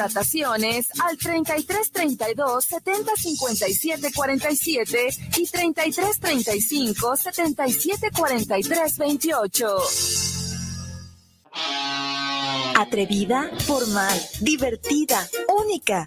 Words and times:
contrataciones 0.00 0.88
al 1.02 1.18
33 1.18 1.92
32 1.92 2.64
70 2.64 3.12
57 3.16 4.12
47 4.14 5.08
y 5.36 5.46
33 5.46 6.20
35 6.20 7.16
77 7.16 8.10
43 8.10 8.98
28. 8.98 9.76
Atrevida, 12.76 13.50
formal, 13.66 14.20
divertida, 14.40 15.28
única. 15.62 16.06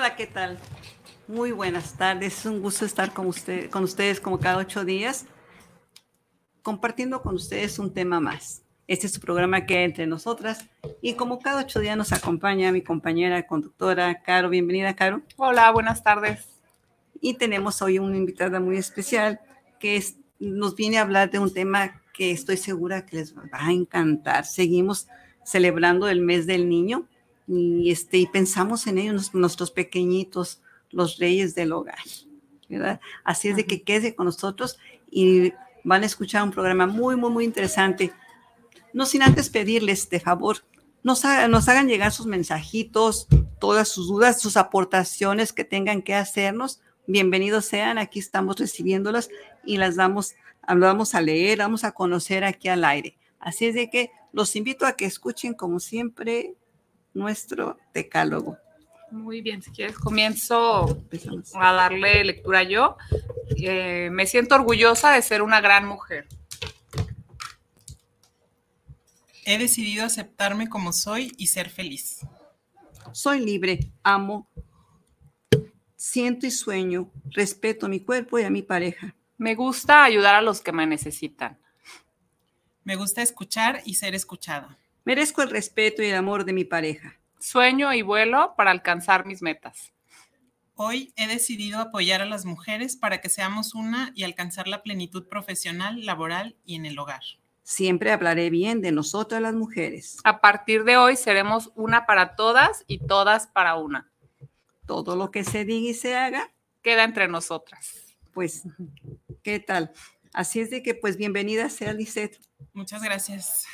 Hola, 0.00 0.16
¿qué 0.16 0.26
tal? 0.26 0.58
Muy 1.28 1.52
buenas 1.52 1.98
tardes. 1.98 2.38
Es 2.38 2.46
un 2.46 2.62
gusto 2.62 2.86
estar 2.86 3.12
con, 3.12 3.26
usted, 3.26 3.68
con 3.68 3.84
ustedes 3.84 4.18
como 4.18 4.40
cada 4.40 4.56
ocho 4.56 4.82
días, 4.82 5.26
compartiendo 6.62 7.20
con 7.20 7.34
ustedes 7.34 7.78
un 7.78 7.92
tema 7.92 8.18
más. 8.18 8.62
Este 8.86 9.06
es 9.06 9.12
su 9.12 9.20
programa 9.20 9.66
que 9.66 9.76
hay 9.76 9.84
entre 9.84 10.06
nosotras. 10.06 10.64
Y 11.02 11.16
como 11.16 11.38
cada 11.38 11.60
ocho 11.60 11.80
días 11.80 11.98
nos 11.98 12.14
acompaña 12.14 12.72
mi 12.72 12.80
compañera 12.80 13.46
conductora, 13.46 14.22
Caro. 14.22 14.48
Bienvenida, 14.48 14.96
Caro. 14.96 15.20
Hola, 15.36 15.70
buenas 15.70 16.02
tardes. 16.02 16.48
Y 17.20 17.34
tenemos 17.34 17.82
hoy 17.82 17.98
una 17.98 18.16
invitada 18.16 18.58
muy 18.58 18.78
especial 18.78 19.38
que 19.78 19.96
es- 19.96 20.16
nos 20.38 20.76
viene 20.76 20.96
a 20.96 21.02
hablar 21.02 21.30
de 21.30 21.40
un 21.40 21.52
tema 21.52 22.00
que 22.14 22.30
estoy 22.30 22.56
segura 22.56 23.04
que 23.04 23.16
les 23.16 23.36
va 23.36 23.42
a 23.52 23.70
encantar. 23.70 24.46
Seguimos 24.46 25.08
celebrando 25.44 26.08
el 26.08 26.22
mes 26.22 26.46
del 26.46 26.70
niño 26.70 27.06
y, 27.50 27.90
este, 27.90 28.18
y 28.18 28.26
pensamos 28.26 28.86
en 28.86 28.98
ellos, 28.98 29.34
nuestros 29.34 29.70
pequeñitos, 29.70 30.60
los 30.90 31.18
reyes 31.18 31.54
del 31.54 31.72
hogar. 31.72 31.98
¿verdad? 32.68 33.00
Así 33.24 33.48
es 33.48 33.56
de 33.56 33.66
que 33.66 33.82
quede 33.82 34.14
con 34.14 34.26
nosotros 34.26 34.78
y 35.10 35.52
van 35.82 36.02
a 36.04 36.06
escuchar 36.06 36.44
un 36.44 36.52
programa 36.52 36.86
muy, 36.86 37.16
muy, 37.16 37.30
muy 37.30 37.44
interesante. 37.44 38.12
No 38.92 39.06
sin 39.06 39.22
antes 39.22 39.50
pedirles, 39.50 40.08
de 40.10 40.20
favor, 40.20 40.58
nos 41.02 41.24
hagan 41.24 41.88
llegar 41.88 42.12
sus 42.12 42.26
mensajitos, 42.26 43.26
todas 43.58 43.88
sus 43.88 44.08
dudas, 44.08 44.40
sus 44.40 44.56
aportaciones 44.56 45.52
que 45.52 45.64
tengan 45.64 46.02
que 46.02 46.14
hacernos. 46.14 46.80
Bienvenidos 47.06 47.64
sean, 47.64 47.98
aquí 47.98 48.20
estamos 48.20 48.56
recibiéndolas 48.56 49.30
y 49.64 49.78
las 49.78 49.96
damos, 49.96 50.34
las 50.68 50.78
vamos 50.78 51.14
a 51.16 51.20
leer, 51.20 51.58
vamos 51.58 51.82
a 51.82 51.92
conocer 51.92 52.44
aquí 52.44 52.68
al 52.68 52.84
aire. 52.84 53.16
Así 53.40 53.66
es 53.66 53.74
de 53.74 53.90
que 53.90 54.12
los 54.32 54.54
invito 54.54 54.86
a 54.86 54.92
que 54.92 55.06
escuchen, 55.06 55.54
como 55.54 55.80
siempre, 55.80 56.54
nuestro 57.14 57.78
decálogo. 57.94 58.56
Muy 59.10 59.40
bien, 59.40 59.60
si 59.60 59.70
quieres 59.72 59.98
comienzo 59.98 60.88
Empezamos. 60.88 61.50
a 61.54 61.72
darle 61.72 62.24
lectura 62.24 62.62
yo. 62.62 62.96
Eh, 63.56 64.08
me 64.12 64.26
siento 64.26 64.54
orgullosa 64.54 65.12
de 65.12 65.22
ser 65.22 65.42
una 65.42 65.60
gran 65.60 65.84
mujer. 65.86 66.28
He 69.44 69.58
decidido 69.58 70.04
aceptarme 70.04 70.68
como 70.68 70.92
soy 70.92 71.34
y 71.36 71.48
ser 71.48 71.70
feliz. 71.70 72.20
Soy 73.12 73.40
libre, 73.40 73.90
amo, 74.04 74.48
siento 75.96 76.46
y 76.46 76.50
sueño, 76.50 77.10
respeto 77.30 77.86
a 77.86 77.88
mi 77.88 78.00
cuerpo 78.00 78.38
y 78.38 78.44
a 78.44 78.50
mi 78.50 78.62
pareja. 78.62 79.16
Me 79.36 79.54
gusta 79.54 80.04
ayudar 80.04 80.36
a 80.36 80.42
los 80.42 80.60
que 80.60 80.70
me 80.70 80.86
necesitan. 80.86 81.58
Me 82.84 82.94
gusta 82.94 83.22
escuchar 83.22 83.82
y 83.84 83.94
ser 83.94 84.14
escuchada. 84.14 84.78
Merezco 85.04 85.42
el 85.42 85.50
respeto 85.50 86.02
y 86.02 86.06
el 86.06 86.16
amor 86.16 86.44
de 86.44 86.52
mi 86.52 86.64
pareja. 86.64 87.18
Sueño 87.38 87.92
y 87.92 88.02
vuelo 88.02 88.54
para 88.56 88.70
alcanzar 88.70 89.26
mis 89.26 89.40
metas. 89.42 89.92
Hoy 90.74 91.12
he 91.16 91.26
decidido 91.26 91.80
apoyar 91.80 92.22
a 92.22 92.26
las 92.26 92.44
mujeres 92.44 92.96
para 92.96 93.20
que 93.20 93.28
seamos 93.28 93.74
una 93.74 94.12
y 94.14 94.24
alcanzar 94.24 94.68
la 94.68 94.82
plenitud 94.82 95.26
profesional, 95.28 96.04
laboral 96.04 96.56
y 96.64 96.76
en 96.76 96.86
el 96.86 96.98
hogar. 96.98 97.22
Siempre 97.62 98.12
hablaré 98.12 98.50
bien 98.50 98.80
de 98.80 98.92
nosotras 98.92 99.40
las 99.40 99.54
mujeres. 99.54 100.18
A 100.24 100.40
partir 100.40 100.84
de 100.84 100.96
hoy 100.96 101.16
seremos 101.16 101.70
una 101.74 102.06
para 102.06 102.34
todas 102.34 102.84
y 102.86 102.98
todas 102.98 103.46
para 103.46 103.76
una. 103.76 104.10
Todo 104.86 105.16
lo 105.16 105.30
que 105.30 105.44
se 105.44 105.64
diga 105.64 105.90
y 105.90 105.94
se 105.94 106.16
haga, 106.16 106.50
Queda 106.82 107.04
entre 107.04 107.28
nosotras. 107.28 108.16
pues, 108.32 108.62
¿qué 109.42 109.60
tal? 109.60 109.92
Así 110.32 110.60
es 110.60 110.70
de 110.70 110.82
que, 110.82 110.94
pues, 110.94 111.16
bienvenida 111.16 111.68
sea 111.68 111.92
Lisette. 111.92 112.40
Muchas 112.72 113.02
gracias. 113.02 113.66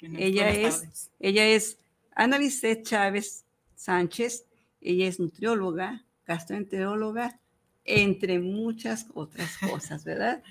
Ella 0.00 0.50
es, 0.50 0.80
tardes. 0.80 1.10
ella 1.20 1.46
es 1.46 1.78
Ana 2.14 2.38
Lisette 2.38 2.84
Chávez 2.86 3.44
Sánchez. 3.76 4.44
Ella 4.80 5.08
es 5.08 5.18
nutrióloga, 5.18 6.04
gastroenteróloga, 6.26 7.38
entre 7.84 8.38
muchas 8.38 9.06
otras 9.14 9.56
cosas, 9.70 10.04
¿verdad? 10.04 10.42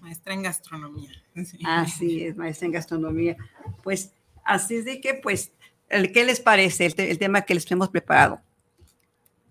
maestra 0.00 0.34
en 0.34 0.42
gastronomía. 0.42 1.10
Sí. 1.34 1.58
Así 1.64 2.24
es, 2.24 2.36
maestra 2.36 2.66
en 2.66 2.72
gastronomía. 2.72 3.36
Pues 3.82 4.12
así 4.44 4.76
es 4.76 4.84
de 4.84 5.00
que, 5.00 5.14
pues, 5.14 5.52
¿qué 5.88 6.24
les 6.24 6.40
parece 6.40 6.84
el, 6.86 6.94
te- 6.94 7.10
el 7.10 7.18
tema 7.18 7.42
que 7.42 7.54
les 7.54 7.70
hemos 7.70 7.88
preparado? 7.88 8.40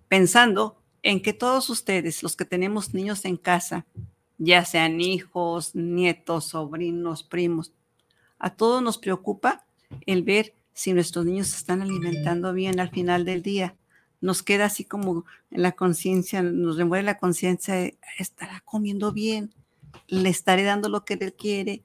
Pensando 0.08 0.80
en 1.02 1.22
que 1.22 1.34
todos 1.34 1.70
ustedes, 1.70 2.22
los 2.24 2.36
que 2.36 2.46
tenemos 2.46 2.94
niños 2.94 3.26
en 3.26 3.38
casa, 3.38 3.86
ya 4.38 4.66
sean 4.66 5.02
hijos, 5.02 5.74
nietos, 5.76 6.46
sobrinos, 6.50 7.24
primos, 7.24 7.72
a 8.40 8.56
todos 8.56 8.82
nos 8.82 8.98
preocupa 8.98 9.66
el 10.06 10.24
ver 10.24 10.54
si 10.74 10.94
nuestros 10.94 11.26
niños 11.26 11.48
se 11.48 11.58
están 11.58 11.82
alimentando 11.82 12.54
bien 12.54 12.80
al 12.80 12.90
final 12.90 13.26
del 13.26 13.42
día. 13.42 13.76
Nos 14.22 14.44
queda 14.44 14.66
así 14.66 14.84
como 14.84 15.26
en 15.52 15.62
la 15.62 15.72
conciencia, 15.74 16.44
nos 16.44 16.78
remueve 16.78 17.04
la 17.04 17.18
conciencia 17.18 17.76
de, 17.76 17.98
estará 18.20 18.62
comiendo 18.66 19.14
bien, 19.14 19.54
le 20.08 20.30
estaré 20.30 20.64
dando 20.64 20.90
lo 20.90 21.06
que 21.06 21.16
él 21.16 21.34
quiere. 21.34 21.84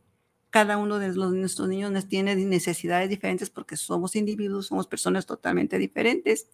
Cada 0.50 0.76
uno 0.76 0.98
de 0.98 1.14
los, 1.14 1.32
nuestros 1.32 1.68
niños 1.68 2.08
tiene 2.08 2.34
necesidades 2.34 3.08
diferentes 3.08 3.50
porque 3.50 3.76
somos 3.76 4.16
individuos, 4.16 4.66
somos 4.66 4.88
personas 4.88 5.26
totalmente 5.26 5.78
diferentes. 5.78 6.48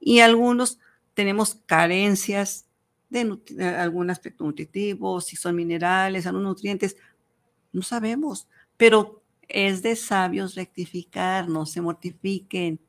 Y 0.00 0.20
algunos 0.20 0.78
tenemos 1.14 1.54
carencias 1.66 2.66
de 3.10 3.38
de 3.50 3.66
algún 3.66 4.10
aspecto 4.10 4.44
nutritivo, 4.44 5.20
si 5.20 5.36
son 5.36 5.56
minerales, 5.56 6.26
algunos 6.26 6.50
nutrientes, 6.50 6.96
no 7.72 7.82
sabemos, 7.82 8.48
pero 8.76 9.19
es 9.52 9.82
de 9.82 9.96
sabios 9.96 10.54
rectificar, 10.54 11.48
no 11.48 11.66
se 11.66 11.80
mortifiquen. 11.80 12.80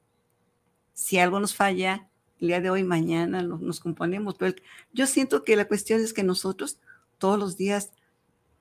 Si 0.94 1.18
algo 1.18 1.40
nos 1.40 1.56
falla, 1.56 2.08
el 2.40 2.48
día 2.48 2.62
de 2.62 2.70
hoy, 2.70 2.84
mañana 2.84 3.42
nos, 3.42 3.62
nos 3.62 3.80
componemos, 3.80 4.36
pero 4.36 4.50
el- 4.56 4.62
yo 4.94 5.08
siento 5.08 5.44
que 5.44 5.56
la 5.56 5.68
cuestión 5.68 6.00
es 6.02 6.14
que 6.14 6.24
nosotros 6.24 6.78
todos 7.18 7.38
los 7.40 7.58
días 7.58 7.92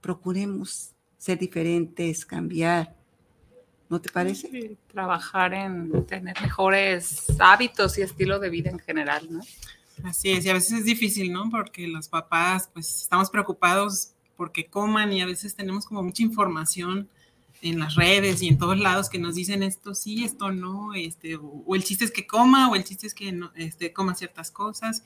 procuremos 0.00 0.92
ser 1.18 1.38
diferentes, 1.38 2.24
cambiar. 2.24 2.94
¿No 3.88 4.00
te 4.00 4.08
parece? 4.10 4.48
Sí, 4.50 4.76
Trabajar 4.92 5.52
en 5.52 6.06
tener 6.06 6.40
mejores 6.40 7.26
hábitos 7.40 7.98
y 7.98 8.02
estilo 8.02 8.38
de 8.38 8.48
vida 8.48 8.70
en 8.70 8.78
general, 8.78 9.26
¿no? 9.30 9.40
Así 10.04 10.30
es, 10.30 10.46
y 10.46 10.48
a 10.48 10.54
veces 10.54 10.78
es 10.78 10.84
difícil, 10.84 11.32
¿no? 11.32 11.50
Porque 11.50 11.86
los 11.88 12.08
papás, 12.08 12.70
pues, 12.72 13.02
estamos 13.02 13.28
preocupados 13.30 14.12
porque 14.36 14.66
coman 14.66 15.12
y 15.12 15.20
a 15.20 15.26
veces 15.26 15.54
tenemos 15.54 15.84
como 15.84 16.02
mucha 16.02 16.22
información 16.22 17.08
en 17.62 17.78
las 17.78 17.94
redes 17.94 18.42
y 18.42 18.48
en 18.48 18.58
todos 18.58 18.78
lados 18.78 19.08
que 19.10 19.18
nos 19.18 19.34
dicen 19.34 19.62
esto 19.62 19.94
sí, 19.94 20.24
esto 20.24 20.50
no, 20.52 20.94
este, 20.94 21.36
o, 21.36 21.62
o 21.66 21.74
el 21.76 21.84
chiste 21.84 22.04
es 22.04 22.10
que 22.10 22.26
coma 22.26 22.70
o 22.70 22.74
el 22.76 22.84
chiste 22.84 23.06
es 23.06 23.14
que 23.14 23.32
no, 23.32 23.52
este, 23.54 23.92
coma 23.92 24.14
ciertas 24.14 24.50
cosas 24.50 25.02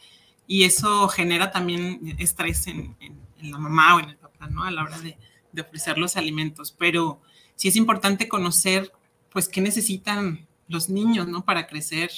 y 0.47 0.65
eso 0.65 1.09
genera 1.09 1.51
también 1.51 2.15
estrés 2.19 2.67
en, 2.67 2.97
en- 3.01 3.19
en 3.41 3.51
la 3.51 3.59
mamá 3.59 3.97
o 3.97 4.01
en 4.01 4.11
el 4.11 4.17
papá, 4.17 4.47
¿no? 4.47 4.63
A 4.65 4.71
la 4.71 4.83
hora 4.85 4.99
de, 5.01 5.19
de 5.53 5.63
ofrecer 5.63 5.99
los 5.99 6.17
alimentos, 6.17 6.73
pero 6.73 7.21
sí 7.57 7.69
es 7.69 7.77
importante 7.77 8.27
conocer, 8.29 8.91
pues, 9.31 9.49
qué 9.49 9.61
necesitan 9.61 10.47
los 10.69 10.89
niños, 10.89 11.29
¿no? 11.29 11.45
Para 11.45 11.67
crecer 11.67 12.11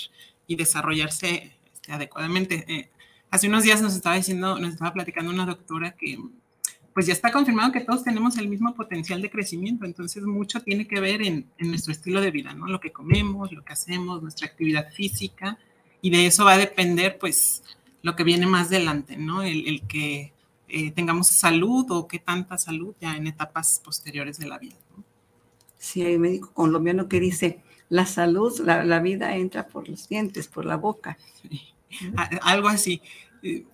y 0.46 0.54
desarrollarse 0.54 1.56
este, 1.72 1.92
adecuadamente. 1.92 2.64
Eh, 2.72 2.90
hace 3.30 3.48
unos 3.48 3.64
días 3.64 3.82
nos 3.82 3.94
estaba 3.96 4.14
diciendo, 4.14 4.56
nos 4.60 4.74
estaba 4.74 4.92
platicando 4.92 5.32
una 5.32 5.46
doctora 5.46 5.96
que 5.96 6.16
pues 6.96 7.04
ya 7.04 7.12
está 7.12 7.30
confirmado 7.30 7.72
que 7.72 7.82
todos 7.82 8.02
tenemos 8.02 8.38
el 8.38 8.48
mismo 8.48 8.74
potencial 8.74 9.20
de 9.20 9.28
crecimiento, 9.28 9.84
entonces 9.84 10.22
mucho 10.22 10.62
tiene 10.62 10.88
que 10.88 10.98
ver 10.98 11.20
en, 11.20 11.46
en 11.58 11.68
nuestro 11.68 11.92
estilo 11.92 12.22
de 12.22 12.30
vida, 12.30 12.54
¿no? 12.54 12.68
Lo 12.68 12.80
que 12.80 12.90
comemos, 12.90 13.52
lo 13.52 13.62
que 13.62 13.74
hacemos, 13.74 14.22
nuestra 14.22 14.46
actividad 14.46 14.90
física, 14.94 15.58
y 16.00 16.08
de 16.08 16.24
eso 16.24 16.46
va 16.46 16.54
a 16.54 16.56
depender, 16.56 17.18
pues, 17.18 17.62
lo 18.00 18.16
que 18.16 18.24
viene 18.24 18.46
más 18.46 18.68
adelante, 18.68 19.18
¿no? 19.18 19.42
El, 19.42 19.68
el 19.68 19.82
que 19.82 20.32
eh, 20.68 20.90
tengamos 20.92 21.26
salud 21.26 21.84
o 21.90 22.08
qué 22.08 22.18
tanta 22.18 22.56
salud 22.56 22.94
ya 22.98 23.14
en 23.14 23.26
etapas 23.26 23.78
posteriores 23.84 24.38
de 24.38 24.46
la 24.46 24.56
vida. 24.56 24.76
¿no? 24.96 25.04
Sí, 25.76 26.00
hay 26.00 26.14
un 26.14 26.22
médico 26.22 26.50
colombiano 26.54 27.10
que 27.10 27.20
dice, 27.20 27.60
la 27.90 28.06
salud, 28.06 28.58
la, 28.60 28.86
la 28.86 29.00
vida 29.00 29.36
entra 29.36 29.66
por 29.66 29.86
los 29.86 30.08
dientes, 30.08 30.48
por 30.48 30.64
la 30.64 30.76
boca. 30.76 31.18
Sí. 31.42 31.60
Algo 32.40 32.68
así. 32.68 33.02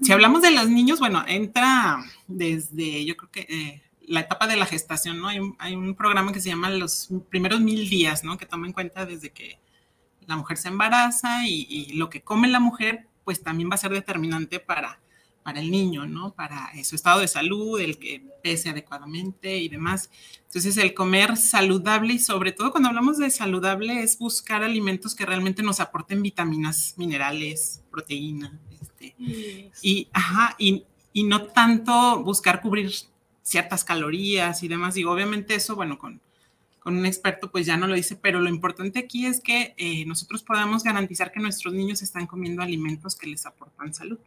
Si 0.01 0.13
hablamos 0.13 0.43
de 0.43 0.51
los 0.51 0.69
niños, 0.69 0.99
bueno, 0.99 1.25
entra 1.27 2.05
desde, 2.27 3.05
yo 3.05 3.17
creo 3.17 3.31
que 3.31 3.41
eh, 3.49 3.83
la 4.07 4.21
etapa 4.21 4.47
de 4.47 4.57
la 4.57 4.67
gestación, 4.67 5.21
¿no? 5.21 5.29
Hay 5.29 5.39
un, 5.39 5.57
hay 5.59 5.75
un 5.75 5.95
programa 5.95 6.33
que 6.33 6.41
se 6.41 6.49
llama 6.49 6.71
los 6.71 7.09
primeros 7.31 7.61
mil 7.61 7.89
días, 7.89 8.25
¿no? 8.25 8.37
Que 8.37 8.47
toma 8.47 8.67
en 8.67 8.73
cuenta 8.73 9.07
desde 9.07 9.31
que 9.31 9.59
la 10.27 10.37
mujer 10.37 10.57
se 10.57 10.69
embaraza 10.69 11.47
y, 11.47 11.67
y 11.69 11.93
lo 11.95 12.11
que 12.11 12.23
come 12.23 12.49
la 12.49 12.61
mujer, 12.61 13.09
pues 13.25 13.43
también 13.43 13.71
va 13.71 13.75
a 13.75 13.79
ser 13.79 13.93
determinante 13.93 14.61
para, 14.61 15.01
para 15.43 15.61
el 15.61 15.71
niño, 15.71 16.07
¿no? 16.07 16.35
Para 16.35 16.71
eh, 16.75 16.85
su 16.85 16.95
estado 16.95 17.21
de 17.21 17.29
salud, 17.29 17.81
el 17.81 17.99
que 17.99 18.23
pese 18.43 18.71
adecuadamente 18.71 19.59
y 19.59 19.69
demás. 19.69 20.11
Entonces, 20.45 20.77
el 20.77 20.95
comer 20.95 21.37
saludable 21.37 22.15
y 22.15 22.19
sobre 22.19 22.53
todo 22.53 22.71
cuando 22.71 22.89
hablamos 22.89 23.19
de 23.19 23.31
saludable 23.31 24.03
es 24.03 24.19
buscar 24.19 24.63
alimentos 24.63 25.15
que 25.15 25.27
realmente 25.27 25.63
nos 25.63 25.81
aporten 25.81 26.23
vitaminas, 26.23 26.95
minerales, 26.97 27.83
proteína, 27.91 28.59
y, 29.19 30.09
ajá, 30.13 30.55
y, 30.59 30.85
y 31.13 31.25
no 31.25 31.45
tanto 31.47 32.23
buscar 32.23 32.61
cubrir 32.61 32.93
ciertas 33.43 33.85
calorías 33.85 34.63
y 34.63 34.69
demás. 34.69 34.95
Digo, 34.95 35.13
obviamente 35.13 35.55
eso, 35.55 35.77
bueno, 35.77 35.99
con, 35.99 36.21
con 36.83 36.97
un 36.97 37.07
experto 37.07 37.51
pues 37.51 37.67
ya 37.67 37.77
no 37.77 37.87
lo 37.87 37.95
dice, 37.95 38.17
pero 38.17 38.41
lo 38.41 38.49
importante 38.49 38.99
aquí 38.99 39.27
es 39.27 39.41
que 39.41 39.75
eh, 39.77 40.05
nosotros 40.07 40.43
podamos 40.43 40.83
garantizar 40.83 41.31
que 41.31 41.41
nuestros 41.41 41.75
niños 41.75 42.03
están 42.03 42.27
comiendo 42.27 42.63
alimentos 42.63 43.15
que 43.15 43.29
les 43.29 43.47
aportan 43.47 43.95
salud. 43.95 44.19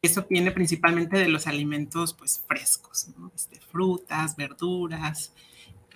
Eso 0.00 0.26
viene 0.28 0.50
principalmente 0.50 1.16
de 1.16 1.28
los 1.28 1.46
alimentos 1.46 2.12
pues 2.14 2.42
frescos, 2.48 3.08
¿no? 3.16 3.30
este, 3.36 3.60
frutas, 3.60 4.34
verduras. 4.34 5.32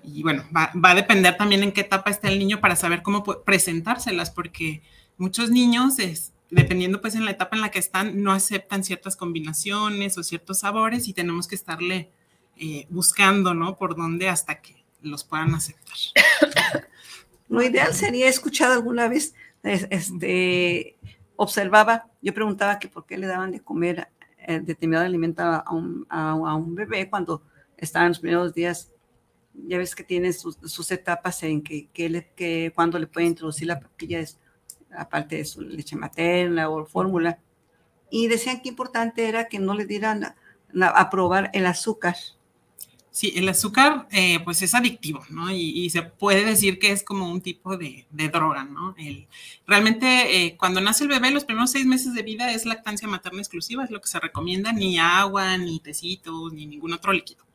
Y 0.04 0.22
bueno, 0.22 0.44
va, 0.56 0.70
va, 0.76 0.90
a 0.90 0.94
depender 0.94 1.36
también 1.36 1.64
en 1.64 1.72
qué 1.72 1.80
etapa 1.80 2.10
está 2.10 2.28
el 2.28 2.38
niño 2.38 2.60
para 2.60 2.76
saber 2.76 3.02
cómo 3.02 3.24
presentárselas, 3.24 4.30
porque 4.30 4.80
muchos 5.16 5.50
niños, 5.50 5.98
es, 5.98 6.32
dependiendo 6.50 7.00
pues 7.00 7.14
en 7.14 7.24
la 7.24 7.32
etapa 7.32 7.56
en 7.56 7.62
la 7.62 7.70
que 7.70 7.78
están, 7.78 8.22
no 8.22 8.32
aceptan 8.32 8.84
ciertas 8.84 9.16
combinaciones 9.16 10.16
o 10.18 10.22
ciertos 10.22 10.60
sabores 10.60 11.08
y 11.08 11.12
tenemos 11.12 11.48
que 11.48 11.54
estarle 11.54 12.10
eh, 12.56 12.86
buscando, 12.88 13.54
¿no? 13.54 13.76
Por 13.76 13.96
dónde 13.96 14.28
hasta 14.28 14.60
que 14.60 14.84
los 15.02 15.24
puedan 15.24 15.54
aceptar. 15.54 15.96
Lo 17.48 17.62
ideal 17.62 17.94
sería, 17.94 18.26
he 18.26 18.28
escuchado 18.28 18.72
alguna 18.72 19.08
vez, 19.08 19.34
este, 19.62 20.96
observaba, 21.36 22.08
yo 22.22 22.34
preguntaba 22.34 22.78
que 22.78 22.88
por 22.88 23.06
qué 23.06 23.18
le 23.18 23.26
daban 23.26 23.52
de 23.52 23.60
comer 23.60 24.08
eh, 24.38 24.60
determinado 24.60 25.04
alimento 25.04 25.42
a 25.42 25.64
un, 25.72 26.06
a, 26.08 26.34
un, 26.34 26.74
bebé 26.74 27.08
cuando 27.08 27.42
estaba 27.76 28.04
en 28.04 28.10
los 28.10 28.20
primeros 28.20 28.54
días. 28.54 28.92
Ya 29.54 29.78
ves 29.78 29.94
que 29.94 30.04
tiene 30.04 30.32
sus, 30.32 30.56
sus 30.64 30.90
etapas 30.90 31.42
en 31.42 31.62
que, 31.62 31.88
que, 31.88 32.72
cuando 32.74 32.98
le 32.98 33.06
puede 33.06 33.26
introducir 33.26 33.68
la 33.68 33.80
papilla, 33.80 34.20
es, 34.20 34.38
aparte 34.96 35.36
de 35.36 35.44
su 35.44 35.60
leche 35.62 35.96
materna 35.96 36.68
o 36.68 36.86
fórmula. 36.86 37.38
Y 38.10 38.28
decían 38.28 38.60
que 38.60 38.68
importante 38.68 39.28
era 39.28 39.48
que 39.48 39.58
no 39.58 39.74
le 39.74 39.86
dieran 39.86 40.24
a, 40.24 40.36
a 40.88 41.10
probar 41.10 41.50
el 41.52 41.66
azúcar. 41.66 42.16
Sí, 43.16 43.32
el 43.34 43.48
azúcar 43.48 44.06
eh, 44.10 44.40
pues 44.44 44.60
es 44.60 44.74
adictivo, 44.74 45.24
¿no? 45.30 45.50
Y, 45.50 45.70
y, 45.70 45.88
se 45.88 46.02
puede 46.02 46.44
decir 46.44 46.78
que 46.78 46.92
es 46.92 47.02
como 47.02 47.30
un 47.30 47.40
tipo 47.40 47.78
de, 47.78 48.06
de 48.10 48.28
droga, 48.28 48.64
¿no? 48.64 48.94
El, 48.98 49.26
realmente 49.66 50.44
eh, 50.44 50.56
cuando 50.58 50.82
nace 50.82 51.04
el 51.04 51.08
bebé, 51.08 51.30
los 51.30 51.46
primeros 51.46 51.70
seis 51.70 51.86
meses 51.86 52.12
de 52.12 52.22
vida 52.22 52.52
es 52.52 52.66
lactancia 52.66 53.08
materna 53.08 53.38
exclusiva, 53.38 53.84
es 53.84 53.90
lo 53.90 54.02
que 54.02 54.08
se 54.08 54.20
recomienda, 54.20 54.70
ni 54.74 54.98
agua, 54.98 55.56
ni 55.56 55.80
tecitos, 55.80 56.52
ni 56.52 56.66
ningún 56.66 56.92
otro 56.92 57.14
líquido. 57.14 57.46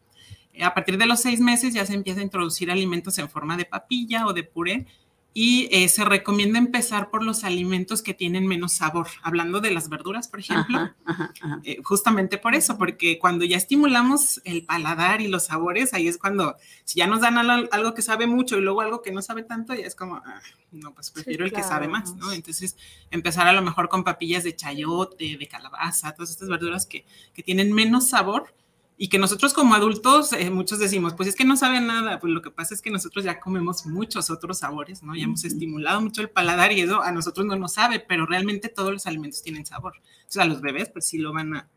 Eh, 0.51 0.63
a 0.63 0.73
partir 0.73 0.97
de 0.97 1.05
los 1.05 1.19
seis 1.19 1.39
meses 1.39 1.75
ya 1.75 1.85
se 1.85 1.93
empieza 1.93 2.21
a 2.21 2.23
introducir 2.23 2.71
alimentos 2.71 3.19
en 3.19 3.29
forma 3.29 3.55
de 3.55 3.65
papilla 3.65 4.25
o 4.25 4.33
de 4.33 4.43
puré 4.43 4.87
y 5.33 5.69
eh, 5.71 5.87
se 5.87 6.03
recomienda 6.03 6.59
empezar 6.59 7.09
por 7.09 7.23
los 7.23 7.43
alimentos 7.45 8.01
que 8.01 8.13
tienen 8.13 8.47
menos 8.47 8.73
sabor, 8.73 9.07
hablando 9.23 9.61
de 9.61 9.71
las 9.71 9.87
verduras, 9.87 10.27
por 10.27 10.41
ejemplo, 10.41 10.77
ajá, 10.77 10.95
ajá, 11.05 11.33
ajá. 11.41 11.61
Eh, 11.63 11.81
justamente 11.83 12.37
por 12.37 12.53
eso, 12.53 12.77
porque 12.77 13.17
cuando 13.17 13.45
ya 13.45 13.55
estimulamos 13.55 14.41
el 14.43 14.65
paladar 14.65 15.21
y 15.21 15.29
los 15.29 15.45
sabores, 15.45 15.93
ahí 15.93 16.07
es 16.07 16.17
cuando, 16.17 16.57
si 16.83 16.99
ya 16.99 17.07
nos 17.07 17.21
dan 17.21 17.37
algo, 17.37 17.69
algo 17.71 17.93
que 17.93 18.01
sabe 18.01 18.27
mucho 18.27 18.57
y 18.57 18.61
luego 18.61 18.81
algo 18.81 19.01
que 19.01 19.13
no 19.13 19.21
sabe 19.21 19.43
tanto, 19.43 19.73
ya 19.73 19.85
es 19.85 19.95
como, 19.95 20.15
ah, 20.15 20.41
no, 20.71 20.93
pues 20.93 21.11
prefiero 21.11 21.45
sí, 21.45 21.49
el 21.49 21.55
que 21.55 21.63
sabe 21.63 21.87
más, 21.87 22.13
¿no? 22.15 22.33
Entonces, 22.33 22.75
empezar 23.09 23.47
a 23.47 23.53
lo 23.53 23.61
mejor 23.61 23.87
con 23.87 24.03
papillas 24.03 24.43
de 24.43 24.55
chayote, 24.55 25.37
de 25.37 25.47
calabaza, 25.47 26.13
todas 26.13 26.31
estas 26.31 26.49
verduras 26.49 26.85
que, 26.85 27.05
que 27.33 27.43
tienen 27.43 27.71
menos 27.71 28.09
sabor 28.09 28.53
y 29.03 29.09
que 29.09 29.17
nosotros 29.17 29.55
como 29.55 29.73
adultos, 29.73 30.31
eh, 30.31 30.51
muchos 30.51 30.77
decimos, 30.77 31.15
pues 31.15 31.27
es 31.29 31.35
que 31.35 31.43
no 31.43 31.57
sabe 31.57 31.81
nada, 31.81 32.19
pues 32.19 32.31
lo 32.31 32.43
que 32.43 32.51
pasa 32.51 32.75
es 32.75 32.83
que 32.83 32.91
nosotros 32.91 33.25
ya 33.25 33.39
comemos 33.39 33.87
muchos 33.87 34.29
otros 34.29 34.59
sabores, 34.59 35.01
¿no? 35.01 35.15
Ya 35.15 35.23
hemos 35.23 35.43
estimulado 35.43 36.01
mucho 36.01 36.21
el 36.21 36.29
paladar 36.29 36.71
y 36.71 36.81
eso 36.81 37.01
a 37.01 37.11
nosotros 37.11 37.47
no 37.47 37.55
nos 37.55 37.73
sabe, 37.73 37.99
pero 37.99 38.27
realmente 38.27 38.69
todos 38.69 38.91
los 38.93 39.07
alimentos 39.07 39.41
tienen 39.41 39.65
sabor. 39.65 39.95
Entonces 40.17 40.37
a 40.37 40.45
los 40.45 40.61
bebés 40.61 40.89
pues 40.89 41.07
sí 41.07 41.17
lo 41.17 41.33
van 41.33 41.55
a, 41.55 41.67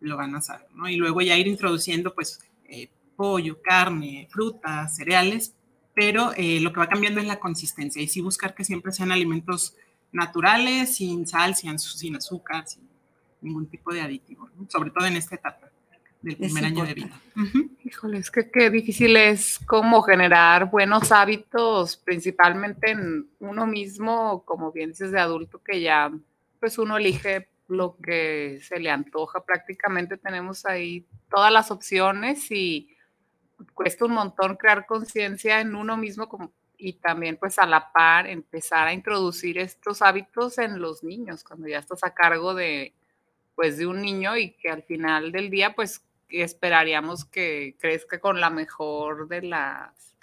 lo 0.00 0.18
van 0.18 0.34
a 0.34 0.42
saber, 0.42 0.66
¿no? 0.74 0.86
Y 0.86 0.96
luego 0.96 1.22
ya 1.22 1.38
ir 1.38 1.46
introduciendo 1.46 2.14
pues 2.14 2.38
eh, 2.66 2.90
pollo, 3.16 3.62
carne, 3.62 4.28
frutas, 4.30 4.94
cereales, 4.94 5.54
pero 5.94 6.32
eh, 6.36 6.60
lo 6.60 6.74
que 6.74 6.80
va 6.80 6.88
cambiando 6.90 7.18
es 7.18 7.26
la 7.26 7.40
consistencia 7.40 8.02
y 8.02 8.08
sí 8.08 8.20
buscar 8.20 8.54
que 8.54 8.62
siempre 8.62 8.92
sean 8.92 9.10
alimentos 9.10 9.74
naturales, 10.12 10.96
sin 10.96 11.26
sal, 11.26 11.54
sin, 11.54 11.78
sin 11.78 12.16
azúcar, 12.16 12.68
sin 12.68 12.86
ningún 13.40 13.68
tipo 13.70 13.90
de 13.90 14.02
aditivo, 14.02 14.50
¿no? 14.54 14.68
sobre 14.68 14.90
todo 14.90 15.06
en 15.06 15.16
esta 15.16 15.36
etapa 15.36 15.63
del 16.24 16.36
primer 16.36 16.64
año 16.64 16.84
de 16.84 16.94
vida. 16.94 17.20
Uh 17.36 17.40
-huh. 17.40 17.70
Híjole, 17.84 18.18
es 18.18 18.30
que 18.30 18.50
qué 18.50 18.70
difícil 18.70 19.16
es 19.16 19.58
cómo 19.66 20.02
generar 20.02 20.70
buenos 20.70 21.12
hábitos, 21.12 21.96
principalmente 21.96 22.90
en 22.90 23.28
uno 23.40 23.66
mismo, 23.66 24.42
como 24.44 24.72
bien 24.72 24.90
dices, 24.90 25.10
de 25.12 25.20
adulto, 25.20 25.62
que 25.62 25.80
ya 25.80 26.10
pues 26.58 26.78
uno 26.78 26.96
elige 26.96 27.48
lo 27.68 27.96
que 28.02 28.58
se 28.62 28.80
le 28.80 28.90
antoja. 28.90 29.44
Prácticamente 29.44 30.16
tenemos 30.16 30.64
ahí 30.64 31.06
todas 31.30 31.52
las 31.52 31.70
opciones 31.70 32.50
y 32.50 32.88
cuesta 33.74 34.06
un 34.06 34.12
montón 34.12 34.56
crear 34.56 34.86
conciencia 34.86 35.60
en 35.60 35.74
uno 35.74 35.96
mismo 35.96 36.28
como, 36.28 36.52
y 36.76 36.94
también 36.94 37.36
pues 37.36 37.58
a 37.58 37.66
la 37.66 37.92
par 37.92 38.26
empezar 38.26 38.88
a 38.88 38.92
introducir 38.92 39.58
estos 39.58 40.02
hábitos 40.02 40.58
en 40.58 40.80
los 40.80 41.02
niños, 41.04 41.44
cuando 41.44 41.68
ya 41.68 41.78
estás 41.78 42.02
a 42.02 42.14
cargo 42.14 42.54
de 42.54 42.94
pues 43.54 43.78
de 43.78 43.86
un 43.86 44.02
niño 44.02 44.36
y 44.36 44.50
que 44.52 44.68
al 44.68 44.82
final 44.82 45.30
del 45.30 45.48
día 45.48 45.74
pues 45.74 46.02
esperaríamos 46.42 47.24
que 47.24 47.76
crezca 47.78 48.20
con 48.20 48.40
la 48.40 48.50
mejor 48.50 49.28
de 49.28 49.42
las 49.42 50.16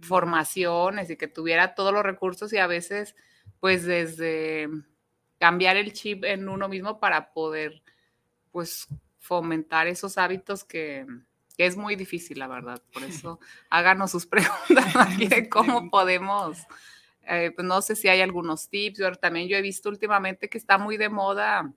formaciones 0.00 1.10
y 1.10 1.16
que 1.16 1.28
tuviera 1.28 1.74
todos 1.74 1.92
los 1.92 2.02
recursos 2.02 2.52
y 2.52 2.58
a 2.58 2.66
veces 2.66 3.14
pues 3.60 3.84
desde 3.84 4.68
cambiar 5.38 5.76
el 5.76 5.92
chip 5.92 6.24
en 6.24 6.48
uno 6.48 6.68
mismo 6.68 7.00
para 7.00 7.32
poder 7.32 7.82
pues 8.50 8.86
fomentar 9.18 9.86
esos 9.86 10.18
hábitos 10.18 10.64
que, 10.64 11.06
que 11.56 11.66
es 11.66 11.76
muy 11.76 11.96
difícil 11.96 12.38
la 12.38 12.48
verdad. 12.48 12.82
Por 12.92 13.04
eso 13.04 13.40
háganos 13.70 14.10
sus 14.10 14.26
preguntas 14.28 14.94
aquí 14.96 15.26
de 15.26 15.48
cómo 15.48 15.90
podemos 15.90 16.58
eh, 17.24 17.52
pues 17.54 17.66
no 17.66 17.80
sé 17.82 17.94
si 17.94 18.08
hay 18.08 18.20
algunos 18.20 18.68
tips. 18.68 18.98
Pero 18.98 19.16
también 19.16 19.48
yo 19.48 19.56
he 19.56 19.62
visto 19.62 19.88
últimamente 19.88 20.48
que 20.48 20.58
está 20.58 20.78
muy 20.78 20.96
de 20.96 21.08
moda 21.08 21.72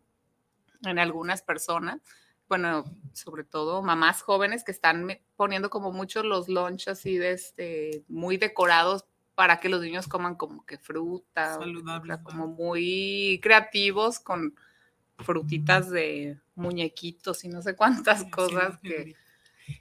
en 0.83 0.99
algunas 0.99 1.41
personas 1.41 2.01
bueno, 2.47 2.83
sobre 3.13 3.43
todo 3.43 3.81
mamás 3.81 4.21
jóvenes 4.21 4.63
que 4.63 4.71
están 4.71 5.07
poniendo 5.35 5.69
como 5.69 5.91
muchos 5.91 6.25
los 6.25 6.47
lunch 6.47 6.87
así 6.87 7.17
de 7.17 7.31
este, 7.31 8.03
muy 8.07 8.37
decorados 8.37 9.05
para 9.33 9.59
que 9.59 9.69
los 9.69 9.81
niños 9.81 10.07
coman 10.07 10.35
como 10.35 10.65
que 10.65 10.77
fruta, 10.77 11.55
Saludable, 11.55 12.13
o 12.13 12.15
sea, 12.17 12.23
como 12.23 12.47
muy 12.47 13.39
creativos 13.41 14.19
con 14.19 14.55
frutitas 15.17 15.89
de 15.89 16.39
muñequitos 16.55 17.43
y 17.43 17.49
no 17.49 17.61
sé 17.61 17.75
cuántas 17.75 18.21
sí, 18.21 18.29
cosas 18.29 18.79
sí, 18.81 18.89
que 18.89 19.15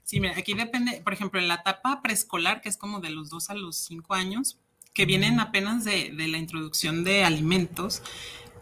Sí, 0.03 0.21
mira, 0.21 0.37
aquí 0.37 0.55
depende, 0.55 1.01
por 1.03 1.13
ejemplo, 1.13 1.39
en 1.41 1.49
la 1.49 1.57
etapa 1.57 2.01
preescolar, 2.03 2.61
que 2.61 2.69
es 2.69 2.77
como 2.77 3.01
de 3.01 3.11
los 3.11 3.29
dos 3.31 3.51
a 3.51 3.55
los 3.55 3.77
cinco 3.77 4.15
años, 4.15 4.59
que 4.95 5.07
vienen 5.07 5.41
apenas 5.41 5.85
de, 5.85 6.11
de 6.11 6.29
la 6.29 6.39
introducción 6.39 7.05
de 7.05 7.25
alimentos, 7.25 8.03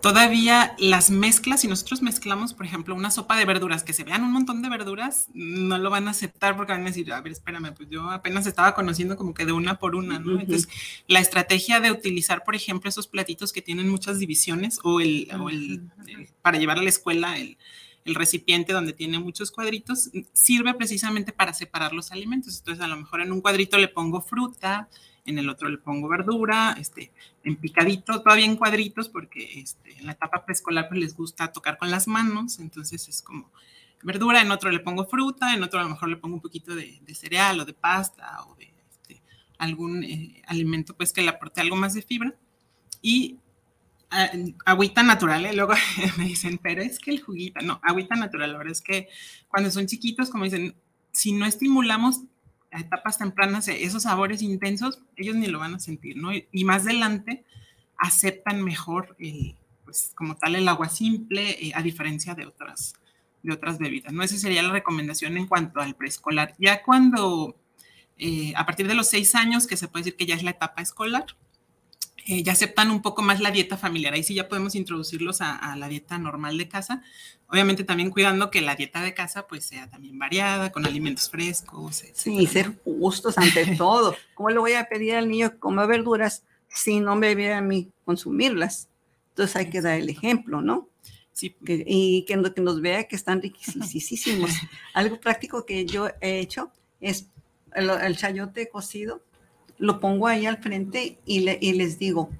todavía 0.02 0.74
las 0.78 1.10
mezclas, 1.10 1.62
si 1.62 1.68
nosotros 1.68 2.02
mezclamos, 2.02 2.52
por 2.52 2.66
ejemplo, 2.66 2.94
una 2.94 3.10
sopa 3.10 3.38
de 3.38 3.46
verduras, 3.46 3.84
que 3.84 3.92
se 3.92 4.04
vean 4.04 4.24
un 4.24 4.32
montón 4.32 4.60
de 4.60 4.68
verduras, 4.68 5.28
no 5.32 5.78
lo 5.78 5.88
van 5.88 6.08
a 6.08 6.10
aceptar 6.10 6.56
porque 6.56 6.72
van 6.72 6.82
a 6.82 6.86
decir, 6.86 7.10
a 7.12 7.20
ver, 7.22 7.32
espérame, 7.32 7.72
pues 7.74 7.88
yo 7.88 8.10
apenas 8.10 8.46
estaba 8.46 8.74
conociendo 8.74 9.16
como 9.16 9.32
que 9.32 9.46
de 9.46 9.52
una 9.52 9.78
por 9.78 9.94
una, 9.94 10.18
¿no? 10.18 10.38
Entonces, 10.38 10.68
la 11.06 11.20
estrategia 11.20 11.80
de 11.80 11.92
utilizar, 11.92 12.42
por 12.44 12.54
ejemplo, 12.54 12.90
esos 12.90 13.06
platitos 13.06 13.52
que 13.52 13.62
tienen 13.62 13.88
muchas 13.88 14.18
divisiones 14.18 14.80
o 14.82 15.00
el, 15.00 15.28
o 15.40 15.48
el, 15.48 15.88
el 16.06 16.28
para 16.42 16.58
llevar 16.58 16.78
a 16.78 16.82
la 16.82 16.88
escuela, 16.88 17.38
el, 17.38 17.56
el 18.04 18.14
recipiente 18.16 18.72
donde 18.72 18.92
tiene 18.92 19.20
muchos 19.20 19.52
cuadritos, 19.52 20.10
sirve 20.32 20.74
precisamente 20.74 21.32
para 21.32 21.54
separar 21.54 21.92
los 21.92 22.10
alimentos. 22.10 22.58
Entonces, 22.58 22.84
a 22.84 22.88
lo 22.88 22.96
mejor 22.96 23.20
en 23.20 23.32
un 23.32 23.40
cuadrito 23.40 23.78
le 23.78 23.88
pongo 23.88 24.20
fruta, 24.20 24.88
en 25.24 25.38
el 25.38 25.48
otro 25.48 25.68
le 25.68 25.78
pongo 25.78 26.08
verdura, 26.08 26.76
este, 26.78 27.12
en 27.44 27.56
picadito, 27.56 28.22
todavía 28.22 28.44
en 28.44 28.56
cuadritos, 28.56 29.08
porque 29.08 29.60
este, 29.60 29.98
en 29.98 30.06
la 30.06 30.12
etapa 30.12 30.44
preescolar 30.44 30.88
pues, 30.88 31.00
les 31.00 31.16
gusta 31.16 31.52
tocar 31.52 31.78
con 31.78 31.90
las 31.90 32.08
manos, 32.08 32.58
entonces 32.58 33.08
es 33.08 33.22
como 33.22 33.50
verdura, 34.02 34.40
en 34.40 34.50
otro 34.50 34.70
le 34.70 34.80
pongo 34.80 35.06
fruta, 35.06 35.54
en 35.54 35.62
otro 35.62 35.80
a 35.80 35.84
lo 35.84 35.90
mejor 35.90 36.08
le 36.08 36.16
pongo 36.16 36.34
un 36.34 36.40
poquito 36.40 36.74
de, 36.74 37.00
de 37.02 37.14
cereal 37.14 37.60
o 37.60 37.64
de 37.64 37.72
pasta 37.72 38.44
o 38.46 38.56
de 38.56 38.72
este, 38.90 39.22
algún 39.58 40.02
eh, 40.02 40.42
alimento 40.46 40.94
pues 40.96 41.12
que 41.12 41.22
le 41.22 41.28
aporte 41.28 41.60
algo 41.60 41.76
más 41.76 41.94
de 41.94 42.02
fibra. 42.02 42.34
Y 43.00 43.38
ah, 44.10 44.30
agüita 44.64 45.02
natural, 45.02 45.46
¿eh? 45.46 45.52
luego 45.52 45.74
me 46.18 46.24
dicen, 46.24 46.58
pero 46.60 46.82
es 46.82 46.98
que 46.98 47.12
el 47.12 47.22
juguito, 47.22 47.60
no, 47.60 47.80
agüita 47.84 48.16
natural, 48.16 48.52
la 48.52 48.58
verdad 48.58 48.72
es 48.72 48.82
que 48.82 49.08
cuando 49.48 49.70
son 49.70 49.86
chiquitos, 49.86 50.30
como 50.30 50.44
dicen, 50.44 50.74
si 51.12 51.32
no 51.32 51.46
estimulamos 51.46 52.22
etapas 52.80 53.18
tempranas 53.18 53.68
esos 53.68 54.04
sabores 54.04 54.42
intensos, 54.42 55.02
ellos 55.16 55.36
ni 55.36 55.46
lo 55.46 55.58
van 55.58 55.74
a 55.74 55.78
sentir, 55.78 56.16
¿no? 56.16 56.30
Y, 56.32 56.64
más 56.64 56.82
adelante 56.82 57.44
aceptan 57.98 58.62
mejor 58.62 59.14
el, 59.18 59.56
pues 59.84 60.12
como 60.14 60.36
tal 60.36 60.56
el 60.56 60.68
agua 60.68 60.88
simple, 60.88 61.50
eh, 61.64 61.72
a 61.74 61.82
diferencia 61.82 62.34
de 62.34 62.46
otras, 62.46 62.94
de 63.42 63.52
otras 63.52 63.78
bebidas, 63.78 64.12
¿no? 64.12 64.22
Esa 64.22 64.36
sería 64.36 64.62
la 64.62 64.72
recomendación 64.72 65.36
en 65.36 65.46
cuanto 65.46 65.80
al 65.80 65.94
preescolar. 65.94 66.54
Ya 66.58 66.82
cuando, 66.82 67.56
eh, 68.18 68.52
a 68.56 68.64
partir 68.66 68.88
de 68.88 68.94
los 68.94 69.08
seis 69.08 69.34
años, 69.34 69.66
que 69.66 69.76
se 69.76 69.88
puede 69.88 70.04
decir 70.04 70.16
que 70.16 70.26
ya 70.26 70.34
es 70.34 70.42
la 70.42 70.50
etapa 70.50 70.82
escolar, 70.82 71.26
eh, 72.26 72.42
ya 72.42 72.52
aceptan 72.52 72.90
un 72.90 73.02
poco 73.02 73.22
más 73.22 73.40
la 73.40 73.50
dieta 73.50 73.76
familiar. 73.76 74.14
Ahí 74.14 74.22
sí 74.22 74.34
ya 74.34 74.48
podemos 74.48 74.74
introducirlos 74.74 75.40
a, 75.40 75.56
a, 75.56 75.76
la 75.76 75.88
dieta 75.88 76.18
normal 76.18 76.56
de 76.56 76.68
casa. 76.68 77.02
Obviamente 77.48 77.82
también 77.82 78.10
cuidando 78.10 78.50
que 78.50 78.60
la 78.60 78.76
dieta 78.76 79.02
de 79.02 79.12
casa 79.12 79.46
pues 79.48 79.64
sea 79.64 79.90
también 79.90 80.18
variada, 80.18 80.70
con 80.70 80.86
alimentos 80.86 81.28
frescos. 81.28 82.04
Etc. 82.04 82.14
Sí, 82.14 82.46
ser 82.46 82.78
justos 82.84 83.38
ante 83.38 83.66
todo. 83.76 84.14
¿Cómo 84.34 84.50
le 84.50 84.58
voy 84.58 84.74
a 84.74 84.88
pedir 84.88 85.14
al 85.14 85.28
niño 85.28 85.50
que 85.50 85.58
coma 85.58 85.86
verduras 85.86 86.44
si 86.68 87.00
no 87.00 87.16
me 87.16 87.34
ve 87.34 87.52
a 87.52 87.60
mí 87.60 87.90
consumirlas? 88.04 88.88
Entonces 89.30 89.56
hay 89.56 89.70
que 89.70 89.80
dar 89.80 89.98
el 89.98 90.08
ejemplo, 90.08 90.60
¿no? 90.60 90.88
Sí. 91.32 91.56
Que, 91.64 91.84
y 91.86 92.24
que, 92.24 92.40
que, 92.54 92.60
nos 92.60 92.80
vea 92.80 93.08
que 93.08 93.16
están 93.16 93.42
riquísimos. 93.42 94.52
Algo 94.94 95.18
práctico 95.18 95.66
que 95.66 95.86
yo 95.86 96.08
he 96.20 96.38
hecho 96.38 96.70
es 97.00 97.26
el, 97.74 97.90
el 97.90 98.16
chayote 98.16 98.68
cocido 98.68 99.22
lo 99.78 100.00
pongo 100.00 100.26
ahí 100.26 100.46
al 100.46 100.58
frente 100.58 101.18
y, 101.24 101.40
le, 101.40 101.58
y 101.60 101.72
les 101.72 101.98
digo, 101.98 102.30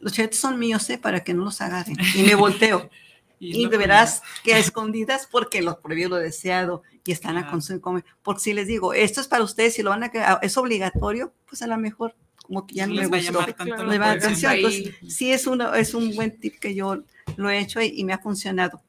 los 0.00 0.12
chayotes 0.12 0.38
son 0.38 0.58
míos, 0.58 0.88
¿eh? 0.90 0.98
Para 0.98 1.24
que 1.24 1.34
no 1.34 1.44
los 1.44 1.60
agarren. 1.60 1.96
Y 2.14 2.22
me 2.22 2.34
volteo. 2.34 2.88
y, 3.38 3.64
y 3.64 3.68
de 3.68 3.76
veras 3.76 4.22
que 4.44 4.54
a 4.54 4.58
escondidas 4.58 5.28
porque 5.30 5.62
los 5.62 5.76
prohibió 5.76 6.08
lo 6.08 6.16
deseado 6.16 6.82
y 7.04 7.12
están 7.12 7.36
a 7.36 7.50
consumir. 7.50 7.82
Porque 8.22 8.40
si 8.40 8.52
les 8.52 8.66
digo, 8.66 8.94
esto 8.94 9.20
es 9.20 9.28
para 9.28 9.44
ustedes, 9.44 9.78
y 9.78 9.82
lo 9.82 9.90
van 9.90 10.04
a 10.04 10.38
es 10.42 10.56
obligatorio, 10.56 11.32
pues 11.48 11.62
a 11.62 11.66
lo 11.66 11.76
mejor 11.78 12.14
como 12.42 12.66
que 12.66 12.76
ya 12.76 12.86
no 12.86 12.94
les 12.94 13.10
me 13.10 13.18
gustó. 13.18 13.38
Va 13.38 14.06
a 14.06 14.10
atención. 14.12 14.52
Entonces, 14.52 14.94
sí 15.08 15.32
es, 15.32 15.46
una, 15.46 15.76
es 15.78 15.94
un 15.94 16.14
buen 16.14 16.38
tip 16.38 16.58
que 16.58 16.74
yo 16.74 17.02
lo 17.36 17.50
he 17.50 17.58
hecho 17.58 17.80
y, 17.80 17.92
y 17.96 18.04
me 18.04 18.12
ha 18.12 18.18
funcionado. 18.18 18.82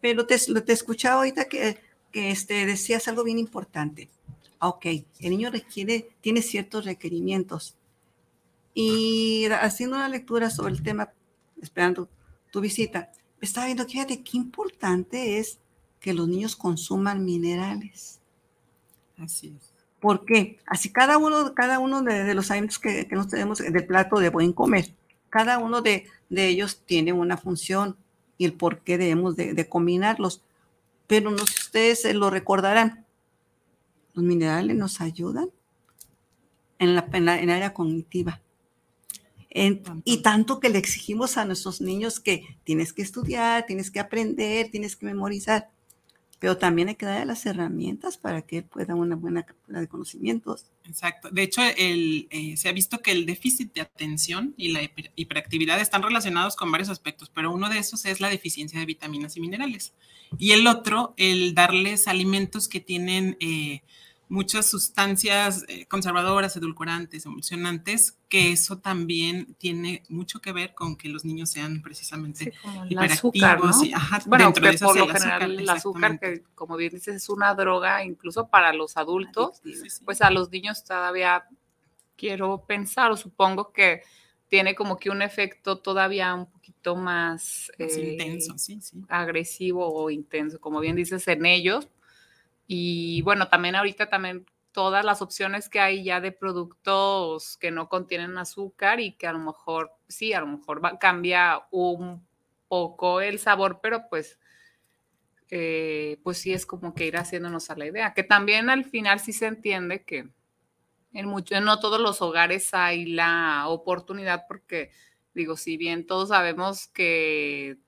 Pero 0.00 0.26
te, 0.26 0.38
te 0.38 0.72
escuchaba 0.72 1.16
ahorita 1.16 1.46
que, 1.46 1.78
que 2.10 2.30
este, 2.30 2.66
decías 2.66 3.08
algo 3.08 3.24
bien 3.24 3.38
importante 3.38 4.10
ok, 4.68 4.86
el 5.20 5.30
niño 5.30 5.50
requiere, 5.50 6.10
tiene 6.20 6.42
ciertos 6.42 6.84
requerimientos. 6.84 7.76
Y 8.74 9.46
haciendo 9.60 9.96
una 9.96 10.08
lectura 10.08 10.50
sobre 10.50 10.72
el 10.72 10.82
tema, 10.82 11.12
esperando 11.60 12.08
tu 12.50 12.60
visita, 12.60 13.10
estaba 13.40 13.66
viendo, 13.66 13.84
fíjate 13.84 14.22
qué 14.22 14.36
importante 14.36 15.38
es 15.38 15.58
que 16.00 16.14
los 16.14 16.28
niños 16.28 16.56
consuman 16.56 17.24
minerales. 17.24 18.20
Así 19.18 19.54
es. 19.56 19.72
¿Por 20.00 20.24
qué? 20.24 20.58
Así 20.66 20.92
cada 20.92 21.16
uno, 21.18 21.54
cada 21.54 21.78
uno 21.78 22.02
de, 22.02 22.24
de 22.24 22.34
los 22.34 22.50
alimentos 22.50 22.78
que, 22.78 23.06
que, 23.06 23.14
nos 23.14 23.28
tenemos 23.28 23.58
del 23.58 23.86
plato 23.86 24.18
de 24.18 24.28
buen 24.28 24.52
comer, 24.52 24.92
cada 25.30 25.58
uno 25.58 25.80
de, 25.80 26.06
de, 26.28 26.48
ellos 26.48 26.82
tiene 26.84 27.12
una 27.12 27.36
función 27.36 27.96
y 28.36 28.44
el 28.44 28.52
por 28.52 28.80
qué 28.80 28.98
debemos 28.98 29.34
de, 29.36 29.54
de 29.54 29.68
combinarlos. 29.68 30.42
Pero 31.06 31.30
no, 31.30 31.42
ustedes 31.42 32.04
lo 32.14 32.28
recordarán, 32.28 33.03
los 34.14 34.24
minerales 34.24 34.76
nos 34.76 35.00
ayudan 35.00 35.50
en 36.78 36.94
la, 36.94 37.08
en 37.12 37.24
la, 37.24 37.40
en 37.40 37.48
la 37.48 37.56
área 37.56 37.74
cognitiva. 37.74 38.40
En, 39.50 39.82
y 40.04 40.18
tanto 40.18 40.58
que 40.58 40.68
le 40.68 40.78
exigimos 40.78 41.36
a 41.36 41.44
nuestros 41.44 41.80
niños 41.80 42.18
que 42.18 42.58
tienes 42.64 42.92
que 42.92 43.02
estudiar, 43.02 43.66
tienes 43.66 43.90
que 43.90 44.00
aprender, 44.00 44.68
tienes 44.70 44.96
que 44.96 45.06
memorizar, 45.06 45.70
pero 46.40 46.56
también 46.58 46.88
hay 46.88 46.96
que 46.96 47.06
darle 47.06 47.26
las 47.26 47.46
herramientas 47.46 48.18
para 48.18 48.42
que 48.42 48.62
pueda 48.62 48.96
una 48.96 49.14
buena 49.14 49.44
captura 49.44 49.80
de 49.80 49.86
conocimientos. 49.86 50.72
Exacto. 50.84 51.30
De 51.30 51.44
hecho, 51.44 51.62
el, 51.76 52.26
eh, 52.30 52.56
se 52.56 52.68
ha 52.68 52.72
visto 52.72 52.98
que 52.98 53.12
el 53.12 53.26
déficit 53.26 53.72
de 53.74 53.80
atención 53.82 54.54
y 54.56 54.72
la 54.72 54.82
hiper, 54.82 55.12
hiperactividad 55.14 55.80
están 55.80 56.02
relacionados 56.02 56.56
con 56.56 56.72
varios 56.72 56.88
aspectos, 56.88 57.30
pero 57.32 57.52
uno 57.52 57.68
de 57.70 57.78
esos 57.78 58.04
es 58.06 58.20
la 58.20 58.28
deficiencia 58.28 58.80
de 58.80 58.86
vitaminas 58.86 59.36
y 59.36 59.40
minerales. 59.40 59.94
Y 60.36 60.50
el 60.50 60.66
otro, 60.66 61.14
el 61.16 61.54
darles 61.54 62.08
alimentos 62.08 62.68
que 62.68 62.80
tienen... 62.80 63.36
Eh, 63.38 63.82
muchas 64.28 64.66
sustancias 64.66 65.64
eh, 65.68 65.86
conservadoras, 65.86 66.56
edulcorantes, 66.56 67.26
emulsionantes, 67.26 68.18
que 68.28 68.52
eso 68.52 68.78
también 68.78 69.54
tiene 69.58 70.02
mucho 70.08 70.40
que 70.40 70.52
ver 70.52 70.74
con 70.74 70.96
que 70.96 71.08
los 71.08 71.24
niños 71.24 71.50
sean 71.50 71.82
precisamente 71.82 72.44
sí, 72.44 72.52
hiperactivos. 72.88 73.12
Azúcar, 73.12 73.64
¿no? 73.64 73.84
y, 73.84 73.92
ajá, 73.92 74.22
bueno, 74.26 74.52
que 74.52 74.60
de 74.60 74.78
por 74.78 74.96
lo 74.96 75.04
el 75.04 75.12
general 75.12 75.42
azúcar, 75.42 75.60
el 75.60 75.70
azúcar, 75.70 76.20
que 76.20 76.42
como 76.54 76.76
bien 76.76 76.92
dices, 76.92 77.16
es 77.16 77.28
una 77.28 77.54
droga 77.54 78.04
incluso 78.04 78.48
para 78.48 78.72
los 78.72 78.96
adultos, 78.96 79.60
sí, 79.62 79.74
sí, 79.74 80.04
pues 80.04 80.22
a 80.22 80.30
los 80.30 80.50
niños 80.50 80.84
todavía 80.84 81.44
quiero 82.16 82.64
pensar 82.66 83.10
o 83.10 83.16
supongo 83.16 83.72
que 83.72 84.02
tiene 84.48 84.74
como 84.74 84.96
que 84.98 85.10
un 85.10 85.22
efecto 85.22 85.78
todavía 85.78 86.34
un 86.34 86.46
poquito 86.46 86.94
más, 86.96 87.70
más 87.78 87.96
eh, 87.96 88.12
intenso, 88.12 88.54
agresivo 89.08 89.92
o 89.92 90.10
intenso, 90.10 90.60
como 90.60 90.80
bien 90.80 90.96
dices, 90.96 91.26
en 91.28 91.44
ellos, 91.46 91.88
y 92.66 93.22
bueno, 93.22 93.48
también 93.48 93.76
ahorita 93.76 94.08
también 94.08 94.46
todas 94.72 95.04
las 95.04 95.22
opciones 95.22 95.68
que 95.68 95.78
hay 95.80 96.02
ya 96.02 96.20
de 96.20 96.32
productos 96.32 97.56
que 97.58 97.70
no 97.70 97.88
contienen 97.88 98.36
azúcar 98.38 98.98
y 98.98 99.12
que 99.12 99.28
a 99.28 99.32
lo 99.32 99.38
mejor, 99.38 99.92
sí, 100.08 100.32
a 100.32 100.40
lo 100.40 100.48
mejor 100.48 100.82
cambia 100.98 101.62
un 101.70 102.26
poco 102.68 103.20
el 103.20 103.38
sabor, 103.38 103.78
pero 103.80 104.08
pues, 104.08 104.38
eh, 105.50 106.18
pues 106.24 106.38
sí 106.38 106.52
es 106.52 106.66
como 106.66 106.92
que 106.94 107.06
ir 107.06 107.16
haciéndonos 107.16 107.70
a 107.70 107.76
la 107.76 107.86
idea, 107.86 108.14
que 108.14 108.24
también 108.24 108.68
al 108.68 108.84
final 108.84 109.20
sí 109.20 109.32
se 109.32 109.46
entiende 109.46 110.04
que 110.04 110.28
en 111.12 111.28
mucho, 111.28 111.60
no 111.60 111.78
todos 111.78 112.00
los 112.00 112.20
hogares 112.20 112.74
hay 112.74 113.06
la 113.06 113.68
oportunidad 113.68 114.46
porque 114.48 114.90
digo, 115.34 115.56
si 115.56 115.76
bien 115.76 116.06
todos 116.06 116.30
sabemos 116.30 116.88
que 116.88 117.78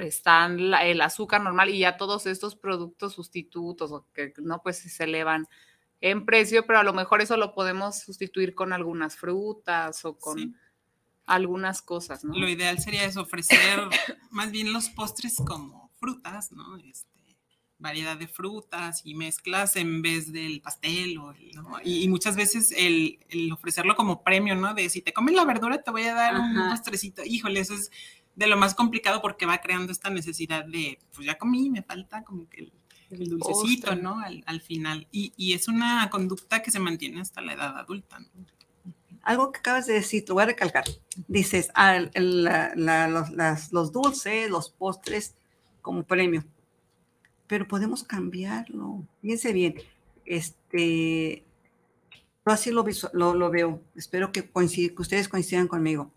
están 0.00 0.70
la, 0.70 0.84
el 0.84 1.00
azúcar 1.00 1.42
normal 1.42 1.70
y 1.70 1.80
ya 1.80 1.96
todos 1.96 2.26
estos 2.26 2.56
productos 2.56 3.14
sustitutos 3.14 3.92
o 3.92 4.06
que 4.12 4.32
no 4.38 4.62
pues 4.62 4.78
se 4.78 5.04
elevan 5.04 5.48
en 6.00 6.24
precio, 6.24 6.66
pero 6.66 6.78
a 6.78 6.82
lo 6.82 6.92
mejor 6.92 7.22
eso 7.22 7.36
lo 7.36 7.54
podemos 7.54 7.98
sustituir 8.00 8.54
con 8.54 8.72
algunas 8.72 9.16
frutas 9.16 10.04
o 10.04 10.18
con 10.18 10.38
sí. 10.38 10.54
algunas 11.26 11.82
cosas, 11.82 12.24
¿no? 12.24 12.34
Lo 12.34 12.48
ideal 12.48 12.78
sería 12.78 13.04
es 13.04 13.16
ofrecer 13.16 13.80
más 14.30 14.50
bien 14.50 14.72
los 14.72 14.88
postres 14.90 15.36
como 15.36 15.90
frutas, 15.98 16.52
¿no? 16.52 16.76
Este, 16.76 17.16
variedad 17.78 18.16
de 18.16 18.26
frutas 18.26 19.02
y 19.04 19.14
mezclas 19.14 19.76
en 19.76 20.00
vez 20.00 20.32
del 20.32 20.60
pastel 20.60 21.18
o 21.18 21.32
el, 21.32 21.50
¿no? 21.52 21.78
y, 21.84 22.04
y, 22.04 22.08
muchas 22.08 22.34
veces 22.36 22.72
el, 22.72 23.18
el, 23.28 23.52
ofrecerlo 23.52 23.94
como 23.96 24.22
premio, 24.22 24.54
¿no? 24.54 24.74
De 24.74 24.88
si 24.88 25.02
te 25.02 25.12
comes 25.12 25.34
la 25.34 25.44
verdura 25.44 25.82
te 25.82 25.90
voy 25.90 26.04
a 26.04 26.14
dar 26.14 26.34
Ajá. 26.34 26.44
un 26.44 26.70
postrecito. 26.70 27.22
Híjole, 27.24 27.60
eso 27.60 27.74
es 27.74 27.90
de 28.36 28.46
lo 28.46 28.56
más 28.56 28.74
complicado 28.74 29.20
porque 29.20 29.46
va 29.46 29.58
creando 29.58 29.90
esta 29.92 30.10
necesidad 30.10 30.64
de, 30.64 30.98
pues 31.14 31.26
ya 31.26 31.36
comí, 31.38 31.68
me 31.70 31.82
falta 31.82 32.22
como 32.22 32.48
que 32.48 32.60
el, 32.60 32.72
el 33.10 33.28
dulcecito. 33.30 33.96
¿no? 33.96 34.20
Al, 34.20 34.44
al 34.46 34.60
final. 34.60 35.08
Y, 35.10 35.32
y, 35.36 35.54
es 35.54 35.66
una 35.68 36.08
conducta 36.10 36.62
que 36.62 36.70
se 36.70 36.78
mantiene 36.78 37.20
hasta 37.20 37.40
la 37.40 37.54
edad 37.54 37.76
adulta, 37.78 38.18
¿no? 38.20 38.28
Algo 39.22 39.50
que 39.50 39.58
acabas 39.58 39.86
de 39.86 39.94
decir, 39.94 40.24
te 40.24 40.32
voy 40.32 40.44
a 40.44 40.46
recalcar. 40.46 40.84
Dices, 41.26 41.70
ah, 41.74 41.96
el, 41.96 42.44
la, 42.44 42.72
la, 42.76 43.08
los, 43.08 43.30
las, 43.30 43.72
los 43.72 43.90
dulces, 43.90 44.48
los 44.48 44.70
postres 44.70 45.34
como 45.82 46.04
premio. 46.04 46.44
pero 47.48 47.66
podemos 47.66 48.04
cambiarlo. 48.04 49.04
Fíjense 49.22 49.52
bien, 49.52 49.74
este, 50.24 51.44
yo 52.46 52.52
así 52.52 52.70
lo, 52.70 52.84
lo, 53.14 53.34
lo 53.34 53.50
veo. 53.50 53.82
Espero 53.96 54.30
que, 54.30 54.52
coincid- 54.52 54.94
que 54.94 55.02
ustedes 55.02 55.28
coincidan 55.28 55.66
conmigo. 55.68 56.12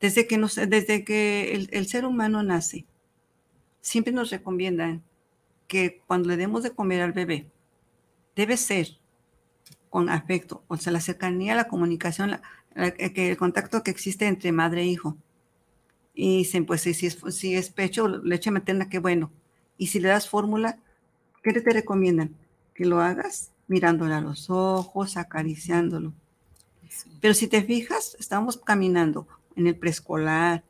Desde 0.00 0.26
que, 0.26 0.38
nos, 0.38 0.56
desde 0.56 1.04
que 1.04 1.54
el, 1.54 1.68
el 1.72 1.86
ser 1.88 2.04
humano 2.06 2.42
nace, 2.42 2.84
siempre 3.80 4.12
nos 4.12 4.30
recomiendan 4.30 5.02
que 5.68 6.02
cuando 6.06 6.28
le 6.30 6.36
demos 6.38 6.62
de 6.64 6.72
comer 6.72 7.02
al 7.02 7.12
bebé, 7.12 7.48
debe 8.36 8.56
ser 8.56 8.98
con 9.90 10.10
afecto, 10.10 10.64
o 10.68 10.76
sea, 10.76 10.92
la 10.92 11.00
cercanía, 11.00 11.54
la 11.56 11.68
comunicación, 11.68 12.30
la- 12.32 12.42
la- 12.74 12.92
que 12.92 13.30
el 13.30 13.36
contacto 13.36 13.82
que 13.82 13.90
existe 13.90 14.26
entre 14.26 14.52
madre 14.52 14.82
e 14.82 14.86
hijo. 14.86 15.16
Y 16.14 16.38
dicen, 16.38 16.64
pues 16.66 16.80
si, 16.82 16.94
si 16.94 17.06
es, 17.06 17.18
si 17.30 17.54
es 17.54 17.70
pecho, 17.70 18.08
leche 18.08 18.50
materna, 18.50 18.88
qué 18.88 18.98
bueno. 18.98 19.30
Y 19.78 19.88
si 19.88 20.00
le 20.00 20.08
das 20.08 20.28
fórmula, 20.28 20.78
¿qué 21.42 21.52
te 21.52 21.72
recomiendan? 21.72 22.34
Que 22.74 22.86
lo 22.86 23.00
hagas 23.00 23.52
mirándole 23.68 24.14
a 24.14 24.20
los 24.20 24.50
ojos, 24.50 25.16
acariciándolo. 25.16 26.12
Sí. 26.88 27.10
Pero 27.20 27.34
si 27.34 27.48
te 27.48 27.62
fijas, 27.62 28.16
estamos 28.20 28.56
caminando 28.58 29.26
en 29.56 29.66
el 29.66 29.76
preescolar, 29.76 30.62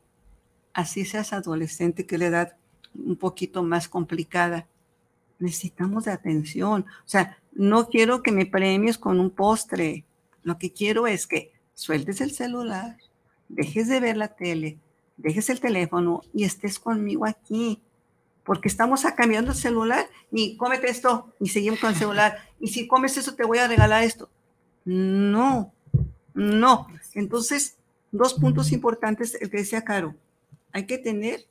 así 0.73 1.05
seas 1.05 1.33
adolescente, 1.33 2.05
que 2.05 2.15
es 2.15 2.19
la 2.19 2.27
edad 2.27 2.57
un 2.95 3.15
poquito 3.15 3.63
más 3.63 3.87
complicada. 3.87 4.67
Necesitamos 5.39 6.05
de 6.05 6.11
atención. 6.11 6.85
O 7.05 7.09
sea, 7.09 7.37
no 7.51 7.89
quiero 7.89 8.23
que 8.23 8.31
me 8.31 8.45
premies 8.45 8.97
con 8.97 9.19
un 9.19 9.29
postre. 9.29 10.05
Lo 10.43 10.57
que 10.57 10.71
quiero 10.71 11.07
es 11.07 11.27
que 11.27 11.51
sueltes 11.73 12.21
el 12.21 12.31
celular, 12.31 12.97
dejes 13.49 13.87
de 13.87 13.99
ver 13.99 14.17
la 14.17 14.29
tele, 14.29 14.77
dejes 15.17 15.49
el 15.49 15.59
teléfono 15.59 16.21
y 16.33 16.43
estés 16.43 16.79
conmigo 16.79 17.25
aquí. 17.25 17.81
Porque 18.43 18.69
estamos 18.69 19.03
cambiando 19.15 19.51
el 19.51 19.57
celular 19.57 20.07
y 20.31 20.55
cómete 20.55 20.89
esto 20.89 21.33
y 21.39 21.49
seguimos 21.49 21.79
con 21.79 21.91
el 21.91 21.97
celular. 21.97 22.37
Y 22.59 22.69
si 22.69 22.87
comes 22.87 23.15
eso, 23.17 23.35
te 23.35 23.45
voy 23.45 23.59
a 23.59 23.67
regalar 23.67 24.03
esto. 24.03 24.31
No, 24.83 25.71
no. 26.33 26.87
Entonces, 27.13 27.77
dos 28.11 28.33
puntos 28.35 28.71
importantes, 28.71 29.35
el 29.39 29.49
que 29.49 29.57
decía 29.57 29.83
Caro. 29.83 30.15
Hay 30.71 30.85
que 30.85 30.97
tener, 30.97 31.45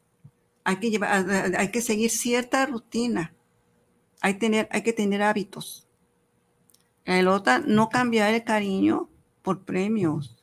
hay 0.64 0.76
que 0.76 0.90
llevar, 0.90 1.26
hay 1.56 1.70
que 1.70 1.80
seguir 1.82 2.10
cierta 2.10 2.66
rutina. 2.66 3.32
Hay, 4.20 4.34
tener, 4.38 4.68
hay 4.70 4.82
que 4.82 4.92
tener 4.92 5.22
hábitos. 5.22 5.86
El 7.04 7.28
otra, 7.28 7.60
no 7.60 7.88
cambiar 7.88 8.34
el 8.34 8.44
cariño 8.44 9.08
por 9.42 9.64
premios. 9.64 10.36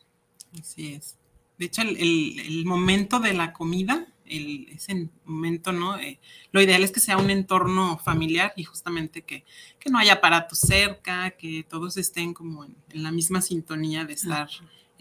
Así 0.60 0.94
es. 0.94 1.18
De 1.58 1.66
hecho, 1.66 1.82
el, 1.82 1.98
el- 1.98 2.40
el 2.40 2.66
momento 2.66 3.20
de 3.20 3.34
la 3.34 3.52
comida, 3.54 4.08
el, 4.26 4.70
ese 4.70 5.10
momento, 5.26 5.72
¿no? 5.74 5.98
Eh, 6.00 6.20
lo 6.52 6.62
ideal 6.62 6.84
es 6.84 6.92
que 6.92 7.00
sea 7.02 7.18
un 7.18 7.30
entorno 7.30 7.98
familiar 7.98 8.54
y 8.56 8.64
justamente 8.64 9.22
que, 9.24 9.44
que 9.80 9.90
no 9.90 9.98
haya 9.98 10.14
aparatos 10.14 10.60
cerca, 10.60 11.32
que 11.32 11.64
todos 11.68 11.98
estén 11.98 12.34
como 12.34 12.64
en, 12.64 12.76
en 12.90 13.04
la 13.04 13.12
misma 13.12 13.42
sintonía 13.42 14.06
de 14.06 14.14
estar 14.14 14.48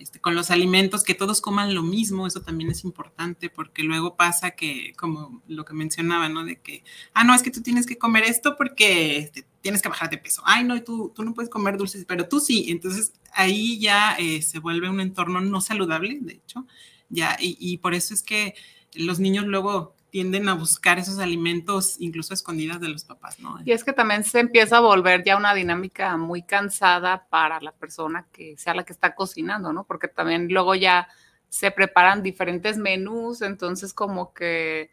este, 0.02 0.20
con 0.20 0.34
los 0.34 0.50
alimentos, 0.50 1.04
que 1.04 1.14
todos 1.14 1.40
coman 1.40 1.74
lo 1.74 1.82
mismo, 1.82 2.26
eso 2.26 2.42
también 2.42 2.70
es 2.70 2.84
importante 2.84 3.48
porque 3.48 3.82
luego 3.82 4.16
pasa 4.16 4.52
que, 4.52 4.92
como 4.98 5.42
lo 5.46 5.64
que 5.64 5.74
mencionaba, 5.74 6.28
¿no? 6.28 6.44
De 6.44 6.60
que, 6.60 6.84
ah, 7.14 7.24
no, 7.24 7.34
es 7.34 7.42
que 7.42 7.50
tú 7.50 7.62
tienes 7.62 7.86
que 7.86 7.98
comer 7.98 8.24
esto 8.24 8.56
porque 8.56 9.18
este, 9.18 9.46
tienes 9.60 9.80
que 9.80 9.88
bajar 9.88 10.10
de 10.10 10.18
peso. 10.18 10.42
Ay, 10.44 10.64
no, 10.64 10.82
tú, 10.82 11.12
tú 11.14 11.24
no 11.24 11.34
puedes 11.34 11.50
comer 11.50 11.76
dulces, 11.76 12.04
pero 12.06 12.28
tú 12.28 12.40
sí. 12.40 12.66
Entonces 12.68 13.12
ahí 13.32 13.78
ya 13.78 14.16
eh, 14.18 14.42
se 14.42 14.58
vuelve 14.58 14.90
un 14.90 15.00
entorno 15.00 15.40
no 15.40 15.60
saludable, 15.60 16.18
de 16.20 16.34
hecho, 16.34 16.66
ya, 17.08 17.36
y 17.38 17.76
por 17.78 17.94
eso 17.94 18.14
es 18.14 18.22
que 18.22 18.54
los 18.94 19.20
niños 19.20 19.46
luego 19.46 19.94
tienden 20.12 20.46
a 20.50 20.54
buscar 20.54 20.98
esos 20.98 21.18
alimentos 21.18 21.96
incluso 21.98 22.34
escondidas 22.34 22.78
de 22.82 22.90
los 22.90 23.02
papás, 23.02 23.40
¿no? 23.40 23.58
Y 23.64 23.72
es 23.72 23.82
que 23.82 23.94
también 23.94 24.24
se 24.24 24.40
empieza 24.40 24.76
a 24.76 24.80
volver 24.80 25.24
ya 25.24 25.38
una 25.38 25.54
dinámica 25.54 26.18
muy 26.18 26.42
cansada 26.42 27.26
para 27.30 27.58
la 27.62 27.72
persona 27.72 28.26
que 28.30 28.54
sea 28.58 28.74
la 28.74 28.84
que 28.84 28.92
está 28.92 29.14
cocinando, 29.14 29.72
¿no? 29.72 29.84
Porque 29.84 30.08
también 30.08 30.48
luego 30.52 30.74
ya 30.74 31.08
se 31.48 31.70
preparan 31.70 32.22
diferentes 32.22 32.76
menús, 32.76 33.40
entonces 33.40 33.94
como 33.94 34.34
que 34.34 34.90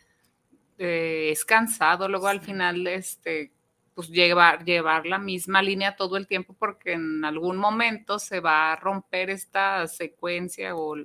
eh, 0.77 1.31
es 1.33 1.43
cansado 1.43 2.07
luego 2.07 2.27
al 2.27 2.39
final, 2.39 2.87
este, 2.87 3.51
pues 3.93 4.07
llevar, 4.07 4.63
llevar 4.63 5.05
la 5.05 5.19
misma 5.19 5.61
línea 5.61 5.97
todo 5.97 6.15
el 6.15 6.27
tiempo 6.27 6.55
porque 6.57 6.93
en 6.93 7.25
algún 7.25 7.57
momento 7.57 8.19
se 8.19 8.39
va 8.39 8.71
a 8.71 8.77
romper 8.77 9.31
esta 9.31 9.85
secuencia 9.87 10.77
o, 10.77 10.95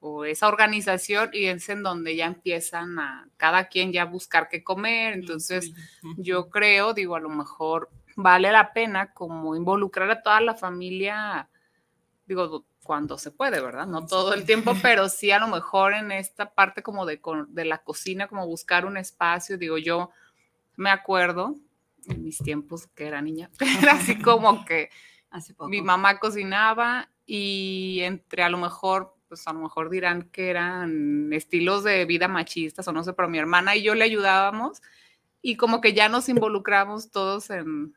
o 0.00 0.24
esa 0.24 0.48
organización 0.48 1.30
y 1.32 1.46
es 1.46 1.68
en 1.68 1.82
donde 1.82 2.16
ya 2.16 2.26
empiezan 2.26 2.98
a 2.98 3.28
cada 3.36 3.68
quien 3.68 3.92
ya 3.92 4.06
buscar 4.06 4.48
qué 4.48 4.64
comer, 4.64 5.12
entonces 5.12 5.72
yo 6.16 6.48
creo, 6.48 6.94
digo, 6.94 7.16
a 7.16 7.20
lo 7.20 7.28
mejor 7.28 7.90
vale 8.16 8.50
la 8.50 8.72
pena 8.72 9.12
como 9.12 9.54
involucrar 9.56 10.10
a 10.10 10.22
toda 10.22 10.40
la 10.40 10.54
familia, 10.54 11.48
digo, 12.26 12.64
cuando 12.82 13.18
se 13.18 13.30
puede, 13.30 13.60
¿verdad? 13.60 13.86
No 13.86 14.06
todo 14.06 14.34
el 14.34 14.44
tiempo, 14.44 14.72
pero 14.82 15.08
sí 15.08 15.30
a 15.30 15.38
lo 15.38 15.48
mejor 15.48 15.94
en 15.94 16.10
esta 16.12 16.54
parte 16.54 16.82
como 16.82 17.04
de, 17.06 17.20
de 17.48 17.64
la 17.64 17.78
cocina, 17.78 18.26
como 18.26 18.46
buscar 18.46 18.86
un 18.86 18.96
espacio, 18.96 19.58
digo, 19.58 19.78
yo 19.78 20.10
me 20.76 20.90
acuerdo 20.90 21.54
en 22.08 22.24
mis 22.24 22.38
tiempos 22.38 22.86
que 22.86 23.06
era 23.06 23.20
niña, 23.20 23.50
era 23.82 23.92
así 23.92 24.18
como 24.20 24.64
que 24.64 24.90
Hace 25.30 25.54
poco. 25.54 25.68
mi 25.68 25.80
mamá 25.82 26.18
cocinaba 26.18 27.08
y 27.24 28.00
entre 28.02 28.42
a 28.42 28.48
lo 28.48 28.58
mejor, 28.58 29.14
pues 29.30 29.46
a 29.46 29.52
lo 29.54 29.60
mejor 29.60 29.88
dirán 29.88 30.24
que 30.24 30.50
eran 30.50 31.32
estilos 31.32 31.84
de 31.84 32.04
vida 32.04 32.26
machistas 32.28 32.86
o 32.88 32.92
no 32.92 33.02
sé, 33.04 33.12
pero 33.14 33.28
mi 33.28 33.38
hermana 33.38 33.76
y 33.76 33.82
yo 33.82 33.94
le 33.94 34.04
ayudábamos 34.04 34.82
y 35.40 35.56
como 35.56 35.80
que 35.80 35.94
ya 35.94 36.08
nos 36.10 36.28
involucramos 36.28 37.10
todos 37.12 37.48
en, 37.48 37.94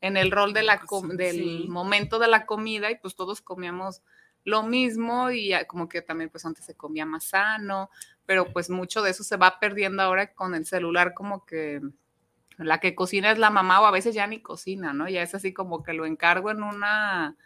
en 0.00 0.16
el 0.16 0.30
rol 0.30 0.54
de 0.54 0.62
la 0.62 0.80
del 1.12 1.36
Sí. 1.36 1.66
momento 1.68 2.18
de 2.20 2.28
la 2.28 2.46
comida 2.46 2.90
y 2.90 2.96
pues 2.98 3.16
todos 3.16 3.42
comíamos 3.42 4.00
lo 4.44 4.62
mismo 4.62 5.32
y 5.32 5.52
como 5.66 5.88
que 5.88 6.02
también 6.02 6.30
pues 6.30 6.46
antes 6.46 6.64
se 6.64 6.76
comía 6.76 7.04
más 7.04 7.24
sano, 7.24 7.90
pero 8.24 8.52
pues 8.52 8.70
mucho 8.70 9.02
de 9.02 9.10
eso 9.10 9.24
se 9.24 9.36
va 9.36 9.58
perdiendo 9.58 10.02
ahora 10.04 10.32
con 10.34 10.54
el 10.54 10.64
celular 10.64 11.14
como 11.14 11.44
que 11.44 11.80
la 12.56 12.78
que 12.78 12.94
cocina 12.94 13.32
es 13.32 13.38
la 13.38 13.50
mamá 13.50 13.80
o 13.80 13.86
a 13.86 13.90
veces 13.90 14.14
ya 14.14 14.26
ni 14.28 14.40
cocina, 14.40 14.92
¿no? 14.92 15.08
Ya 15.08 15.22
es 15.22 15.34
así 15.34 15.52
como 15.52 15.82
que 15.82 15.92
lo 15.94 16.06
encargo 16.06 16.52
en 16.52 16.62
una 16.62 17.36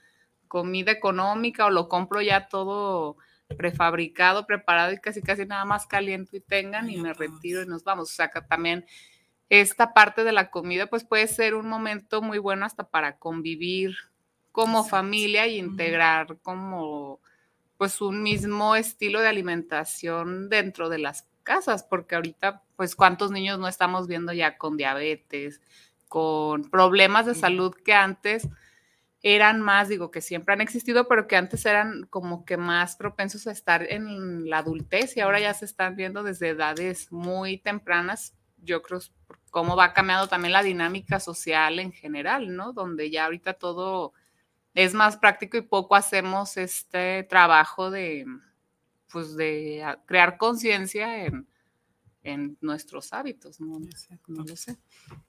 comida 0.46 0.90
económica 0.90 1.66
o 1.66 1.70
lo 1.70 1.88
compro 1.88 2.20
ya 2.20 2.48
todo 2.48 3.16
prefabricado, 3.56 4.46
preparado 4.46 4.92
y 4.92 4.98
casi 4.98 5.22
casi 5.22 5.46
nada 5.46 5.64
más 5.64 5.86
caliento 5.86 6.36
y 6.36 6.40
tengan 6.40 6.90
y 6.90 6.96
me 6.96 7.14
todos. 7.14 7.18
retiro 7.18 7.62
y 7.62 7.66
nos 7.66 7.84
vamos. 7.84 8.10
O 8.10 8.14
sea, 8.14 8.30
que 8.30 8.40
también 8.42 8.86
esta 9.48 9.92
parte 9.92 10.24
de 10.24 10.32
la 10.32 10.50
comida 10.50 10.86
pues 10.86 11.04
puede 11.04 11.26
ser 11.26 11.54
un 11.54 11.68
momento 11.68 12.22
muy 12.22 12.38
bueno 12.38 12.64
hasta 12.64 12.88
para 12.88 13.18
convivir 13.18 13.96
como 14.52 14.78
Exacto. 14.78 14.90
familia 14.90 15.46
y 15.46 15.58
integrar 15.58 16.38
como 16.42 17.20
pues 17.76 18.00
un 18.00 18.22
mismo 18.22 18.76
estilo 18.76 19.20
de 19.20 19.28
alimentación 19.28 20.48
dentro 20.48 20.88
de 20.88 20.98
las 20.98 21.26
casas, 21.42 21.82
porque 21.82 22.14
ahorita 22.14 22.62
pues 22.76 22.94
cuántos 22.94 23.30
niños 23.30 23.58
no 23.58 23.68
estamos 23.68 24.06
viendo 24.06 24.32
ya 24.32 24.58
con 24.58 24.76
diabetes, 24.76 25.60
con 26.08 26.68
problemas 26.70 27.26
de 27.26 27.34
salud 27.34 27.74
que 27.74 27.94
antes 27.94 28.48
eran 29.22 29.60
más, 29.60 29.88
digo 29.88 30.10
que 30.10 30.20
siempre 30.22 30.54
han 30.54 30.60
existido, 30.62 31.06
pero 31.08 31.26
que 31.28 31.36
antes 31.36 31.66
eran 31.66 32.04
como 32.10 32.44
que 32.44 32.56
más 32.56 32.96
propensos 32.96 33.46
a 33.46 33.52
estar 33.52 33.82
en 33.90 34.48
la 34.48 34.58
adultez 34.58 35.16
y 35.16 35.20
ahora 35.20 35.40
ya 35.40 35.52
se 35.54 35.66
están 35.66 35.96
viendo 35.96 36.22
desde 36.22 36.48
edades 36.50 37.12
muy 37.12 37.58
tempranas. 37.58 38.34
Yo 38.58 38.82
creo 38.82 39.00
cómo 39.50 39.76
va 39.76 39.92
cambiando 39.92 40.28
también 40.28 40.52
la 40.52 40.62
dinámica 40.62 41.20
social 41.20 41.78
en 41.80 41.92
general, 41.92 42.54
¿no? 42.56 42.72
Donde 42.72 43.10
ya 43.10 43.26
ahorita 43.26 43.54
todo 43.54 44.12
es 44.74 44.94
más 44.94 45.16
práctico 45.18 45.56
y 45.58 45.62
poco 45.62 45.96
hacemos 45.96 46.56
este 46.56 47.24
trabajo 47.24 47.90
de, 47.90 48.26
pues, 49.12 49.36
de 49.36 49.84
crear 50.06 50.38
conciencia 50.38 51.24
en, 51.26 51.48
en 52.22 52.58
nuestros 52.60 53.12
hábitos, 53.12 53.60
¿no? 53.60 53.78
Exacto. 53.84 54.32
No 54.32 54.44
lo 54.44 54.56
sé. 54.56 54.78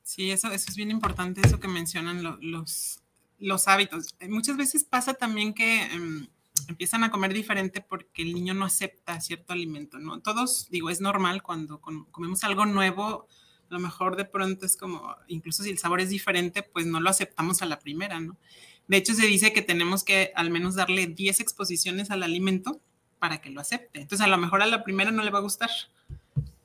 Sí, 0.03 0.31
eso, 0.31 0.49
eso 0.51 0.67
es 0.69 0.75
bien 0.75 0.91
importante, 0.91 1.41
eso 1.43 1.59
que 1.59 1.67
mencionan 1.69 2.23
lo- 2.23 2.37
los, 2.41 3.00
los 3.41 3.67
hábitos. 3.67 4.15
Eh, 4.19 4.29
Muchas 4.29 4.57
veces 4.57 4.83
pasa 4.83 5.13
también 5.15 5.53
que 5.53 5.83
em, 5.83 6.27
empiezan 6.67 7.03
a 7.03 7.11
comer 7.11 7.33
diferente 7.33 7.81
porque 7.81 8.21
el 8.21 8.33
niño 8.33 8.53
no 8.53 8.65
acepta 8.65 9.19
cierto 9.21 9.53
alimento, 9.53 9.99
¿no? 9.99 10.21
Todos, 10.21 10.69
digo, 10.69 10.89
es 10.89 11.01
normal 11.01 11.43
cuando 11.43 11.81
com- 11.81 12.05
comemos 12.11 12.43
algo 12.43 12.65
nuevo, 12.65 13.27
a 13.69 13.73
lo 13.73 13.79
mejor 13.79 14.15
de 14.17 14.25
pronto 14.25 14.65
es 14.65 14.77
como, 14.77 15.15
incluso 15.27 15.63
si 15.63 15.69
el 15.71 15.77
sabor 15.79 16.01
es 16.01 16.09
diferente, 16.09 16.63
pues 16.63 16.85
no 16.85 16.99
lo 16.99 17.09
aceptamos 17.09 17.61
a 17.61 17.65
la 17.65 17.79
primera, 17.79 18.19
¿no? 18.19 18.37
De 18.87 18.97
hecho, 18.97 19.13
se 19.13 19.25
dice 19.27 19.53
que 19.53 19.61
tenemos 19.61 20.03
que 20.03 20.31
al 20.35 20.49
menos 20.51 20.75
darle 20.75 21.07
10 21.07 21.39
exposiciones 21.39 22.11
al 22.11 22.23
alimento 22.23 22.81
para 23.19 23.39
que 23.41 23.49
lo 23.49 23.61
acepte. 23.61 24.01
Entonces, 24.01 24.25
a 24.25 24.29
lo 24.29 24.37
mejor 24.37 24.61
a 24.61 24.65
la 24.67 24.83
primera 24.83 25.11
no 25.11 25.23
le 25.23 25.31
va 25.31 25.39
a 25.39 25.43
gustar, 25.43 25.69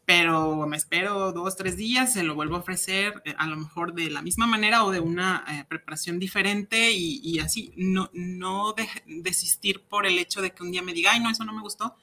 pero 0.07 0.67
me 0.69 0.77
espero 0.77 1.33
dos, 1.33 1.57
tres 1.57 1.77
días, 1.77 2.13
se 2.13 2.23
lo 2.23 2.35
vuelvo 2.37 2.57
a 2.57 2.61
ofrecer, 2.61 3.21
eh, 3.25 3.35
a 3.39 3.47
lo 3.49 3.57
mejor 3.57 3.93
de 3.93 4.09
la 4.09 4.23
misma 4.23 4.47
manera 4.47 4.85
o 4.85 4.93
de 4.93 5.01
una 5.01 5.45
eh, 5.49 5.65
preparación 5.69 6.19
diferente 6.21 6.93
y, 6.93 7.21
y 7.25 7.41
así, 7.41 7.73
no, 7.77 8.09
no 8.15 8.73
de- 8.73 8.89
desistir 9.07 9.83
por 9.89 10.07
el 10.07 10.19
hecho 10.19 10.41
de 10.43 10.53
que 10.53 10.63
un 10.63 10.71
día 10.71 10.83
me 10.83 10.93
diga, 10.95 11.11
ay, 11.13 11.21
no, 11.21 11.29
eso 11.31 11.45
no 11.45 11.53
me 11.53 11.61
gustó, 11.61 11.97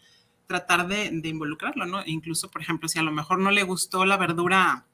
tratar 0.48 0.88
de, 0.88 1.10
de 1.12 1.30
involucrarlo, 1.30 1.86
¿no? 1.86 2.02
E 2.02 2.12
incluso, 2.12 2.52
por 2.52 2.62
ejemplo, 2.62 2.89
si 2.89 3.00
a 3.00 3.04
lo 3.04 3.12
mejor 3.12 3.39
no 3.39 3.52
le 3.52 3.63
gustó 3.63 4.06
la 4.06 4.18
verdura 4.18 4.86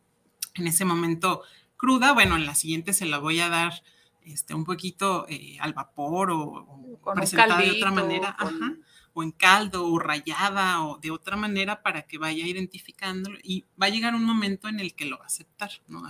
en 0.53 0.67
ese 0.67 0.85
momento 0.85 1.41
cruda, 1.77 2.13
bueno, 2.13 2.35
en 2.35 2.45
la 2.45 2.53
siguiente 2.55 2.93
se 2.93 3.05
la 3.07 3.17
voy 3.17 3.39
a 3.39 3.49
dar 3.49 3.73
este, 4.21 4.53
un 4.53 4.65
poquito 4.65 5.25
eh, 5.29 5.57
al 5.61 5.73
vapor 5.73 6.29
o, 6.31 6.37
o 6.41 6.99
presentada 7.15 7.57
de 7.61 7.71
otra 7.77 7.89
manera, 8.03 8.35
con- 8.37 8.61
ajá, 8.63 8.75
o 9.13 9.23
en 9.23 9.31
caldo 9.31 9.85
o 9.87 9.99
rayada 9.99 10.83
o 10.83 10.97
de 10.99 11.11
otra 11.11 11.35
manera 11.35 11.81
para 11.81 12.03
que 12.03 12.17
vaya 12.17 12.45
identificándolo 12.45 13.37
y 13.43 13.65
va 13.81 13.87
a 13.87 13.89
llegar 13.89 14.15
un 14.15 14.23
momento 14.23 14.67
en 14.67 14.79
el 14.79 14.93
que 14.93 15.05
lo 15.05 15.17
va 15.17 15.23
a 15.23 15.27
aceptar, 15.27 15.71
¿no? 15.87 16.03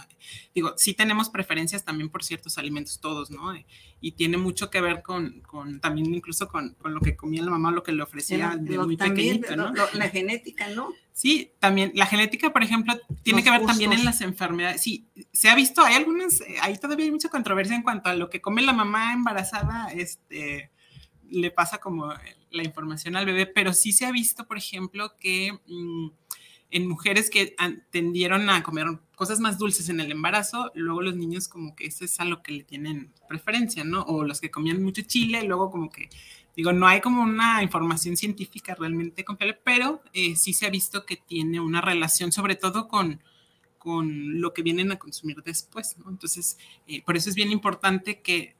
Digo, 0.53 0.73
sí 0.77 0.93
tenemos 0.93 1.29
preferencias 1.29 1.83
también 1.85 2.09
por 2.09 2.23
ciertos 2.23 2.57
alimentos 2.57 2.99
todos, 2.99 3.31
¿no? 3.31 3.53
Y 4.01 4.11
tiene 4.13 4.37
mucho 4.37 4.69
que 4.69 4.79
ver 4.81 5.01
con, 5.01 5.41
con 5.41 5.79
también 5.81 6.13
incluso 6.13 6.47
con, 6.47 6.73
con 6.75 6.93
lo 6.93 7.01
que 7.01 7.15
comía 7.15 7.41
la 7.43 7.51
mamá, 7.51 7.71
lo 7.71 7.83
que 7.83 7.91
le 7.91 8.01
ofrecía 8.03 8.55
de 8.59 8.77
muy 8.77 8.95
también 8.97 9.41
pequeñito, 9.41 9.55
¿no? 9.55 9.73
lo- 9.73 9.89
la 9.93 10.09
genética, 10.09 10.69
¿no? 10.69 10.93
Sí, 11.13 11.51
también 11.59 11.91
la 11.95 12.05
genética, 12.05 12.53
por 12.53 12.63
ejemplo, 12.63 12.97
tiene 13.23 13.39
Los 13.39 13.43
que 13.43 13.51
ver 13.51 13.65
también 13.65 13.91
en 13.91 14.05
las 14.05 14.21
enfermedades. 14.21 14.81
Sí, 14.81 15.05
se 15.33 15.49
ha 15.49 15.55
visto, 15.55 15.81
hay 15.83 15.95
algunas, 15.95 16.39
eh, 16.41 16.55
ahí 16.61 16.77
todavía 16.77 17.05
hay 17.05 17.11
mucha 17.11 17.27
controversia 17.27 17.75
en 17.75 17.83
cuanto 17.83 18.09
a 18.09 18.15
lo 18.15 18.29
que 18.29 18.39
come 18.39 18.61
la 18.61 18.71
mamá 18.71 19.11
embarazada, 19.11 19.91
este, 19.91 20.71
le 21.29 21.51
pasa 21.51 21.79
como 21.79 22.13
la 22.51 22.63
información 22.63 23.15
al 23.15 23.25
bebé, 23.25 23.45
pero 23.45 23.73
sí 23.73 23.91
se 23.91 24.05
ha 24.05 24.11
visto, 24.11 24.45
por 24.47 24.57
ejemplo, 24.57 25.15
que 25.19 25.57
mm, 25.67 26.07
en 26.71 26.87
mujeres 26.87 27.29
que 27.29 27.55
tendieron 27.89 28.49
a 28.49 28.61
comer 28.63 28.85
cosas 29.15 29.39
más 29.39 29.57
dulces 29.57 29.89
en 29.89 29.99
el 29.99 30.11
embarazo, 30.11 30.71
luego 30.75 31.01
los 31.01 31.15
niños 31.15 31.47
como 31.47 31.75
que 31.75 31.87
eso 31.87 32.05
es 32.05 32.19
a 32.19 32.25
lo 32.25 32.43
que 32.43 32.51
le 32.51 32.63
tienen 32.63 33.11
preferencia, 33.27 33.83
¿no? 33.83 34.03
O 34.03 34.23
los 34.23 34.39
que 34.39 34.51
comían 34.51 34.83
mucho 34.83 35.01
chile, 35.01 35.43
luego 35.43 35.71
como 35.71 35.89
que 35.89 36.09
Digo, 36.59 36.73
no 36.73 36.87
hay 36.87 36.99
como 36.99 37.21
una 37.21 37.63
información 37.63 38.17
científica 38.17 38.75
realmente 38.75 39.23
confiable, 39.23 39.57
pero 39.63 40.01
eh, 40.11 40.35
sí 40.35 40.51
se 40.51 40.65
ha 40.65 40.69
visto 40.69 41.05
que 41.05 41.15
tiene 41.15 41.61
una 41.61 41.79
relación, 41.79 42.33
sobre 42.33 42.55
todo 42.55 42.89
con, 42.89 43.21
con 43.77 44.41
lo 44.41 44.53
que 44.53 44.61
vienen 44.61 44.91
a 44.91 44.99
consumir 44.99 45.41
después, 45.41 45.95
¿no? 45.99 46.09
Entonces, 46.09 46.57
eh, 46.85 47.01
por 47.03 47.15
eso 47.15 47.29
es 47.29 47.35
bien 47.35 47.53
importante 47.53 48.21
que, 48.21 48.57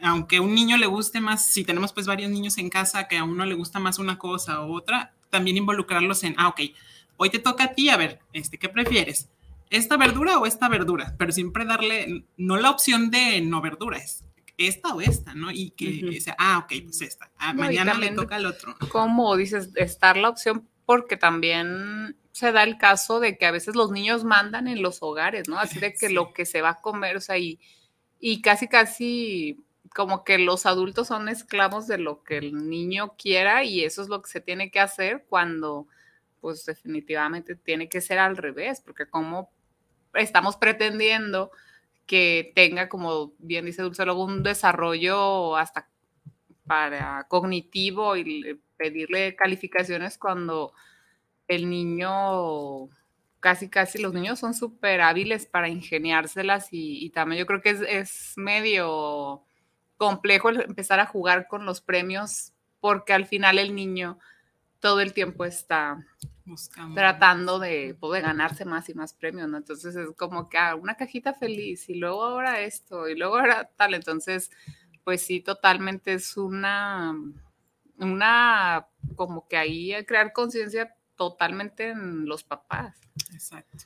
aunque 0.00 0.36
a 0.36 0.40
un 0.42 0.54
niño 0.54 0.76
le 0.76 0.86
guste 0.86 1.20
más, 1.20 1.46
si 1.46 1.64
tenemos 1.64 1.92
pues 1.92 2.06
varios 2.06 2.30
niños 2.30 2.58
en 2.58 2.70
casa, 2.70 3.08
que 3.08 3.16
a 3.18 3.24
uno 3.24 3.44
le 3.44 3.54
gusta 3.54 3.78
más 3.78 3.98
una 3.98 4.18
cosa 4.18 4.64
u 4.64 4.74
otra, 4.74 5.12
también 5.30 5.56
involucrarlos 5.56 6.22
en, 6.24 6.34
ah, 6.38 6.48
ok, 6.48 6.60
hoy 7.16 7.30
te 7.30 7.38
toca 7.38 7.64
a 7.64 7.72
ti, 7.74 7.88
a 7.88 7.96
ver, 7.96 8.20
este, 8.32 8.58
¿qué 8.58 8.68
prefieres? 8.68 9.28
¿Esta 9.70 9.96
verdura 9.96 10.38
o 10.38 10.46
esta 10.46 10.68
verdura? 10.68 11.14
Pero 11.18 11.32
siempre 11.32 11.64
darle, 11.64 12.24
no 12.36 12.56
la 12.56 12.70
opción 12.70 13.10
de 13.10 13.40
no 13.40 13.60
verdura, 13.60 13.98
es 13.98 14.24
esta 14.58 14.94
o 14.94 15.00
esta, 15.00 15.34
¿no? 15.34 15.50
Y 15.50 15.70
que 15.70 16.00
Ujú. 16.02 16.20
sea, 16.20 16.34
ah, 16.38 16.58
ok, 16.58 16.72
pues 16.84 17.02
esta. 17.02 17.30
Ah, 17.36 17.52
No, 17.52 17.60
mañana 17.64 17.94
le 17.94 18.10
toca 18.12 18.36
al 18.36 18.46
otro. 18.46 18.74
como 18.90 19.36
dices, 19.36 19.70
estar 19.74 20.16
la 20.16 20.28
opción, 20.30 20.66
porque 20.86 21.16
también 21.16 22.16
se 22.32 22.52
da 22.52 22.62
el 22.62 22.78
caso 22.78 23.18
de 23.20 23.36
que 23.36 23.46
a 23.46 23.50
veces 23.50 23.74
los 23.76 23.90
niños 23.90 24.24
mandan 24.24 24.68
en 24.68 24.82
los 24.82 24.98
hogares, 25.02 25.48
¿no? 25.48 25.58
Así 25.58 25.78
de 25.80 25.92
que 25.94 26.08
Sí. 26.08 26.14
lo 26.14 26.32
que 26.32 26.46
se 26.46 26.62
va 26.62 26.70
a 26.70 26.80
comer, 26.80 27.16
o 27.16 27.20
sea, 27.20 27.36
y, 27.38 27.58
y 28.20 28.40
casi, 28.40 28.68
casi 28.68 29.58
como 29.96 30.24
que 30.24 30.36
los 30.38 30.66
adultos 30.66 31.08
son 31.08 31.30
esclavos 31.30 31.86
de 31.86 31.96
lo 31.96 32.22
que 32.22 32.36
el 32.36 32.68
niño 32.68 33.14
quiera 33.16 33.64
y 33.64 33.82
eso 33.82 34.02
es 34.02 34.08
lo 34.08 34.20
que 34.20 34.28
se 34.28 34.42
tiene 34.42 34.70
que 34.70 34.78
hacer 34.78 35.24
cuando, 35.26 35.88
pues 36.42 36.66
definitivamente 36.66 37.56
tiene 37.56 37.88
que 37.88 38.02
ser 38.02 38.18
al 38.18 38.36
revés, 38.36 38.82
porque 38.82 39.08
como 39.08 39.50
estamos 40.14 40.56
pretendiendo 40.58 41.50
que 42.06 42.52
tenga, 42.54 42.90
como 42.90 43.32
bien 43.38 43.64
dice 43.64 43.82
Dulce, 43.82 44.04
luego 44.04 44.24
un 44.24 44.42
desarrollo 44.42 45.56
hasta 45.56 45.88
para 46.66 47.26
cognitivo 47.28 48.16
y 48.16 48.24
le- 48.42 48.58
pedirle 48.76 49.34
calificaciones 49.36 50.18
cuando 50.18 50.74
el 51.48 51.70
niño, 51.70 52.90
casi, 53.40 53.70
casi 53.70 53.98
los 54.00 54.12
niños 54.14 54.40
son 54.40 54.54
súper 54.54 55.00
hábiles 55.00 55.46
para 55.46 55.70
ingeniárselas 55.70 56.68
y, 56.72 57.10
también 57.10 57.40
yo 57.40 57.46
creo 57.46 57.62
que 57.62 57.70
es 57.88 58.34
medio 58.36 59.45
complejo 59.96 60.48
el 60.48 60.60
empezar 60.62 61.00
a 61.00 61.06
jugar 61.06 61.48
con 61.48 61.64
los 61.64 61.80
premios 61.80 62.52
porque 62.80 63.12
al 63.12 63.26
final 63.26 63.58
el 63.58 63.74
niño 63.74 64.18
todo 64.80 65.00
el 65.00 65.12
tiempo 65.12 65.44
está 65.44 66.06
Buscamos. 66.44 66.94
tratando 66.94 67.58
de, 67.58 67.96
pues, 67.98 68.12
de 68.12 68.26
ganarse 68.26 68.64
más 68.64 68.88
y 68.88 68.94
más 68.94 69.12
premios, 69.12 69.48
¿no? 69.48 69.56
Entonces 69.56 69.96
es 69.96 70.10
como 70.16 70.48
que 70.48 70.58
ah, 70.58 70.76
una 70.76 70.94
cajita 70.96 71.34
feliz 71.34 71.88
y 71.88 71.94
luego 71.94 72.22
ahora 72.22 72.60
esto 72.60 73.08
y 73.08 73.16
luego 73.16 73.36
ahora 73.36 73.70
tal. 73.76 73.94
Entonces, 73.94 74.50
pues 75.02 75.22
sí, 75.22 75.40
totalmente 75.40 76.12
es 76.12 76.36
una, 76.36 77.14
una, 77.98 78.86
como 79.16 79.48
que 79.48 79.56
ahí 79.56 79.92
a 79.92 80.04
crear 80.04 80.32
conciencia 80.32 80.94
totalmente 81.16 81.88
en 81.88 82.26
los 82.26 82.44
papás. 82.44 82.96
Exacto. 83.32 83.84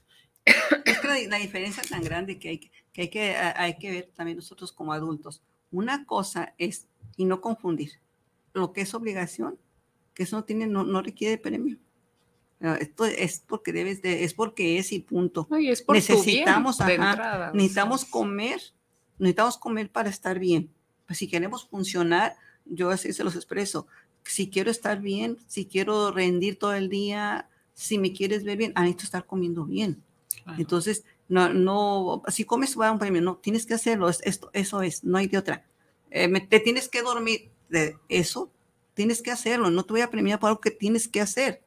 Es 0.84 0.98
que 0.98 1.08
la, 1.08 1.18
la 1.28 1.36
diferencia 1.36 1.82
tan 1.88 2.02
grande 2.02 2.38
que 2.38 2.48
hay 2.48 2.58
que, 2.58 2.70
hay 2.96 3.08
que, 3.08 3.36
hay 3.36 3.78
que 3.78 3.90
ver 3.90 4.10
también 4.14 4.36
nosotros 4.36 4.72
como 4.72 4.92
adultos. 4.92 5.42
Una 5.70 6.04
cosa 6.04 6.54
es, 6.58 6.86
y 7.16 7.24
no 7.24 7.40
confundir, 7.40 7.92
lo 8.52 8.72
que 8.72 8.80
es 8.80 8.94
obligación, 8.94 9.58
que 10.14 10.24
eso 10.24 10.36
no 10.36 10.44
tiene, 10.44 10.66
no, 10.66 10.84
no 10.84 11.02
requiere 11.02 11.38
premio. 11.38 11.76
Ah, 12.60 12.76
Esto 12.80 13.06
es 13.06 13.42
porque 13.46 13.72
debes 13.72 14.02
de, 14.02 14.24
es 14.24 14.34
porque 14.34 14.78
es 14.78 14.92
y 14.92 15.00
punto. 15.00 15.46
No, 15.50 15.58
y 15.58 15.70
es 15.70 15.82
por 15.82 15.96
necesitamos, 15.96 16.76
tu 16.76 16.84
bien 16.84 17.00
ajá, 17.00 17.10
entrada, 17.12 17.36
o 17.36 17.50
sea, 17.50 17.54
necesitamos 17.54 18.04
comer, 18.04 18.60
necesitamos 19.18 19.56
comer 19.56 19.90
para 19.90 20.10
estar 20.10 20.38
bien. 20.38 20.70
Pues 21.06 21.18
si 21.18 21.28
queremos 21.28 21.66
funcionar, 21.66 22.36
yo 22.66 22.90
así 22.90 23.12
se 23.12 23.24
los 23.24 23.34
expreso. 23.34 23.86
Si 24.24 24.50
quiero 24.50 24.70
estar 24.70 25.00
bien, 25.00 25.38
si 25.46 25.64
quiero 25.64 26.10
rendir 26.10 26.58
todo 26.58 26.74
el 26.74 26.90
día, 26.90 27.48
si 27.74 27.98
me 27.98 28.12
quieres 28.12 28.44
ver 28.44 28.58
bien, 28.58 28.72
ah, 28.74 28.82
necesito 28.82 29.04
estar 29.04 29.24
comiendo 29.24 29.64
bien. 29.64 30.02
Entonces, 30.58 31.04
no, 31.30 31.48
no, 31.54 32.22
si 32.28 32.44
comes 32.44 32.78
va 32.78 32.88
a 32.88 32.92
un 32.92 32.98
premio, 32.98 33.22
no, 33.22 33.36
tienes 33.36 33.64
que 33.64 33.72
hacerlo, 33.74 34.08
es- 34.10 34.20
esto, 34.24 34.50
eso 34.52 34.82
es, 34.82 35.02
no 35.04 35.16
hay 35.16 35.26
de 35.28 35.38
otra. 35.38 35.64
Eh, 36.10 36.28
me- 36.28 36.40
te 36.42 36.60
tienes 36.60 36.88
que 36.90 37.00
dormir 37.02 37.50
de 37.70 37.96
eso, 38.10 38.50
tienes 38.94 39.22
que 39.22 39.30
hacerlo, 39.30 39.70
no 39.70 39.84
te 39.84 39.92
voy 39.94 40.02
a 40.02 40.10
premiar 40.10 40.38
por 40.38 40.48
algo 40.48 40.60
que 40.60 40.70
tienes 40.72 41.08
que 41.08 41.20
hacer. 41.22 41.62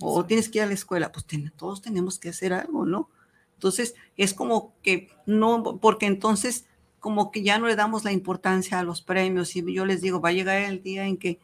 O 0.00 0.24
tienes 0.24 0.48
que 0.48 0.58
ir 0.58 0.64
a 0.64 0.66
la 0.66 0.74
escuela, 0.74 1.12
pues 1.12 1.24
ten- 1.24 1.52
todos 1.56 1.80
tenemos 1.80 2.18
que 2.18 2.30
hacer 2.30 2.52
algo, 2.52 2.84
¿no? 2.84 3.08
Entonces, 3.54 3.94
es 4.16 4.34
como 4.34 4.74
que 4.82 5.08
no, 5.26 5.78
porque 5.80 6.06
entonces 6.06 6.66
como 6.98 7.30
que 7.30 7.42
ya 7.42 7.58
no 7.58 7.66
le 7.68 7.76
damos 7.76 8.02
la 8.02 8.10
importancia 8.12 8.78
a 8.78 8.82
los 8.82 9.02
premios 9.02 9.54
y 9.54 9.72
yo 9.72 9.84
les 9.86 10.00
digo, 10.00 10.20
va 10.20 10.30
a 10.30 10.32
llegar 10.32 10.56
el 10.62 10.82
día 10.82 11.06
en 11.06 11.16
que, 11.18 11.38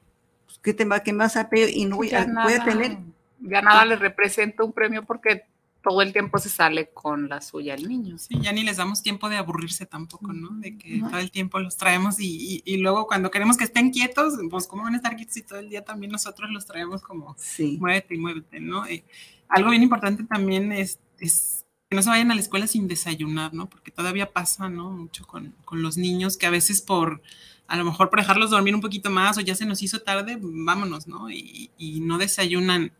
pues, 0.46 0.58
¿qué, 0.58 0.72
te 0.74 0.84
va, 0.86 1.00
qué 1.02 1.12
me 1.12 1.18
vas 1.18 1.36
a 1.36 1.48
pedir? 1.50 1.76
Y 1.76 1.84
no 1.84 1.96
voy, 1.96 2.08
ya 2.08 2.22
a, 2.22 2.24
voy 2.24 2.54
a 2.54 2.58
nada- 2.58 2.64
tener 2.64 2.98
Ya 3.42 3.62
nada 3.62 3.84
le 3.84 3.96
representa 3.96 4.64
un 4.64 4.72
premio 4.72 5.04
porque 5.04 5.44
todo 5.82 6.02
el 6.02 6.12
tiempo 6.12 6.38
se 6.38 6.48
sale 6.48 6.90
con 6.90 7.28
la 7.28 7.40
suya 7.40 7.74
el 7.74 7.88
niño. 7.88 8.18
Sí, 8.18 8.34
ya 8.40 8.52
ni 8.52 8.62
les 8.62 8.76
damos 8.76 9.02
tiempo 9.02 9.28
de 9.28 9.36
aburrirse 9.36 9.86
tampoco, 9.86 10.32
¿no? 10.32 10.50
De 10.60 10.76
que 10.76 10.98
No. 10.98 11.08
todo 11.08 11.18
el 11.20 11.30
tiempo 11.30 11.58
los 11.58 11.76
traemos 11.76 12.20
y, 12.20 12.62
y- 12.64 12.74
y 12.74 12.76
luego 12.78 13.06
cuando 13.06 13.30
queremos 13.30 13.56
que 13.56 13.64
estén 13.64 13.90
quietos, 13.90 14.34
pues 14.50 14.66
¿cómo 14.66 14.82
van 14.82 14.94
a 14.94 14.96
estar 14.98 15.16
quietos 15.16 15.36
y 15.38 15.42
todo 15.42 15.58
el 15.58 15.68
día 15.70 15.84
también 15.84 16.12
nosotros 16.12 16.50
los 16.50 16.66
traemos 16.66 17.02
como 17.02 17.34
Sí. 17.38 17.78
muévete 17.80 18.14
y 18.14 18.18
muévete, 18.18 18.60
¿no? 18.60 18.86
Eh, 18.86 19.04
algo 19.48 19.70
bien 19.70 19.82
importante 19.82 20.24
también 20.24 20.70
es, 20.72 20.98
es 21.18 21.64
que 21.88 21.96
no 21.96 22.02
se 22.02 22.10
vayan 22.10 22.30
a 22.30 22.34
la 22.34 22.40
escuela 22.40 22.66
sin 22.66 22.86
desayunar, 22.86 23.52
¿no? 23.54 23.68
Porque 23.68 23.90
todavía 23.90 24.32
pasa, 24.32 24.68
¿no? 24.68 24.90
Mucho 24.90 25.26
con, 25.26 25.54
con 25.64 25.82
los 25.82 25.96
niños 25.96 26.36
que 26.36 26.46
a 26.46 26.50
veces 26.50 26.82
por, 26.82 27.20
a 27.66 27.76
lo 27.76 27.84
mejor 27.84 28.10
por 28.10 28.20
dejarlos 28.20 28.50
dormir 28.50 28.74
un 28.76 28.80
poquito 28.80 29.10
más 29.10 29.38
o 29.38 29.40
ya 29.40 29.54
se 29.56 29.66
nos 29.66 29.82
hizo 29.82 30.00
tarde, 30.00 30.38
vámonos, 30.40 31.08
¿no? 31.08 31.30
Y, 31.30 31.70
y 31.78 32.00
no 32.00 32.18
desayunan. 32.18 32.92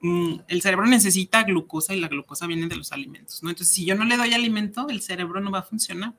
Mm, 0.00 0.40
El 0.46 0.62
cerebro 0.62 0.86
necesita 0.86 1.42
glucosa 1.42 1.94
y 1.94 2.00
la 2.00 2.08
glucosa 2.08 2.46
viene 2.46 2.68
de 2.68 2.76
los 2.76 2.92
alimentos, 2.92 3.42
¿no? 3.42 3.50
Entonces, 3.50 3.74
si 3.74 3.84
yo 3.84 3.94
no 3.94 4.04
le 4.04 4.16
doy 4.16 4.32
alimento, 4.32 4.88
el 4.88 5.00
cerebro 5.02 5.40
no 5.40 5.50
va 5.50 5.60
a 5.60 5.62
funcionar. 5.62 6.14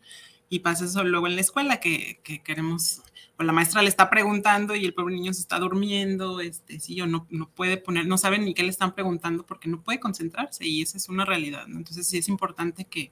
Y 0.49 0.59
pasa 0.59 0.85
eso 0.85 1.03
luego 1.03 1.27
en 1.27 1.35
la 1.35 1.41
escuela, 1.41 1.79
que, 1.79 2.19
que 2.23 2.41
queremos, 2.41 3.03
o 3.37 3.43
la 3.43 3.53
maestra 3.53 3.83
le 3.83 3.89
está 3.89 4.09
preguntando 4.09 4.75
y 4.75 4.83
el 4.83 4.95
pobre 4.95 5.13
niño 5.13 5.31
se 5.31 5.41
está 5.41 5.59
durmiendo, 5.59 6.41
este, 6.41 6.79
sí, 6.79 6.99
o 7.01 7.05
no, 7.05 7.27
no 7.29 7.49
puede 7.49 7.77
poner, 7.77 8.07
no 8.07 8.17
sabe 8.17 8.39
ni 8.39 8.55
qué 8.55 8.63
le 8.63 8.69
están 8.69 8.95
preguntando 8.95 9.45
porque 9.45 9.69
no 9.69 9.81
puede 9.81 9.99
concentrarse 9.99 10.65
y 10.65 10.81
esa 10.81 10.97
es 10.97 11.07
una 11.07 11.23
realidad, 11.23 11.67
¿no? 11.67 11.77
Entonces 11.77 12.07
sí 12.07 12.17
es 12.17 12.27
importante 12.27 12.85
que, 12.85 13.11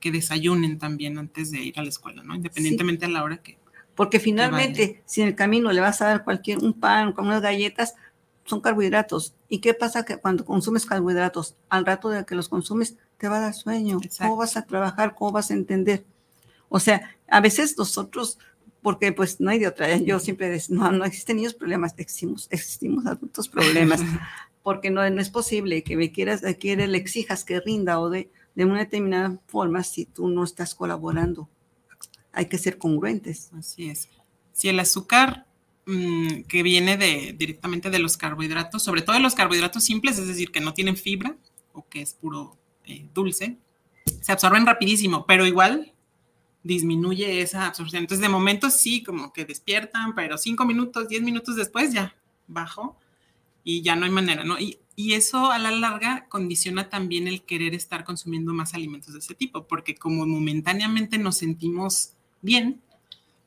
que 0.00 0.10
desayunen 0.10 0.78
también 0.78 1.18
antes 1.18 1.50
de 1.50 1.60
ir 1.60 1.78
a 1.78 1.82
la 1.82 1.90
escuela, 1.90 2.24
¿no? 2.24 2.34
Independientemente 2.34 3.04
a 3.04 3.10
la 3.10 3.22
hora 3.22 3.36
que... 3.42 3.58
Porque 3.94 4.18
finalmente, 4.18 5.02
si 5.04 5.20
en 5.20 5.28
el 5.28 5.34
camino 5.34 5.70
le 5.72 5.82
vas 5.82 6.00
a 6.00 6.06
dar 6.06 6.24
cualquier, 6.24 6.58
un 6.58 6.72
pan 6.72 7.12
con 7.12 7.26
unas 7.26 7.42
galletas, 7.42 7.94
son 8.50 8.60
carbohidratos. 8.60 9.34
¿Y 9.48 9.60
qué 9.60 9.72
pasa 9.72 10.04
que 10.04 10.18
cuando 10.18 10.44
consumes 10.44 10.84
carbohidratos? 10.84 11.56
Al 11.68 11.86
rato 11.86 12.10
de 12.10 12.26
que 12.26 12.34
los 12.34 12.48
consumes, 12.48 12.96
te 13.16 13.28
va 13.28 13.38
a 13.38 13.40
dar 13.40 13.54
sueño. 13.54 13.98
Exacto. 14.02 14.24
¿Cómo 14.24 14.36
vas 14.36 14.56
a 14.56 14.66
trabajar? 14.66 15.14
¿Cómo 15.14 15.32
vas 15.32 15.50
a 15.50 15.54
entender? 15.54 16.04
O 16.68 16.80
sea, 16.80 17.16
a 17.28 17.40
veces 17.40 17.78
nosotros, 17.78 18.38
porque 18.82 19.12
pues 19.12 19.40
no 19.40 19.50
hay 19.50 19.60
de 19.60 19.68
otra, 19.68 19.96
yo 19.96 20.18
siempre 20.18 20.48
decía, 20.48 20.76
no, 20.76 20.90
no 20.90 21.04
existen 21.04 21.36
niños 21.36 21.54
problemas, 21.54 21.94
existimos, 21.96 22.48
existimos 22.50 23.06
adultos 23.06 23.48
problemas, 23.48 24.00
porque 24.62 24.90
no, 24.90 25.08
no 25.08 25.20
es 25.20 25.30
posible 25.30 25.82
que 25.82 25.96
me 25.96 26.12
quieras, 26.12 26.42
que 26.58 26.76
le 26.76 26.98
exijas 26.98 27.44
que 27.44 27.60
rinda 27.60 28.00
o 28.00 28.10
de, 28.10 28.30
de 28.54 28.64
una 28.64 28.80
determinada 28.80 29.38
forma 29.46 29.82
si 29.84 30.06
tú 30.06 30.28
no 30.28 30.44
estás 30.44 30.74
colaborando. 30.74 31.48
Hay 32.32 32.46
que 32.46 32.58
ser 32.58 32.78
congruentes. 32.78 33.50
Así 33.52 33.90
es. 33.90 34.08
Si 34.52 34.68
el 34.68 34.78
azúcar 34.78 35.46
mm, 35.90 36.42
que 36.44 36.62
viene 36.62 36.96
de, 36.96 37.34
directamente 37.36 37.90
de 37.90 37.98
los 37.98 38.16
carbohidratos, 38.16 38.82
sobre 38.82 39.02
todo 39.02 39.16
de 39.16 39.22
los 39.22 39.34
carbohidratos 39.34 39.84
simples, 39.84 40.18
es 40.18 40.28
decir, 40.28 40.50
que 40.50 40.60
no 40.60 40.74
tienen 40.74 40.96
fibra 40.96 41.36
o 41.72 41.88
que 41.88 42.02
es 42.02 42.14
puro 42.14 42.56
eh, 42.84 43.06
dulce, 43.14 43.58
se 44.20 44.32
absorben 44.32 44.66
rapidísimo, 44.66 45.26
pero 45.26 45.46
igual 45.46 45.92
disminuye 46.62 47.40
esa 47.40 47.66
absorción. 47.66 48.02
Entonces, 48.02 48.22
de 48.22 48.28
momento 48.28 48.70
sí, 48.70 49.02
como 49.02 49.32
que 49.32 49.44
despiertan, 49.44 50.14
pero 50.14 50.36
cinco 50.38 50.64
minutos, 50.64 51.08
diez 51.08 51.22
minutos 51.22 51.56
después 51.56 51.92
ya 51.92 52.14
bajo 52.46 52.96
y 53.64 53.82
ya 53.82 53.96
no 53.96 54.04
hay 54.04 54.10
manera, 54.10 54.44
¿no? 54.44 54.58
Y, 54.58 54.78
y 54.96 55.14
eso 55.14 55.50
a 55.50 55.58
la 55.58 55.70
larga 55.70 56.26
condiciona 56.28 56.90
también 56.90 57.28
el 57.28 57.42
querer 57.42 57.74
estar 57.74 58.04
consumiendo 58.04 58.52
más 58.52 58.74
alimentos 58.74 59.14
de 59.14 59.20
ese 59.20 59.34
tipo, 59.34 59.66
porque 59.66 59.94
como 59.94 60.26
momentáneamente 60.26 61.18
nos 61.18 61.38
sentimos 61.38 62.12
bien, 62.42 62.82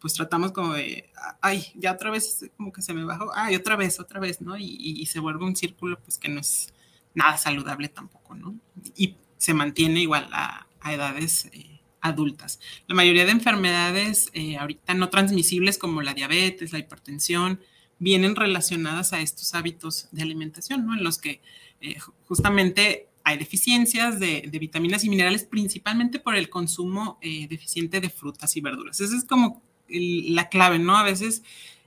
pues 0.04 0.16
tratamos 0.16 0.52
como 0.52 0.74
de, 0.74 1.10
ay, 1.40 1.66
ya 1.76 1.94
otra 1.94 2.12
vez 2.12 2.52
como 2.58 2.74
que 2.74 2.82
se 2.82 2.94
me 2.94 3.06
bajó, 3.06 3.32
ay, 3.34 3.56
otra 3.56 3.78
vez, 3.78 4.02
otra 4.02 4.20
vez, 4.20 4.42
¿no? 4.42 4.58
Y, 4.58 5.06
se 5.06 5.22
vuelve 5.22 5.46
un 5.46 5.56
círculo 5.56 5.98
pues 5.98 6.18
que 6.18 6.28
no 6.28 6.42
es 6.42 6.74
nada 7.14 7.38
saludable 7.38 7.88
tampoco, 7.88 8.36
¿no? 8.36 8.54
Y 8.98 9.16
se 9.38 9.54
mantiene 9.54 10.02
igual 10.02 10.28
a, 10.34 10.68
edades 10.92 11.46
eh, 11.54 11.80
adultas. 12.02 12.60
La 12.88 12.96
mayoría 12.96 13.24
de 13.24 13.32
enfermedades 13.32 14.30
eh, 14.34 14.58
ahorita 14.58 14.94
no 14.94 15.08
transmisibles 15.08 15.78
como 15.78 16.02
la 16.02 16.14
diabetes, 16.14 16.74
la 16.74 16.80
hipertensión, 16.80 17.62
vienen 17.98 18.36
relacionadas 18.36 19.14
a 19.14 19.22
estos 19.22 19.54
hábitos 19.54 20.10
de 20.12 20.24
alimentación, 20.24 20.86
¿no? 20.86 20.98
En 20.98 21.06
los 21.06 21.18
que 21.18 21.40
eh, 21.80 21.96
justamente 22.28 23.08
hay 23.24 23.38
deficiencias 23.38 24.20
de, 24.20 24.50
de, 24.52 24.60
vitaminas 24.60 25.06
y 25.06 25.10
minerales, 25.10 25.46
principalmente 25.46 26.20
por 26.20 26.36
el 26.36 26.50
consumo 26.50 27.20
deficiente 27.22 28.02
de 28.02 28.10
frutas 28.10 28.58
y 28.58 28.60
verduras. 28.60 29.00
Esa 29.00 29.16
es 29.16 29.24
como 29.24 29.64
la 29.94 30.50
clave, 30.50 30.80
¿no? 30.80 30.98
A 30.98 31.04
veces 31.04 31.44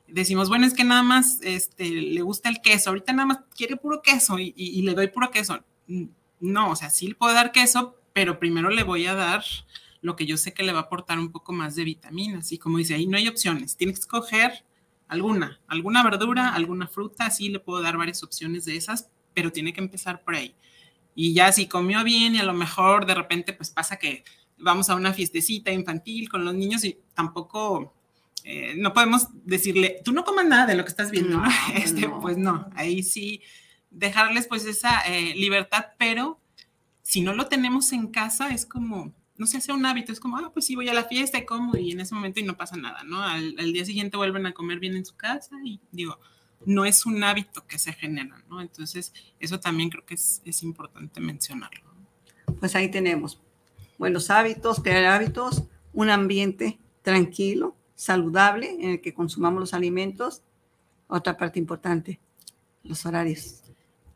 decimos, 0.07 0.49
bueno, 0.49 0.66
es 0.66 0.75
que 0.75 0.85
nada 0.85 1.03
más 1.03 1.40
este, 1.42 1.90
le 1.90 2.23
gusta 2.23 2.49
el 2.49 2.61
queso, 2.61 2.90
ahorita 2.90 3.12
nada 3.12 3.27
más 3.27 3.38
quiere 3.57 3.77
puro 3.77 4.03
queso 4.03 4.38
y 4.38 4.83
le 4.83 4.95
doy 4.95 5.09
puro 5.09 5.31
queso. 5.31 5.64
No, 6.40 6.71
o 6.71 6.77
sea, 6.77 6.90
sí 6.90 7.09
le 7.09 7.14
puedo 7.14 7.35
dar 7.35 7.53
queso, 7.53 7.97
pero 8.12 8.38
primero 8.38 8.71
le 8.71 8.83
voy 8.83 9.07
a 9.07 9.14
dar 9.14 9.45
lo 10.01 10.16
que 10.16 10.27
yo 10.27 10.37
sé 10.37 10.55
que 10.55 10.62
le 10.62 10.73
va 10.73 10.81
a 10.81 10.83
aportar 10.83 11.19
un 11.19 11.33
poco 11.33 11.53
más 11.53 11.75
de 11.75 11.85
vitaminas. 11.85 12.53
Y 12.53 12.59
como 12.59 12.79
dice, 12.79 12.95
ahí 12.95 13.07
no 13.07 13.16
hay 13.16 13.29
opciones, 13.29 13.77
tienes 13.77 13.97
que 13.97 14.03
escoger 14.03 14.64
alguna, 15.09 15.61
alguna 15.66 16.03
verdura, 16.03 16.55
alguna 16.55 16.87
fruta, 16.87 17.31
sí 17.31 17.49
le 17.49 17.61
puedo 17.61 17.83
dar 17.83 17.97
varias 17.97 18.23
opciones 18.23 18.64
de 18.64 18.77
esas, 18.77 19.09
pero 19.35 19.53
tiene 19.53 19.73
que 19.73 19.81
empezar 19.81 20.23
por 20.23 20.35
ahí. 20.35 20.55
Y 21.14 21.35
ya 21.35 21.51
si 21.53 21.66
comió 21.66 22.05
bien 22.05 22.35
y 22.35 22.38
a 22.38 22.45
lo 22.45 22.55
mejor 22.55 23.07
de 23.07 23.14
repente 23.14 23.53
pues 23.53 23.71
pasa 23.71 23.97
que 23.97 24.25
vamos 24.59 24.90
a 24.90 24.95
una 24.95 25.12
fiestecita 25.12 25.73
infantil 25.73 26.29
con 26.29 26.45
los 26.45 26.55
niños 26.55 26.85
y 26.85 26.99
tampoco, 27.14 27.95
eh, 28.49 28.75
no 28.77 28.93
podemos 28.93 29.27
decirle, 29.45 30.01
tú 30.05 30.13
no 30.13 30.25
comas 30.25 30.47
nada 30.47 30.67
de 30.67 30.77
lo 30.77 30.85
que 30.85 30.91
estás 30.91 31.11
viendo, 31.11 31.41
¿no? 31.41 31.49
Este, 31.75 32.03
no. 32.03 32.21
Pues 32.21 32.39
no, 32.39 32.71
ahí 32.77 33.03
sí 33.03 33.43
dejarles 33.91 34.47
pues 34.47 34.65
esa 34.67 35.01
eh, 35.01 35.35
libertad, 35.35 35.87
pero 35.99 36.39
si 37.03 37.23
no 37.23 37.35
lo 37.35 37.49
tenemos 37.49 37.91
en 37.91 38.07
casa 38.07 38.51
es 38.51 38.65
como, 38.65 39.13
no 39.37 39.47
se 39.47 39.57
hace 39.57 39.73
un 39.73 39.85
hábito, 39.85 40.13
es 40.13 40.21
como, 40.21 40.37
ah, 40.37 40.53
pues 40.53 40.65
sí, 40.65 40.77
voy 40.77 40.89
a 40.89 40.95
la 40.95 41.03
fiesta 41.03 41.39
y 41.39 41.45
como, 41.45 41.77
y 41.77 41.91
en 41.91 41.99
ese 41.99 42.15
momento 42.15 42.39
y 42.39 42.45
no 42.45 42.57
pasa 42.57 42.77
nada, 42.77 43.03
¿no? 43.03 43.21
Al, 43.21 43.57
al, 43.59 43.73
día 43.73 43.85
siguiente 43.85 44.17
vuelven 44.17 44.47
a 44.47 44.55
comer 44.55 44.79
bien 44.79 44.95
en 44.95 45.05
su 45.05 45.17
casa 45.17 45.57
y 45.65 45.81
digo, 45.91 46.21
no 46.65 46.85
es 46.85 47.05
un 47.05 47.25
hábito 47.25 47.67
que 47.67 47.81
se 47.81 47.95
genera, 47.95 48.45
¿no? 48.49 48.61
Entonces, 48.61 49.13
eso 49.41 49.59
también 49.59 49.91
creo 49.91 50.07
que 50.07 50.15
es, 50.15 50.41
es 50.45 50.63
importante 50.63 51.21
mencionarlo. 51.21 51.83
Pues 52.61 52.77
ahí 52.77 52.93
tenemos 52.93 53.41
buenos 53.99 54.31
hábitos, 54.31 54.81
crear 54.81 55.05
hábitos, 55.07 55.65
un 55.93 56.11
ambiente 56.11 56.79
tranquilo, 57.03 57.77
saludable 57.97 58.71
en 58.79 58.91
el 58.91 59.01
que 59.01 59.13
consumamos 59.13 59.59
los 59.59 59.75
alimentos. 59.75 60.43
Otra 61.09 61.37
parte 61.37 61.59
importante, 61.59 62.21
los 62.85 63.05
horarios. 63.07 63.63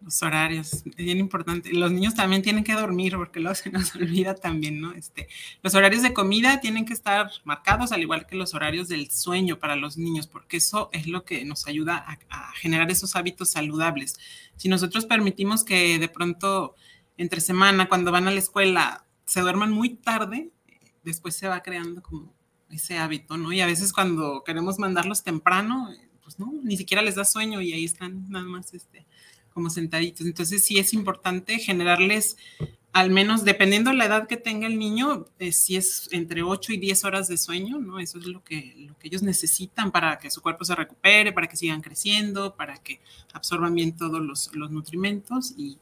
Los 0.02 0.22
horarios, 0.22 0.82
bien 0.96 1.18
importante. 1.18 1.72
Los 1.72 1.92
niños 1.92 2.14
también 2.14 2.40
tienen 2.40 2.64
que 2.64 2.72
dormir 2.72 3.16
porque 3.16 3.40
luego 3.40 3.54
se 3.54 3.70
nos 3.70 3.94
olvida 3.96 4.34
también, 4.34 4.80
¿no? 4.80 4.92
Este, 4.92 5.28
los 5.62 5.74
horarios 5.74 6.02
de 6.02 6.14
comida 6.14 6.60
tienen 6.60 6.86
que 6.86 6.94
estar 6.94 7.30
marcados, 7.44 7.92
al 7.92 8.00
igual 8.00 8.26
que 8.26 8.36
los 8.36 8.54
horarios 8.54 8.88
del 8.88 9.10
sueño 9.10 9.58
para 9.58 9.76
los 9.76 9.98
niños, 9.98 10.26
porque 10.26 10.56
eso 10.56 10.88
es 10.92 11.06
lo 11.06 11.24
que 11.24 11.44
nos 11.44 11.66
ayuda 11.66 11.96
a, 11.96 12.18
a 12.30 12.52
generar 12.52 12.90
esos 12.90 13.14
hábitos 13.16 13.50
saludables. 13.50 14.18
Si 14.56 14.68
nosotros 14.68 15.04
permitimos 15.04 15.64
que 15.64 15.98
de 15.98 16.08
pronto 16.08 16.76
entre 17.18 17.42
semana, 17.42 17.88
cuando 17.88 18.12
van 18.12 18.28
a 18.28 18.30
la 18.30 18.38
escuela, 18.38 19.04
se 19.26 19.42
duerman 19.42 19.70
muy 19.70 19.90
tarde, 19.90 20.50
después 21.04 21.36
se 21.36 21.48
va 21.48 21.62
creando 21.62 22.02
como 22.02 22.32
ese 22.70 22.98
hábito, 22.98 23.36
¿no? 23.36 23.52
Y 23.52 23.60
a 23.60 23.66
veces 23.66 23.92
cuando 23.92 24.42
queremos 24.44 24.78
mandarlos 24.78 25.22
temprano, 25.22 25.90
pues 26.22 26.38
no, 26.38 26.52
ni 26.62 26.76
siquiera 26.76 27.02
les 27.02 27.16
da 27.16 27.24
sueño 27.24 27.60
y 27.60 27.72
ahí 27.72 27.84
están 27.84 28.30
nada 28.30 28.44
más 28.44 28.72
este, 28.74 29.06
como 29.52 29.70
sentaditos. 29.70 30.26
Entonces 30.26 30.64
sí 30.64 30.78
es 30.78 30.92
importante 30.94 31.58
generarles 31.58 32.36
al 32.92 33.10
menos 33.10 33.44
dependiendo 33.44 33.90
de 33.90 33.96
la 33.96 34.06
edad 34.06 34.26
que 34.26 34.36
tenga 34.36 34.66
el 34.66 34.78
niño, 34.78 35.26
eh, 35.38 35.52
si 35.52 35.76
es 35.76 36.08
entre 36.10 36.42
8 36.42 36.72
y 36.72 36.76
10 36.78 37.04
horas 37.04 37.28
de 37.28 37.38
sueño, 37.38 37.78
¿no? 37.78 38.00
Eso 38.00 38.18
es 38.18 38.26
lo 38.26 38.42
que, 38.42 38.74
lo 38.78 38.98
que 38.98 39.06
ellos 39.06 39.22
necesitan 39.22 39.92
para 39.92 40.18
que 40.18 40.30
su 40.30 40.42
cuerpo 40.42 40.64
se 40.64 40.74
recupere, 40.74 41.32
para 41.32 41.46
que 41.46 41.56
sigan 41.56 41.82
creciendo, 41.82 42.56
para 42.56 42.76
que 42.78 43.00
absorban 43.32 43.74
bien 43.74 43.96
todos 43.96 44.20
los, 44.20 44.54
los 44.54 44.70
nutrimentos 44.70 45.54
y, 45.56 45.78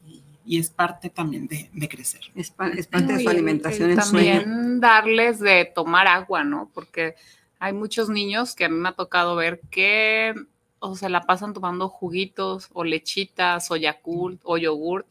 y, 0.49 0.59
es 0.59 0.69
parte 0.69 1.09
también 1.09 1.47
de, 1.47 1.69
de 1.71 1.87
crecer. 1.87 2.21
Es, 2.35 2.49
pa 2.49 2.69
es 2.69 2.87
parte 2.87 3.13
de 3.13 3.23
su 3.23 3.29
alimentación. 3.29 3.91
Y, 3.91 3.95
también 3.95 4.43
sueño. 4.43 4.79
darles 4.79 5.39
de 5.39 5.65
tomar 5.65 6.07
agua, 6.07 6.43
¿no? 6.43 6.71
Porque 6.73 7.15
hay 7.59 7.73
muchos 7.73 8.09
niños 8.09 8.55
que 8.55 8.65
a 8.65 8.69
mí 8.69 8.75
me 8.75 8.89
ha 8.89 8.93
tocado 8.93 9.35
ver 9.35 9.61
que 9.69 10.33
o 10.79 10.95
se 10.95 11.09
la 11.09 11.21
pasan 11.21 11.53
tomando 11.53 11.89
juguitos 11.89 12.69
o 12.73 12.83
lechitas 12.83 13.69
o 13.69 13.75
Yakult 13.75 14.41
o 14.43 14.57
yogurt, 14.57 15.05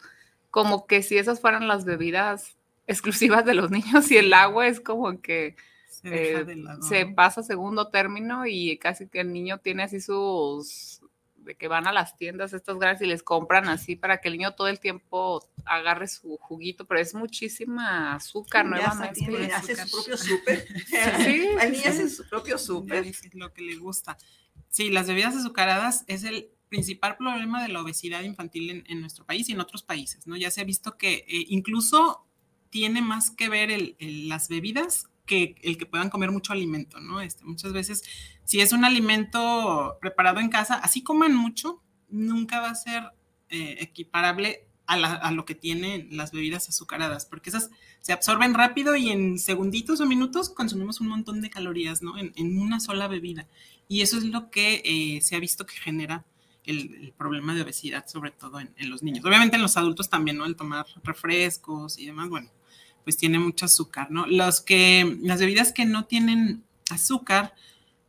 como 0.50 0.86
que 0.86 1.02
si 1.02 1.18
esas 1.18 1.40
fueran 1.40 1.68
las 1.68 1.84
bebidas 1.84 2.56
exclusivas 2.86 3.44
de 3.44 3.54
los 3.54 3.70
niños 3.70 4.10
y 4.10 4.16
el 4.16 4.32
agua 4.32 4.66
es 4.66 4.80
como 4.80 5.20
que 5.20 5.54
se, 5.88 6.40
eh, 6.40 6.46
se 6.88 7.06
pasa 7.06 7.42
a 7.42 7.44
segundo 7.44 7.88
término 7.88 8.46
y 8.46 8.78
casi 8.78 9.08
que 9.08 9.20
el 9.20 9.32
niño 9.32 9.58
tiene 9.58 9.84
así 9.84 10.00
sus 10.00 11.02
de 11.48 11.56
que 11.56 11.66
van 11.66 11.86
a 11.86 11.92
las 11.92 12.14
tiendas 12.18 12.52
estas 12.52 12.78
grandes 12.78 13.00
y 13.00 13.06
les 13.06 13.22
compran 13.22 13.70
así 13.70 13.96
para 13.96 14.20
que 14.20 14.28
el 14.28 14.34
niño 14.34 14.54
todo 14.54 14.68
el 14.68 14.78
tiempo 14.78 15.42
agarre 15.64 16.06
su 16.06 16.36
juguito, 16.36 16.86
pero 16.86 17.00
es 17.00 17.14
muchísima 17.14 18.14
azúcar 18.14 18.66
sí, 18.66 18.70
nuevamente. 18.70 19.20
Tiene, 19.20 19.46
hace 19.46 19.74
su 19.74 19.90
propio 19.90 20.18
súper. 20.18 20.68
sí, 21.24 21.48
el 21.62 21.72
niño 21.72 21.84
hace 21.86 22.10
su 22.10 22.28
propio 22.28 22.58
súper. 22.58 23.06
Lo 23.32 23.54
que 23.54 23.62
le 23.62 23.76
gusta. 23.76 24.18
Sí, 24.68 24.90
las 24.90 25.08
bebidas 25.08 25.34
azucaradas 25.36 26.04
es 26.06 26.24
el 26.24 26.50
principal 26.68 27.16
problema 27.16 27.62
de 27.62 27.68
la 27.68 27.80
obesidad 27.80 28.22
infantil 28.24 28.68
en, 28.68 28.84
en 28.86 29.00
nuestro 29.00 29.24
país 29.24 29.48
y 29.48 29.52
en 29.52 29.60
otros 29.60 29.82
países, 29.82 30.26
¿no? 30.26 30.36
Ya 30.36 30.50
se 30.50 30.60
ha 30.60 30.64
visto 30.64 30.98
que 30.98 31.24
eh, 31.26 31.46
incluso 31.48 32.26
tiene 32.68 33.00
más 33.00 33.30
que 33.30 33.48
ver 33.48 33.70
el, 33.70 33.96
el, 34.00 34.28
las 34.28 34.50
bebidas 34.50 35.08
que 35.28 35.54
el 35.62 35.78
que 35.78 35.86
puedan 35.86 36.10
comer 36.10 36.32
mucho 36.32 36.52
alimento, 36.52 36.98
¿no? 36.98 37.20
Este, 37.20 37.44
muchas 37.44 37.72
veces, 37.72 38.02
si 38.42 38.60
es 38.60 38.72
un 38.72 38.84
alimento 38.84 39.96
preparado 40.00 40.40
en 40.40 40.48
casa, 40.48 40.74
así 40.74 41.04
coman 41.04 41.36
mucho, 41.36 41.80
nunca 42.08 42.60
va 42.60 42.70
a 42.70 42.74
ser 42.74 43.04
eh, 43.50 43.76
equiparable 43.78 44.64
a, 44.86 45.30
lo 45.32 45.44
que 45.44 45.54
tienen 45.54 46.08
las 46.16 46.32
bebidas 46.32 46.70
azucaradas, 46.70 47.26
porque 47.26 47.50
esas 47.50 47.70
se 48.00 48.14
absorben 48.14 48.54
rápido 48.54 48.96
y 48.96 49.10
en 49.10 49.38
segunditos 49.38 50.00
o 50.00 50.06
minutos 50.06 50.48
consumimos 50.48 51.02
un 51.02 51.08
montón 51.08 51.42
de 51.42 51.50
calorías, 51.50 52.00
¿no? 52.00 52.14
En, 52.16 52.58
una 52.58 52.80
sola 52.80 53.06
bebida. 53.06 53.46
Y 53.86 54.00
eso 54.00 54.16
es 54.16 54.24
lo 54.24 54.50
que 54.50 54.80
eh, 54.86 55.20
se 55.20 55.36
ha 55.36 55.40
visto 55.40 55.66
que 55.66 55.74
genera 55.74 56.24
el, 56.64 56.94
el, 57.02 57.12
problema 57.12 57.54
de 57.54 57.62
obesidad, 57.62 58.06
sobre 58.06 58.30
todo 58.30 58.60
en, 58.60 58.72
en, 58.78 58.88
los 58.88 59.02
niños. 59.02 59.22
Obviamente 59.26 59.56
en 59.56 59.62
los 59.62 59.76
adultos 59.76 60.08
también, 60.08 60.38
¿no? 60.38 60.46
El 60.46 60.56
tomar 60.56 60.86
refrescos 61.04 61.98
y 61.98 62.06
demás, 62.06 62.30
bueno, 62.30 62.50
pues 63.08 63.16
tiene 63.16 63.38
mucho 63.38 63.64
azúcar, 63.64 64.10
¿no? 64.10 64.26
Los 64.26 64.60
que, 64.60 65.16
las 65.22 65.40
bebidas 65.40 65.72
que 65.72 65.86
no 65.86 66.04
tienen 66.04 66.62
azúcar, 66.90 67.54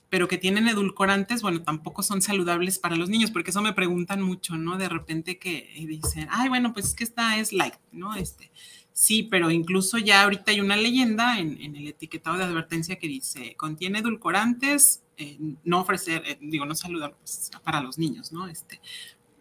pero 0.09 0.27
que 0.27 0.37
tienen 0.37 0.67
edulcorantes, 0.67 1.41
bueno, 1.41 1.61
tampoco 1.61 2.03
son 2.03 2.21
saludables 2.21 2.79
para 2.79 2.97
los 2.97 3.07
niños, 3.07 3.31
porque 3.31 3.51
eso 3.51 3.61
me 3.61 3.71
preguntan 3.71 4.21
mucho, 4.21 4.57
¿no? 4.57 4.77
De 4.77 4.89
repente 4.89 5.39
que 5.39 5.71
dicen, 5.87 6.27
ay, 6.29 6.49
bueno, 6.49 6.73
pues 6.73 6.87
es 6.87 6.95
que 6.95 7.05
esta 7.05 7.37
es 7.37 7.53
light, 7.53 7.75
¿no? 7.93 8.13
Este, 8.13 8.51
sí, 8.91 9.23
pero 9.23 9.49
incluso 9.51 9.97
ya 9.99 10.23
ahorita 10.23 10.51
hay 10.51 10.59
una 10.59 10.75
leyenda 10.75 11.39
en, 11.39 11.77
el 11.77 11.87
etiquetado 11.87 12.37
de 12.37 12.43
advertencia 12.43 12.97
que 12.97 13.07
dice, 13.07 13.55
contiene 13.55 13.99
edulcorantes, 13.99 15.03
eh, 15.15 15.37
no 15.63 15.79
ofrecer, 15.79 16.23
eh, 16.25 16.37
digo, 16.41 16.65
no 16.65 16.75
saludables 16.75 17.51
para 17.63 17.79
los 17.79 17.97
niños, 17.97 18.33
¿no? 18.33 18.49
Este, 18.49 18.81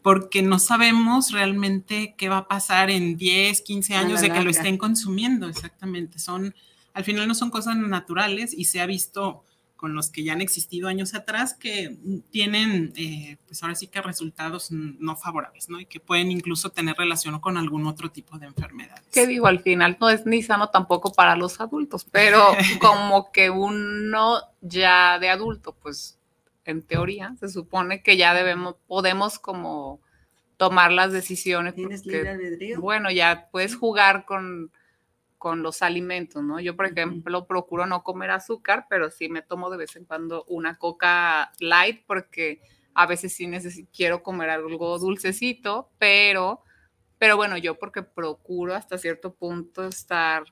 porque 0.03 0.43
no 0.43 0.59
sabemos 0.59 1.33
realmente 1.33 2.15
qué 2.17 2.29
va 2.29 2.39
a 2.39 2.49
pasar 2.49 2.91
en 2.91 3.17
10, 3.17 3.61
15 3.63 3.95
años 3.95 4.21
de 4.21 4.31
que 4.31 4.43
lo 4.43 4.51
estén 4.51 4.79
consumiendo, 4.79 5.49
exactamente. 5.49 6.19
Son, 6.19 6.55
al 6.95 7.05
final 7.05 7.29
no 7.29 7.35
son 7.35 7.51
cosas 7.51 7.77
naturales 7.77 8.55
y 8.55 8.65
se 8.65 8.81
ha 8.81 8.87
visto 8.87 9.45
con 9.79 9.95
los 9.95 10.11
que 10.11 10.25
ya 10.25 10.33
han 10.33 10.41
existido 10.41 10.89
años 10.89 11.15
atrás 11.15 11.55
que 11.55 11.97
tienen, 12.33 12.93
eh, 12.97 13.37
pues 13.47 13.63
ahora 13.63 13.77
sí 13.77 13.87
que 13.87 14.03
resultados 14.03 14.73
no 14.73 15.15
favorables, 15.15 15.69
¿no? 15.69 15.81
Y 15.81 15.87
que 15.87 16.01
pueden 16.01 16.33
incluso 16.33 16.71
tener 16.71 16.97
relación 16.97 17.39
con 17.39 17.57
algún 17.57 17.87
otro 17.87 18.11
tipo 18.11 18.39
de 18.39 18.47
enfermedades. 18.47 19.05
Que 19.13 19.29
digo, 19.29 19.47
al 19.47 19.61
final 19.61 19.97
no 20.01 20.11
es 20.11 20.27
ni 20.27 20.43
sano 20.43 20.71
tampoco 20.71 21.13
para 21.13 21.37
los 21.37 21.61
adultos, 21.61 22.05
pero 22.11 22.45
como 22.81 23.31
que 23.31 23.51
uno 23.51 24.41
ya 24.61 25.21
de 25.21 25.31
adulto, 25.31 25.77
pues 25.81 26.19
en 26.69 26.83
teoría, 26.83 27.35
se 27.41 27.49
supone 27.49 28.03
que 28.03 28.19
ya 28.19 28.35
debemos, 28.35 28.77
podemos 28.87 29.39
como 29.39 30.01
tomar 30.59 30.93
las 30.93 31.13
decisiones. 31.13 31.75
¿Tienes 31.75 32.03
porque, 32.03 32.17
libre 32.19 32.31
albedrío? 32.31 32.81
Bueno, 32.81 33.11
ya 33.11 33.49
puedes 33.51 33.75
jugar 33.75 34.27
con, 34.27 34.71
con 35.39 35.63
los 35.63 35.81
alimentos, 35.81 36.43
¿no? 36.43 36.61
Yo, 36.61 36.77
por 36.77 36.85
ejemplo, 36.85 37.47
procuro 37.47 37.87
no 37.87 38.03
comer 38.03 38.33
azúcar, 38.33 38.87
pero 38.91 39.11
sí 39.11 39.31
me 39.31 39.41
tomo 39.41 39.71
de 39.71 39.79
vez 39.79 39.97
en 39.97 40.05
cuando 40.05 40.45
una 40.45 40.77
coca 40.77 41.53
light 41.59 42.05
porque 42.07 42.61
a 42.93 43.07
veces 43.07 43.33
sí 43.33 43.47
necesito, 43.47 43.91
quiero 43.95 44.23
comer 44.23 44.51
algo 44.51 44.99
dulcecito, 44.99 45.91
pero, 45.99 46.63
pero 47.17 47.37
bueno, 47.37 47.57
yo 47.57 47.79
porque 47.79 48.03
procuro 48.03 48.75
hasta 48.75 48.99
cierto 48.99 49.33
punto 49.33 49.87
estar 49.87 50.45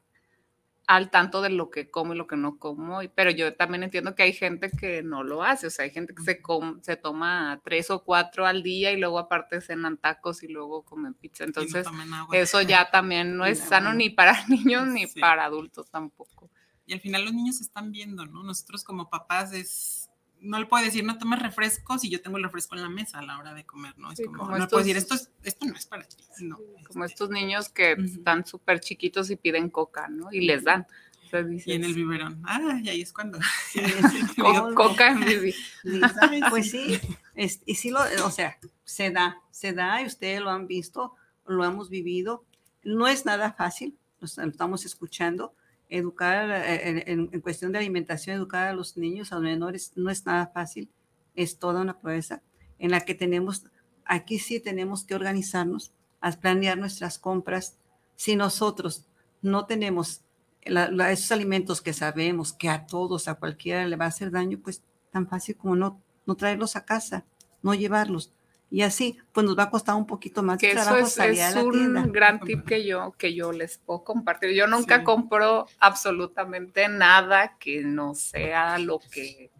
al 0.86 1.10
tanto 1.10 1.42
de 1.42 1.50
lo 1.50 1.70
que 1.70 1.90
como 1.90 2.14
y 2.14 2.16
lo 2.16 2.26
que 2.26 2.36
no 2.36 2.58
como, 2.58 3.00
pero 3.14 3.30
yo 3.30 3.54
también 3.54 3.82
entiendo 3.82 4.14
que 4.14 4.22
hay 4.22 4.32
gente 4.32 4.70
que 4.70 5.02
no 5.02 5.24
lo 5.24 5.42
hace, 5.42 5.66
o 5.66 5.70
sea, 5.70 5.84
hay 5.84 5.90
gente 5.90 6.14
que 6.14 6.22
se, 6.22 6.40
se 6.82 6.96
toma 6.96 7.60
tres 7.64 7.90
o 7.90 8.04
cuatro 8.04 8.46
al 8.46 8.62
día 8.62 8.92
y 8.92 8.96
luego 8.96 9.18
aparte 9.18 9.60
cenan 9.60 9.96
tacos 9.96 10.44
y 10.44 10.48
luego 10.48 10.82
comen 10.82 11.14
pizza, 11.14 11.44
entonces 11.44 11.86
eso 12.32 12.62
ya 12.62 12.90
también 12.90 13.36
no 13.36 13.46
es 13.46 13.58
sano 13.58 13.94
ni 13.94 14.10
para 14.10 14.36
niños 14.48 14.86
ni 14.86 15.06
para 15.06 15.44
adultos 15.44 15.90
tampoco. 15.90 16.50
Y 16.88 16.92
al 16.92 17.00
final 17.00 17.24
los 17.24 17.34
niños 17.34 17.60
están 17.60 17.90
viendo, 17.90 18.24
¿no? 18.26 18.44
Nosotros 18.44 18.84
como 18.84 19.10
papás 19.10 19.52
es 19.52 20.05
no 20.40 20.58
le 20.58 20.66
puedo 20.66 20.84
decir, 20.84 21.04
no 21.04 21.18
tomes 21.18 21.40
refresco 21.40 21.98
si 21.98 22.08
yo 22.08 22.20
tengo 22.20 22.36
el 22.36 22.44
refresco 22.44 22.74
en 22.74 22.82
la 22.82 22.88
mesa 22.88 23.18
a 23.18 23.22
la 23.22 23.38
hora 23.38 23.54
de 23.54 23.64
comer, 23.64 23.98
¿no? 23.98 24.12
Es 24.12 24.20
como, 24.24 24.56
no 24.56 24.68
puedo 24.68 24.82
decir, 24.82 24.96
esto, 24.96 25.14
esto 25.42 25.66
no 25.66 25.74
es 25.74 25.86
para 25.86 26.04
ti. 26.04 26.16
No, 26.40 26.58
como 26.86 27.04
este 27.04 27.14
estos 27.14 27.30
niños 27.30 27.68
que 27.68 27.92
están 27.92 28.46
súper 28.46 28.80
chiquitos 28.80 29.30
y 29.30 29.36
piden 29.36 29.70
coca, 29.70 30.08
¿no? 30.08 30.32
Y 30.32 30.42
les 30.42 30.64
dan. 30.64 30.86
y 31.32 31.72
en 31.72 31.84
el 31.84 31.94
biberón. 31.94 32.42
Ah, 32.44 32.78
y 32.82 32.88
ahí 32.88 33.00
es 33.00 33.12
cuando. 33.12 33.38
coca 34.74 35.08
en 35.08 35.20
bibi. 35.20 35.54
pues 36.50 36.70
sí, 36.70 37.00
y 37.34 37.74
sí, 37.74 37.90
lo, 37.90 38.00
o 38.24 38.30
sea, 38.30 38.58
se 38.84 39.10
da, 39.10 39.40
se 39.50 39.72
da 39.72 40.02
y 40.02 40.06
ustedes 40.06 40.40
lo 40.40 40.50
han 40.50 40.66
visto, 40.66 41.14
lo 41.46 41.64
hemos 41.64 41.90
vivido. 41.90 42.44
No 42.84 43.08
es 43.08 43.24
nada 43.24 43.52
fácil, 43.52 43.96
lo 44.20 44.26
estamos 44.26 44.84
escuchando 44.84 45.54
educar 45.88 46.50
eh, 46.50 47.04
en, 47.06 47.40
cuestión 47.40 47.72
de 47.72 47.78
alimentación, 47.78 48.36
educar 48.36 48.68
a 48.68 48.72
los 48.72 48.96
niños, 48.96 49.32
a 49.32 49.36
los 49.36 49.44
menores, 49.44 49.92
no 49.96 50.10
es 50.10 50.26
nada 50.26 50.48
fácil, 50.48 50.90
es 51.34 51.58
toda 51.58 51.80
una 51.80 51.98
proeza 51.98 52.42
en 52.78 52.90
la 52.90 53.00
que 53.00 53.14
tenemos, 53.14 53.64
aquí 54.04 54.38
sí 54.38 54.60
tenemos 54.60 55.04
que 55.04 55.14
organizarnos, 55.14 55.92
a 56.20 56.32
planear 56.32 56.78
nuestras 56.78 57.18
compras. 57.18 57.78
Si 58.16 58.36
nosotros 58.36 59.06
no 59.42 59.66
tenemos 59.66 60.22
esos 60.62 61.30
alimentos 61.30 61.80
que 61.80 61.92
sabemos 61.92 62.52
que 62.52 62.68
a 62.68 62.86
todos, 62.86 63.28
a 63.28 63.34
cualquiera 63.34 63.86
le 63.86 63.96
va 63.96 64.06
a 64.06 64.08
hacer 64.08 64.30
daño, 64.32 64.58
pues 64.58 64.82
tan 65.12 65.28
fácil 65.28 65.56
como 65.56 65.76
no, 65.76 66.02
no 66.26 66.34
traerlos 66.34 66.74
a 66.74 66.84
casa, 66.84 67.24
no 67.62 67.74
llevarlos. 67.74 68.32
Y 68.68 68.82
así, 68.82 69.16
pues 69.32 69.46
nos 69.46 69.56
va 69.56 69.64
a 69.64 69.70
costar 69.70 69.94
un 69.94 70.06
poquito 70.06 70.42
más 70.42 70.58
que 70.58 70.72
trabajo 70.72 70.96
eso 70.96 71.22
es, 71.22 71.38
es 71.38 71.56
un 71.56 72.10
gran 72.12 72.40
tip 72.40 72.64
que 72.64 72.84
yo, 72.84 73.14
que 73.16 73.32
yo 73.32 73.52
les 73.52 73.78
puedo 73.78 74.02
compartir. 74.02 74.50
Yo 74.50 74.66
nunca 74.66 75.04
compro 75.04 75.66
absolutamente 75.78 76.88
nada 76.88 77.56
que 77.58 77.82
no 77.82 78.14
sea 78.14 78.78
lo 78.78 78.98
que 78.98 79.50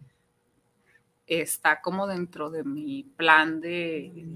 está 1.25 1.81
como 1.81 2.07
dentro 2.07 2.49
de 2.49 2.63
mi 2.63 3.03
plan 3.03 3.61
de, 3.61 4.27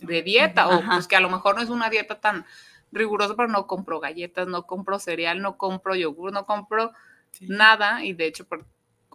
de 0.00 0.22
dieta, 0.22 0.68
o 0.68 0.80
pues 0.84 1.06
que 1.06 1.16
a 1.16 1.20
lo 1.20 1.30
mejor 1.30 1.56
no 1.56 1.62
es 1.62 1.68
una 1.68 1.90
dieta 1.90 2.20
tan 2.20 2.44
rigurosa, 2.92 3.34
pero 3.36 3.48
no 3.48 3.66
compro 3.66 4.00
galletas, 4.00 4.48
no 4.48 4.66
compro 4.66 4.98
cereal, 4.98 5.40
no 5.40 5.56
compro 5.56 5.94
yogur, 5.94 6.32
no 6.32 6.46
compro 6.46 6.92
nada, 7.40 8.04
y 8.04 8.12
de 8.12 8.26
hecho, 8.26 8.46
por, 8.46 8.66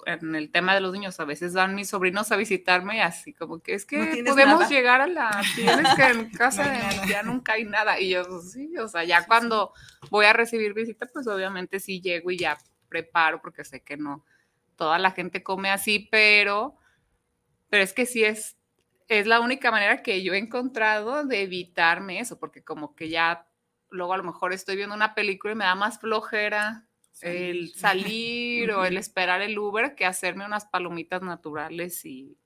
en 0.05 0.35
el 0.35 0.51
tema 0.51 0.73
de 0.73 0.81
los 0.81 0.93
niños, 0.93 1.19
a 1.19 1.25
veces 1.25 1.53
van 1.53 1.75
mis 1.75 1.89
sobrinos 1.89 2.31
a 2.31 2.35
visitarme 2.35 2.97
y 2.97 2.99
así 2.99 3.33
como 3.33 3.59
que 3.59 3.73
es 3.73 3.85
que 3.85 4.23
podemos 4.25 4.69
llegar 4.69 5.01
a 5.01 5.07
la, 5.07 5.41
tienes 5.55 5.93
que 5.95 6.03
en 6.03 6.29
casa 6.37 6.69
de, 6.69 7.09
ya 7.09 7.23
nunca 7.23 7.53
hay 7.53 7.65
nada. 7.65 7.99
Y 7.99 8.09
yo, 8.09 8.41
sí, 8.41 8.77
o 8.77 8.87
sea, 8.87 9.03
ya 9.03 9.25
cuando 9.25 9.73
voy 10.09 10.25
a 10.25 10.33
recibir 10.33 10.73
visita, 10.73 11.07
pues 11.11 11.27
obviamente 11.27 11.79
sí 11.79 12.01
llego 12.01 12.31
y 12.31 12.37
ya 12.37 12.57
preparo 12.89 13.41
porque 13.41 13.65
sé 13.65 13.81
que 13.81 13.97
no, 13.97 14.23
toda 14.75 14.99
la 14.99 15.11
gente 15.11 15.43
come 15.43 15.69
así, 15.69 16.07
pero, 16.11 16.75
pero 17.69 17.83
es 17.83 17.93
que 17.93 18.05
sí 18.05 18.23
es, 18.23 18.57
es 19.07 19.27
la 19.27 19.39
única 19.39 19.71
manera 19.71 20.03
que 20.03 20.23
yo 20.23 20.33
he 20.33 20.37
encontrado 20.37 21.25
de 21.25 21.41
evitarme 21.41 22.19
eso, 22.19 22.39
porque 22.39 22.63
como 22.63 22.95
que 22.95 23.09
ya 23.09 23.47
luego 23.89 24.13
a 24.13 24.17
lo 24.17 24.23
mejor 24.23 24.53
estoy 24.53 24.75
viendo 24.75 24.95
una 24.95 25.15
película 25.15 25.53
y 25.53 25.55
me 25.55 25.65
da 25.65 25.75
más 25.75 25.99
flojera 25.99 26.85
el 27.21 27.73
salir 27.75 28.71
o 28.71 28.85
el 28.85 28.97
esperar 28.97 29.41
el 29.41 29.57
Uber 29.57 29.95
que 29.95 30.05
hacerme 30.05 30.45
unas 30.45 30.65
palomitas 30.65 31.21
naturales 31.21 32.05
y, 32.05 32.37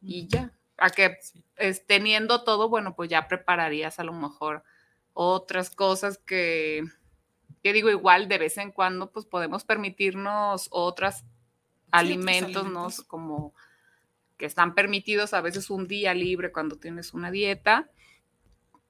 y 0.00 0.26
ya. 0.28 0.52
A 0.76 0.90
que 0.90 1.18
es, 1.56 1.86
teniendo 1.86 2.44
todo, 2.44 2.68
bueno, 2.68 2.94
pues 2.94 3.10
ya 3.10 3.26
prepararías 3.26 3.98
a 3.98 4.04
lo 4.04 4.12
mejor 4.12 4.62
otras 5.12 5.70
cosas 5.70 6.18
que, 6.18 6.84
que 7.62 7.72
digo, 7.72 7.90
igual 7.90 8.28
de 8.28 8.38
vez 8.38 8.58
en 8.58 8.70
cuando, 8.70 9.10
pues 9.10 9.26
podemos 9.26 9.64
permitirnos 9.64 10.68
otros 10.70 11.24
alimentos, 11.90 12.70
¿no? 12.70 12.88
Como 13.08 13.54
que 14.36 14.46
están 14.46 14.74
permitidos 14.74 15.34
a 15.34 15.40
veces 15.40 15.68
un 15.68 15.88
día 15.88 16.14
libre 16.14 16.52
cuando 16.52 16.76
tienes 16.76 17.12
una 17.12 17.32
dieta 17.32 17.90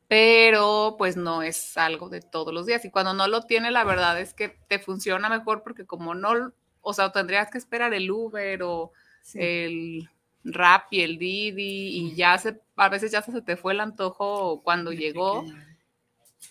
pero 0.09 0.97
pues 0.97 1.17
no 1.17 1.43
es 1.43 1.77
algo 1.77 2.09
de 2.09 2.23
todos 2.23 2.53
los 2.53 2.67
días. 2.67 2.85
Y 2.85 2.91
cuando 2.91 3.13
no 3.13 3.29
lo 3.29 3.43
tiene, 3.43 3.71
la 3.71 3.85
verdad 3.85 4.19
es 4.19 4.33
que 4.33 4.49
te 4.49 4.79
funciona 4.79 5.29
mejor 5.29 5.63
porque 5.63 5.85
como 5.85 6.15
no, 6.15 6.53
o 6.81 6.95
sea, 6.95 7.13
tendrías 7.13 7.51
que 7.51 7.59
esperar 7.59 7.93
el 7.93 8.11
Uber 8.11 8.63
o 8.63 8.93
el 9.35 10.09
Rap 10.45 10.87
y 10.91 11.03
el 11.03 11.19
Didi 11.19 11.89
y 11.99 12.15
ya 12.15 12.39
se, 12.39 12.59
a 12.77 12.89
veces 12.89 13.13
ya 13.13 13.21
se 13.21 13.43
te 13.43 13.57
fue 13.57 13.75
el 13.75 13.81
antojo 13.81 14.63
cuando 14.63 14.93
llegó 14.93 15.45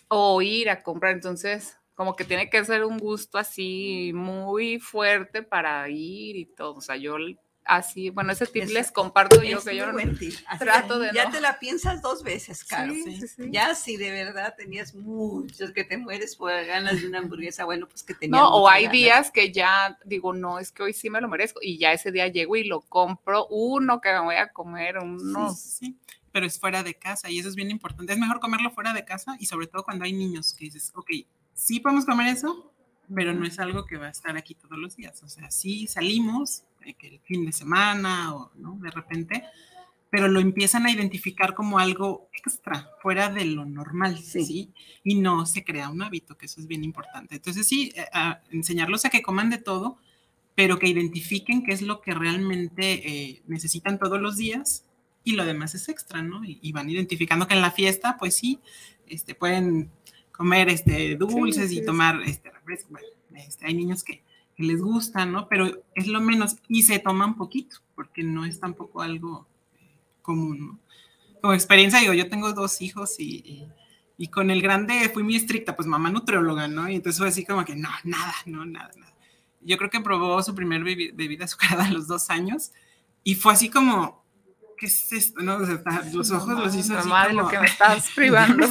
o 0.06 0.40
ir 0.40 0.70
a 0.70 0.82
comprar. 0.84 1.12
Entonces, 1.12 1.76
como 1.94 2.14
que 2.14 2.24
tiene 2.24 2.48
que 2.48 2.64
ser 2.64 2.84
un 2.84 2.96
gusto 2.96 3.38
así 3.38 4.12
muy 4.14 4.78
fuerte 4.78 5.42
para 5.42 5.88
ir 5.88 6.36
y 6.36 6.46
todo. 6.46 6.76
O 6.76 6.80
sea, 6.80 6.94
yo 6.94 7.16
así, 7.68 8.10
bueno, 8.10 8.32
ese 8.32 8.46
tip 8.46 8.64
les 8.64 8.90
comparto 8.90 9.42
yo 9.42 9.62
que 9.62 9.76
yo 9.76 9.92
no, 9.92 9.98
trato 10.58 10.98
de 10.98 11.10
Ya 11.14 11.30
te 11.30 11.40
la 11.40 11.58
piensas 11.58 12.02
dos 12.02 12.22
veces, 12.22 12.64
Caro. 12.64 12.94
Ya 13.50 13.74
si 13.74 13.96
de 13.96 14.10
verdad 14.10 14.54
tenías 14.56 14.94
muchos 14.94 15.70
que 15.72 15.84
te 15.84 15.98
mueres 15.98 16.34
por 16.34 16.50
ganas 16.50 17.00
de 17.00 17.06
una 17.06 17.18
hamburguesa, 17.18 17.64
bueno, 17.64 17.86
pues 17.86 18.02
que 18.02 18.14
tenías 18.14 18.40
No, 18.40 18.48
o 18.48 18.68
hay 18.68 18.88
días 18.88 19.30
que 19.30 19.52
ya 19.52 19.98
digo, 20.04 20.32
no, 20.32 20.58
es 20.58 20.72
que 20.72 20.82
hoy 20.82 20.92
sí 20.92 21.10
me 21.10 21.20
lo 21.20 21.28
merezco 21.28 21.60
y 21.62 21.78
ya 21.78 21.92
ese 21.92 22.10
día 22.10 22.26
llego 22.28 22.56
y 22.56 22.64
lo 22.64 22.80
compro 22.80 23.46
uno 23.48 24.00
que 24.00 24.12
me 24.12 24.20
voy 24.20 24.36
a 24.36 24.48
comer, 24.48 24.98
uno. 24.98 25.54
Sí, 25.54 25.96
pero 26.32 26.46
es 26.46 26.58
fuera 26.58 26.82
de 26.82 26.94
casa 26.94 27.30
y 27.30 27.38
eso 27.38 27.48
es 27.48 27.54
bien 27.54 27.70
importante. 27.70 28.12
Es 28.12 28.18
mejor 28.18 28.40
comerlo 28.40 28.70
fuera 28.70 28.92
de 28.92 29.04
casa 29.04 29.36
y 29.38 29.46
sobre 29.46 29.66
todo 29.66 29.84
cuando 29.84 30.04
hay 30.04 30.12
niños 30.12 30.54
que 30.54 30.64
dices, 30.64 30.92
ok, 30.94 31.10
sí 31.52 31.80
podemos 31.80 32.06
comer 32.06 32.28
eso, 32.28 32.72
pero 33.14 33.32
no 33.32 33.46
es 33.46 33.58
algo 33.58 33.86
que 33.86 33.96
va 33.96 34.06
a 34.06 34.10
estar 34.10 34.36
aquí 34.36 34.54
todos 34.54 34.78
los 34.78 34.96
días. 34.96 35.22
O 35.22 35.28
sea, 35.28 35.50
sí 35.50 35.86
salimos, 35.86 36.64
que 36.94 37.08
el 37.08 37.20
fin 37.20 37.44
de 37.46 37.52
semana 37.52 38.34
o 38.34 38.50
¿no? 38.56 38.78
de 38.80 38.90
repente, 38.90 39.44
pero 40.10 40.28
lo 40.28 40.40
empiezan 40.40 40.86
a 40.86 40.90
identificar 40.90 41.54
como 41.54 41.78
algo 41.78 42.28
extra, 42.32 42.90
fuera 43.02 43.28
de 43.28 43.44
lo 43.44 43.64
normal, 43.64 44.18
¿sí? 44.18 44.72
Y 45.04 45.16
no 45.16 45.44
se 45.44 45.64
crea 45.64 45.90
un 45.90 46.02
hábito, 46.02 46.36
que 46.36 46.46
eso 46.46 46.60
es 46.60 46.66
bien 46.66 46.82
importante. 46.84 47.36
Entonces, 47.36 47.66
sí, 47.66 47.92
eh, 47.94 48.06
enseñarlos 48.50 49.04
a 49.04 49.10
que 49.10 49.22
coman 49.22 49.50
de 49.50 49.58
todo, 49.58 49.98
pero 50.54 50.78
que 50.78 50.88
identifiquen 50.88 51.62
qué 51.62 51.72
es 51.72 51.82
lo 51.82 52.00
que 52.00 52.14
realmente 52.14 53.08
eh, 53.08 53.42
necesitan 53.46 53.98
todos 53.98 54.20
los 54.20 54.36
días 54.36 54.84
y 55.24 55.32
lo 55.32 55.44
demás 55.44 55.74
es 55.74 55.88
extra, 55.88 56.22
¿no? 56.22 56.42
Y, 56.44 56.72
van 56.72 56.88
identificando 56.88 57.46
que 57.46 57.54
en 57.54 57.60
la 57.60 57.70
fiesta, 57.70 58.16
pues 58.18 58.34
sí, 58.34 58.60
este, 59.06 59.34
pueden 59.34 59.90
comer 60.32 60.68
este, 60.68 61.16
dulces 61.16 61.70
y 61.70 61.84
tomar 61.84 62.22
este, 62.22 62.50
refresco. 62.50 62.88
Bueno, 62.90 63.06
este, 63.36 63.66
hay 63.66 63.74
niños 63.74 64.02
que 64.02 64.22
les 64.58 64.82
gusta, 64.82 65.24
¿no? 65.24 65.48
Pero 65.48 65.84
es 65.94 66.06
lo 66.08 66.20
menos 66.20 66.56
y 66.68 66.82
se 66.82 66.98
toman 66.98 67.36
poquito, 67.36 67.76
porque 67.94 68.22
no 68.22 68.44
es 68.44 68.60
tampoco 68.60 69.00
algo 69.00 69.46
eh, 69.80 69.96
común, 70.20 70.58
¿no? 70.58 70.80
Como 71.40 71.54
experiencia, 71.54 72.00
digo, 72.00 72.14
yo 72.14 72.28
tengo 72.28 72.52
dos 72.52 72.82
hijos 72.82 73.20
y, 73.20 73.64
y, 74.16 74.28
con 74.28 74.50
el 74.50 74.60
grande 74.60 75.08
fui 75.14 75.22
muy 75.22 75.36
estricta, 75.36 75.76
pues 75.76 75.86
mamá 75.86 76.10
nutrióloga, 76.10 76.66
¿no? 76.66 76.88
Y 76.88 76.96
entonces 76.96 77.20
fue 77.20 77.28
así 77.28 77.44
como 77.44 77.64
que 77.64 77.76
no, 77.76 77.88
nada, 78.02 78.34
no, 78.46 78.66
nada, 78.66 78.90
nada. 78.96 79.14
Yo 79.60 79.76
creo 79.78 79.90
que 79.90 80.00
probó 80.00 80.42
su 80.42 80.54
primer 80.54 80.82
bebida 80.82 81.44
azucarada 81.44 81.86
a 81.86 81.92
los 81.92 82.08
dos 82.08 82.28
años 82.30 82.72
y 83.22 83.36
fue 83.36 83.52
así 83.52 83.70
como, 83.70 84.24
¿qué 84.76 84.86
es 84.86 85.12
esto? 85.12 85.40
¿No? 85.42 85.58
los 85.58 86.30
ojos 86.30 86.58
los 86.58 86.74
hizo 86.74 86.98
así 86.98 87.08
como, 87.08 87.42
lo 87.42 87.48
que 87.48 87.60
me 87.60 87.66
estás 87.66 88.10
privando. 88.14 88.66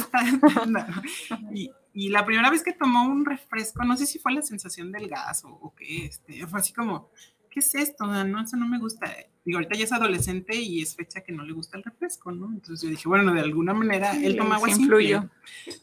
y, 1.54 1.70
y 1.98 2.10
la 2.10 2.24
primera 2.24 2.48
vez 2.48 2.62
que 2.62 2.72
tomó 2.72 3.08
un 3.08 3.24
refresco, 3.24 3.84
no 3.84 3.96
sé 3.96 4.06
si 4.06 4.20
fue 4.20 4.32
la 4.32 4.42
sensación 4.42 4.92
del 4.92 5.08
gas 5.08 5.42
o, 5.44 5.74
qué, 5.76 6.06
este, 6.06 6.46
fue 6.46 6.60
así 6.60 6.72
como, 6.72 7.10
¿qué 7.50 7.58
es 7.58 7.74
esto? 7.74 8.06
No, 8.06 8.40
eso 8.40 8.56
no 8.56 8.68
me 8.68 8.78
gusta. 8.78 9.12
Digo, 9.44 9.58
ahorita 9.58 9.74
ya 9.74 9.82
es 9.82 9.90
adolescente 9.90 10.54
y 10.54 10.80
es 10.80 10.94
fecha 10.94 11.22
que 11.22 11.32
no 11.32 11.42
le 11.42 11.52
gusta 11.52 11.76
el 11.76 11.82
refresco, 11.82 12.30
¿no? 12.30 12.52
Entonces 12.52 12.82
yo 12.82 12.88
dije, 12.88 13.08
bueno, 13.08 13.34
de 13.34 13.40
alguna 13.40 13.74
manera 13.74 14.16
él 14.16 14.36
toma 14.36 14.54
agua 14.54 14.72
simple. 14.72 15.28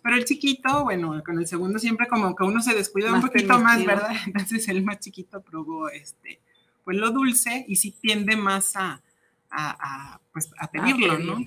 Pero 0.02 0.16
el 0.16 0.24
chiquito, 0.24 0.86
bueno, 0.86 1.22
con 1.22 1.38
el 1.38 1.48
segundo 1.48 1.80
siempre 1.80 2.08
como 2.08 2.34
que 2.34 2.46
uno 2.46 2.62
se 2.62 2.74
descuida 2.74 3.14
un 3.14 3.20
poquito 3.20 3.60
más, 3.60 3.86
¿verdad? 3.86 4.16
Entonces 4.26 4.70
el 4.70 4.86
más 4.86 5.02
chiquito 5.02 5.42
probó 5.42 5.90
este, 5.90 6.40
pues 6.86 6.96
lo 6.96 7.12
dulce 7.12 7.66
y 7.68 7.76
sí 7.76 7.92
tiende 7.92 8.38
más 8.38 8.78
a, 8.78 9.04
a, 9.50 10.14
a 10.14 10.22
pues 10.32 10.50
a 10.58 10.72
pedirlo, 10.72 11.20
¿no? 11.20 11.44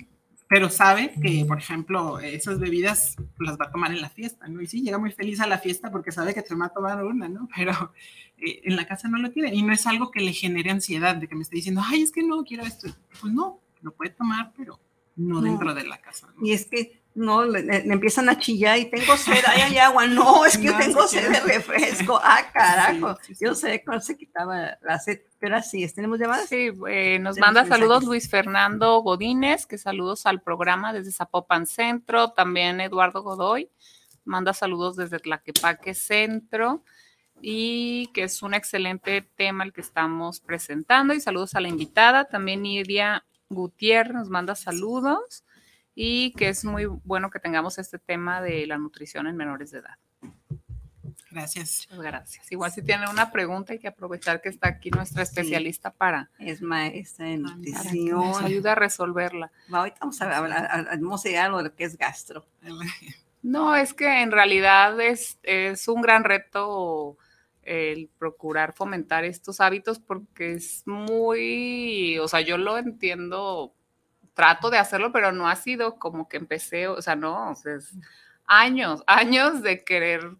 Pero 0.49 0.69
sabe 0.71 1.13
que, 1.21 1.45
por 1.45 1.59
ejemplo, 1.59 2.19
esas 2.19 2.59
bebidas 2.59 3.15
las 3.37 3.55
va 3.59 3.65
a 3.65 3.71
tomar 3.71 3.91
en 3.91 4.01
la 4.01 4.09
fiesta, 4.09 4.47
¿no? 4.47 4.61
Y 4.61 4.65
sí, 4.67 4.81
llega 4.81 4.97
muy 4.97 5.11
feliz 5.11 5.39
a 5.41 5.47
la 5.47 5.59
fiesta 5.59 5.91
porque 5.91 6.11
sabe 6.11 6.33
que 6.33 6.41
te 6.41 6.55
va 6.55 6.65
a 6.65 6.69
tomar 6.73 7.03
una, 7.05 7.29
¿no? 7.29 7.47
Pero 7.55 7.93
eh, 8.39 8.61
en 8.63 8.75
la 8.75 8.87
casa 8.87 9.07
no 9.07 9.19
lo 9.19 9.29
tiene 9.29 9.53
y 9.53 9.61
no 9.61 9.71
es 9.71 9.85
algo 9.85 10.09
que 10.09 10.21
le 10.21 10.33
genere 10.33 10.71
ansiedad 10.71 11.15
de 11.15 11.27
que 11.27 11.35
me 11.35 11.43
esté 11.43 11.57
diciendo, 11.57 11.81
ay, 11.85 12.01
es 12.01 12.11
que 12.11 12.23
no 12.23 12.43
quiero 12.43 12.63
esto. 12.65 12.87
Pues 13.21 13.31
no, 13.31 13.61
lo 13.81 13.93
puede 13.93 14.09
tomar, 14.09 14.51
pero 14.57 14.79
no, 15.15 15.35
No. 15.35 15.41
dentro 15.41 15.75
de 15.75 15.83
la 15.85 16.01
casa. 16.01 16.33
¿no? 16.35 16.43
Y 16.43 16.53
es 16.53 16.65
que 16.65 16.98
no, 17.19 17.43
le, 17.43 17.59
empiezan 17.91 18.29
a 18.29 18.39
chillar 18.39 18.79
y 18.79 18.85
tengo 18.89 19.17
sed, 19.17 19.43
ay, 19.45 19.61
hay 19.61 19.77
agua, 19.77 20.07
no, 20.07 20.45
es 20.45 20.57
que 20.57 20.67
yo 20.67 20.71
No, 20.71 20.79
tengo 20.79 21.07
sed 21.07 21.29
de 21.29 21.39
refresco, 21.41 22.19
ah, 22.23 22.49
carajo, 22.53 23.17
Sí, 23.21 23.27
sí, 23.27 23.35
sí. 23.35 23.45
yo 23.45 23.55
sé 23.55 23.83
cuándo 23.83 24.01
se 24.01 24.15
quitaba 24.17 24.77
la 24.81 24.99
sed, 24.99 25.21
pero 25.37 25.57
así 25.57 25.83
es, 25.83 25.93
¿tenemos 25.93 26.17
llamadas? 26.17 26.47
Sí, 26.47 26.71
eh, 26.87 27.19
nos 27.19 27.37
manda 27.37 27.63
mensajes. 27.63 27.69
saludos 27.69 28.03
Luis 28.05 28.29
Fernando 28.29 28.99
Godínez, 29.01 29.65
que 29.65 29.77
saludos 29.77 30.25
al 30.25 30.41
programa 30.41 30.93
desde 30.93 31.11
Zapopan 31.11 31.67
Centro, 31.67 32.31
también 32.31 32.79
Eduardo 32.79 33.21
Godoy, 33.21 33.69
manda 34.23 34.53
saludos 34.53 34.95
desde 34.95 35.19
Tlaquepaque 35.19 35.93
Centro 35.93 36.83
y 37.41 38.07
que 38.13 38.23
es 38.23 38.41
un 38.41 38.53
excelente 38.53 39.21
tema 39.35 39.65
el 39.65 39.73
que 39.73 39.81
estamos 39.81 40.39
presentando 40.39 41.13
y 41.13 41.19
saludos 41.19 41.53
a 41.55 41.59
la 41.59 41.67
invitada, 41.67 42.25
también 42.25 42.65
Iria 42.65 43.25
Gutiérrez 43.49 44.13
nos 44.13 44.29
manda 44.29 44.55
saludos 44.55 45.43
y 45.95 46.31
que 46.33 46.49
es 46.49 46.63
muy 46.65 46.85
bueno 46.85 47.29
que 47.29 47.39
tengamos 47.39 47.77
este 47.77 47.99
tema 47.99 48.41
de 48.41 48.65
la 48.67 48.77
nutrición 48.77 49.27
en 49.27 49.35
menores 49.35 49.71
de 49.71 49.79
edad. 49.79 49.97
Gracias. 51.31 51.87
Muchas 51.89 52.03
gracias. 52.03 52.51
Igual 52.51 52.71
si 52.71 52.81
tienen 52.81 53.07
una 53.09 53.31
pregunta 53.31 53.73
hay 53.73 53.79
que 53.79 53.87
aprovechar 53.87 54.41
que 54.41 54.49
está 54.49 54.67
aquí 54.67 54.89
nuestra 54.89 55.23
especialista 55.23 55.91
para, 55.91 56.29
Es 56.39 56.61
maestra 56.61 57.29
en 57.29 57.37
que 57.37 57.41
nos 57.43 57.55
nutrición. 57.57 58.45
ayude 58.45 58.69
a 58.69 58.75
resolverla. 58.75 59.51
Va, 59.71 59.79
Ahorita 59.79 59.97
vamos 60.01 60.21
a 60.21 60.37
hablar, 60.37 60.87
vamos 60.99 61.25
a 61.25 61.29
llegar 61.29 61.51
a 61.51 61.61
lo 61.61 61.75
que 61.75 61.83
es 61.83 61.97
gastro. 61.97 62.45
No, 63.41 63.75
es 63.75 63.93
que 63.93 64.21
en 64.21 64.31
realidad 64.31 64.99
es, 64.99 65.37
es 65.43 65.87
un 65.87 66.01
gran 66.01 66.23
reto 66.23 67.17
el 67.61 68.09
procurar 68.17 68.73
fomentar 68.73 69.23
estos 69.23 69.61
hábitos 69.61 69.99
porque 69.99 70.53
es 70.53 70.81
muy, 70.87 72.17
o 72.17 72.27
sea, 72.27 72.41
yo 72.41 72.57
lo 72.57 72.79
entiendo, 72.79 73.73
trato 74.39 74.69
de 74.69 74.77
hacerlo, 74.77 75.11
pero 75.11 75.33
no 75.33 75.49
ha 75.49 75.55
sido 75.57 75.99
como 75.99 76.29
que 76.29 76.37
empecé, 76.37 76.87
o 76.87 77.01
sea, 77.01 77.13
no, 77.13 77.49
o 77.49 77.55
sea, 77.55 77.75
es 77.75 77.93
años, 78.45 79.03
años 79.05 79.61
de 79.61 79.83
querer 79.83 80.31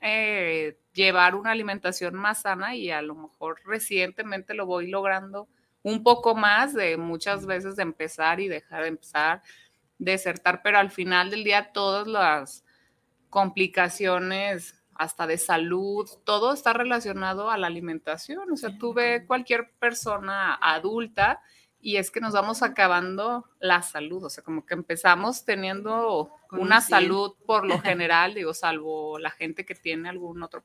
eh, 0.00 0.78
llevar 0.92 1.34
una 1.34 1.50
alimentación 1.50 2.14
más 2.14 2.42
sana 2.42 2.76
y 2.76 2.92
a 2.92 3.02
lo 3.02 3.16
mejor 3.16 3.60
recientemente 3.66 4.54
lo 4.54 4.64
voy 4.64 4.86
logrando 4.86 5.48
un 5.82 6.04
poco 6.04 6.36
más 6.36 6.72
de 6.72 6.96
muchas 6.96 7.46
veces 7.46 7.74
de 7.74 7.82
empezar 7.82 8.38
y 8.38 8.46
dejar 8.46 8.82
de 8.82 8.88
empezar, 8.90 9.42
desertar, 9.98 10.60
pero 10.62 10.78
al 10.78 10.92
final 10.92 11.28
del 11.28 11.42
día 11.42 11.72
todas 11.72 12.06
las 12.06 12.64
complicaciones 13.28 14.80
hasta 14.94 15.26
de 15.26 15.36
salud, 15.36 16.08
todo 16.22 16.52
está 16.52 16.74
relacionado 16.74 17.50
a 17.50 17.58
la 17.58 17.66
alimentación. 17.66 18.52
O 18.52 18.56
sea, 18.56 18.78
tú 18.78 18.94
cualquier 19.26 19.72
persona 19.80 20.54
adulta 20.62 21.42
y 21.88 21.96
es 21.96 22.10
que 22.10 22.20
nos 22.20 22.34
vamos 22.34 22.62
acabando 22.62 23.48
la 23.60 23.80
salud. 23.80 24.22
O 24.22 24.28
sea, 24.28 24.44
como 24.44 24.66
que 24.66 24.74
empezamos 24.74 25.46
teniendo 25.46 26.30
una 26.52 26.60
un 26.60 26.82
cien. 26.82 26.82
salud 26.82 27.34
por 27.46 27.66
lo 27.66 27.78
general, 27.80 28.34
digo, 28.34 28.52
salvo 28.52 29.18
la 29.18 29.30
gente 29.30 29.64
que 29.64 29.74
tiene 29.74 30.10
algún 30.10 30.42
otro 30.42 30.62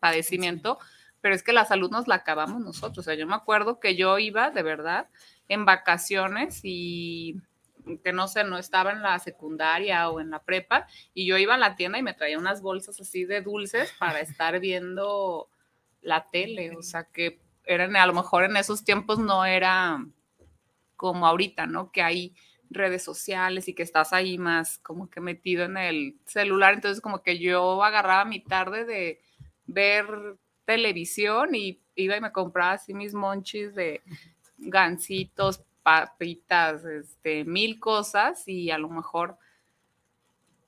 padecimiento, 0.00 0.80
pero 1.20 1.36
es 1.36 1.44
que 1.44 1.52
la 1.52 1.66
salud 1.66 1.88
nos 1.92 2.08
la 2.08 2.16
acabamos 2.16 2.60
nosotros. 2.62 2.98
O 2.98 3.02
sea, 3.04 3.14
yo 3.14 3.28
me 3.28 3.36
acuerdo 3.36 3.78
que 3.78 3.94
yo 3.94 4.18
iba 4.18 4.50
de 4.50 4.64
verdad 4.64 5.08
en 5.46 5.64
vacaciones 5.64 6.62
y 6.64 7.40
que 8.02 8.12
no 8.12 8.26
sé, 8.26 8.42
no 8.42 8.58
estaba 8.58 8.90
en 8.90 9.02
la 9.02 9.20
secundaria 9.20 10.10
o 10.10 10.18
en 10.18 10.30
la 10.30 10.42
prepa, 10.42 10.88
y 11.14 11.26
yo 11.26 11.38
iba 11.38 11.54
a 11.54 11.58
la 11.58 11.76
tienda 11.76 11.96
y 11.96 12.02
me 12.02 12.12
traía 12.12 12.40
unas 12.40 12.60
bolsas 12.60 13.00
así 13.00 13.24
de 13.24 13.40
dulces 13.40 13.94
para 14.00 14.18
estar 14.20 14.58
viendo 14.58 15.48
la 16.02 16.28
tele, 16.28 16.76
o 16.76 16.82
sea 16.82 17.04
que 17.04 17.38
eran, 17.64 17.94
a 17.94 18.06
lo 18.06 18.14
mejor 18.14 18.42
en 18.42 18.56
esos 18.56 18.82
tiempos 18.82 19.20
no 19.20 19.44
era 19.44 20.04
como 20.96 21.26
ahorita, 21.26 21.66
¿no? 21.66 21.90
Que 21.92 22.02
hay 22.02 22.34
redes 22.70 23.04
sociales 23.04 23.68
y 23.68 23.74
que 23.74 23.82
estás 23.82 24.12
ahí 24.12 24.38
más 24.38 24.78
como 24.78 25.08
que 25.08 25.20
metido 25.20 25.64
en 25.64 25.76
el 25.76 26.16
celular, 26.24 26.74
entonces 26.74 27.00
como 27.00 27.22
que 27.22 27.38
yo 27.38 27.82
agarraba 27.82 28.24
mi 28.24 28.40
tarde 28.40 28.84
de 28.84 29.20
ver 29.66 30.06
televisión 30.64 31.54
y 31.54 31.80
iba 31.94 32.16
y 32.16 32.20
me 32.20 32.32
compraba 32.32 32.72
así 32.72 32.92
mis 32.92 33.14
monchis 33.14 33.74
de 33.74 34.02
gancitos, 34.58 35.62
papitas, 35.82 36.84
este, 36.84 37.44
mil 37.44 37.78
cosas 37.78 38.48
y 38.48 38.70
a 38.70 38.78
lo 38.78 38.88
mejor 38.88 39.38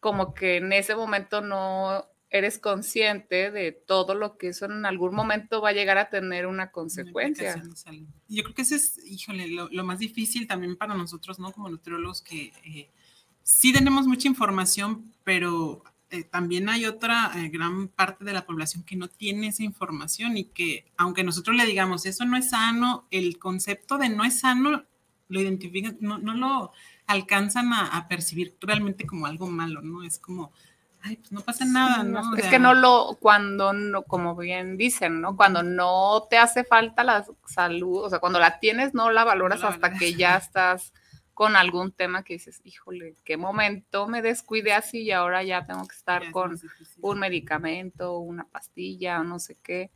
como 0.01 0.35
que 0.35 0.59
en 0.59 0.72
ese 0.72 0.95
momento 0.95 1.41
no 1.41 2.07
eres 2.31 2.59
consciente 2.59 3.51
de 3.51 3.72
todo 3.72 4.14
lo 4.14 4.37
que 4.37 4.49
eso 4.49 4.66
en 4.66 4.85
algún 4.85 5.14
momento 5.14 5.62
va 5.62 5.70
a 5.70 5.72
llegar 5.72 5.97
a 5.99 6.11
tener 6.11 6.47
una 6.47 6.70
consecuencia. 6.70 7.62
Yo 8.29 8.43
creo 8.43 8.55
que 8.55 8.62
ese 8.62 8.76
es, 8.76 8.99
híjole, 9.07 9.49
lo, 9.49 9.68
lo 9.70 9.85
más 9.85 9.99
difícil 9.99 10.47
también 10.47 10.76
para 10.76 10.95
nosotros, 10.95 11.39
¿no? 11.39 11.53
Como 11.53 11.70
nutriólogos, 11.70 12.20
que 12.20 12.53
eh, 12.64 12.91
sí 13.43 13.72
tenemos 13.72 14.07
mucha 14.07 14.29
información, 14.29 15.11
pero 15.24 15.83
eh, 16.11 16.22
también 16.24 16.68
hay 16.68 16.85
otra 16.85 17.33
eh, 17.37 17.49
gran 17.49 17.89
parte 17.89 18.24
de 18.24 18.35
la 18.35 18.45
población 18.45 18.83
que 18.83 18.97
no 18.97 19.09
tiene 19.09 19.49
esa 19.49 19.62
información 19.62 20.37
y 20.37 20.45
que, 20.45 20.85
aunque 20.99 21.24
nosotros 21.24 21.57
le 21.57 21.64
digamos, 21.64 22.05
eso 22.05 22.26
no 22.26 22.37
es 22.37 22.51
sano, 22.51 23.07
el 23.11 23.39
concepto 23.39 23.97
de 23.97 24.11
no 24.11 24.24
es 24.24 24.41
sano 24.41 24.85
lo 25.31 25.41
identifican, 25.41 25.99
no, 26.01 26.16
no 26.18 26.35
lo 26.35 26.72
alcanzan 27.07 27.74
a, 27.74 27.89
a 27.89 28.09
percibir 28.09 28.57
realmente 28.61 29.07
como 29.07 29.26
algo 29.26 29.47
malo, 29.51 29.83
¿no? 29.83 30.03
Es 30.03 30.18
como, 30.18 30.53
ay, 31.03 31.16
pues 31.16 31.32
no 31.32 31.40
pasa 31.40 31.64
nada, 31.64 32.03
¿no? 32.03 32.20
O 32.30 32.34
Es 32.36 32.42
sea, 32.42 32.51
que 32.51 32.59
no 32.59 32.74
lo, 32.74 33.16
cuando 33.20 33.72
no, 33.72 34.03
como 34.03 34.34
bien 34.36 34.76
dicen, 34.76 35.20
¿no? 35.20 35.36
Cuando 35.36 35.62
no 35.62 36.26
te 36.28 36.38
hace 36.38 36.64
falta 36.64 37.05
la 37.05 37.24
salud, 37.46 38.05
o 38.05 38.11
sea, 38.11 38.18
cuando 38.18 38.38
la 38.38 38.59
tienes, 38.59 38.94
no 38.94 39.11
la 39.11 39.24
valoras 39.24 39.61
No 39.61 39.64
la 39.64 39.68
hasta 39.74 39.88
valoras. 39.88 40.01
que 40.01 40.14
ya 40.14 40.36
estás 40.36 40.92
con 41.34 41.55
algún 41.55 41.92
tema 41.92 42.24
que 42.24 42.32
dices, 42.34 42.61
híjole, 42.64 43.14
qué 43.24 43.36
momento 43.36 44.09
me 44.09 44.22
descuidé 44.22 44.72
así 44.72 45.03
y 45.03 45.12
ahora 45.12 45.44
ya 45.44 45.64
tengo 45.64 45.86
que 45.86 45.94
estar 45.94 46.24
es 46.24 46.32
con 46.32 46.61
un 47.01 47.18
medicamento, 47.20 48.18
una 48.18 48.44
pastilla 48.44 49.22
no 49.22 49.38
sé 49.38 49.57
qué. 49.62 49.90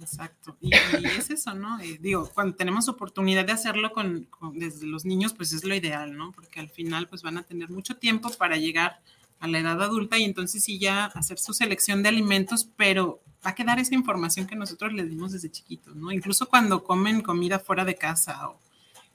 Exacto. 0.00 0.56
Y, 0.60 0.70
y 0.74 1.04
es 1.18 1.28
eso, 1.28 1.52
¿no? 1.52 1.78
Eh, 1.80 1.98
digo, 2.00 2.30
cuando 2.32 2.56
tenemos 2.56 2.88
oportunidad 2.88 3.44
de 3.44 3.52
hacerlo 3.52 3.92
con, 3.92 4.24
con- 4.30 4.58
desde 4.58 4.86
los 4.86 5.04
niños, 5.04 5.34
pues 5.34 5.52
es 5.52 5.64
lo 5.64 5.74
ideal, 5.74 6.16
¿no? 6.16 6.32
Porque 6.32 6.58
al 6.60 6.70
final, 6.70 7.06
pues 7.08 7.22
van 7.22 7.36
a 7.36 7.42
tener 7.42 7.68
mucho 7.68 7.98
tiempo 7.98 8.30
para 8.30 8.56
llegar 8.56 9.02
a 9.40 9.48
la 9.48 9.58
edad 9.58 9.82
adulta 9.82 10.18
y 10.18 10.24
entonces 10.24 10.62
sí 10.62 10.78
ya 10.78 11.06
hacer 11.06 11.38
su 11.38 11.52
selección 11.52 12.02
de 12.02 12.10
alimentos, 12.10 12.68
pero 12.76 13.22
va 13.44 13.50
a 13.50 13.54
quedar 13.54 13.78
esa 13.78 13.94
información 13.94 14.46
que 14.46 14.54
nosotros 14.54 14.92
les 14.92 15.08
dimos 15.08 15.32
desde 15.32 15.50
chiquitos, 15.50 15.96
¿no? 15.96 16.12
Incluso 16.12 16.46
cuando 16.46 16.84
comen 16.84 17.22
comida 17.22 17.58
fuera 17.58 17.84
de 17.84 17.94
casa 17.94 18.48
o 18.48 18.60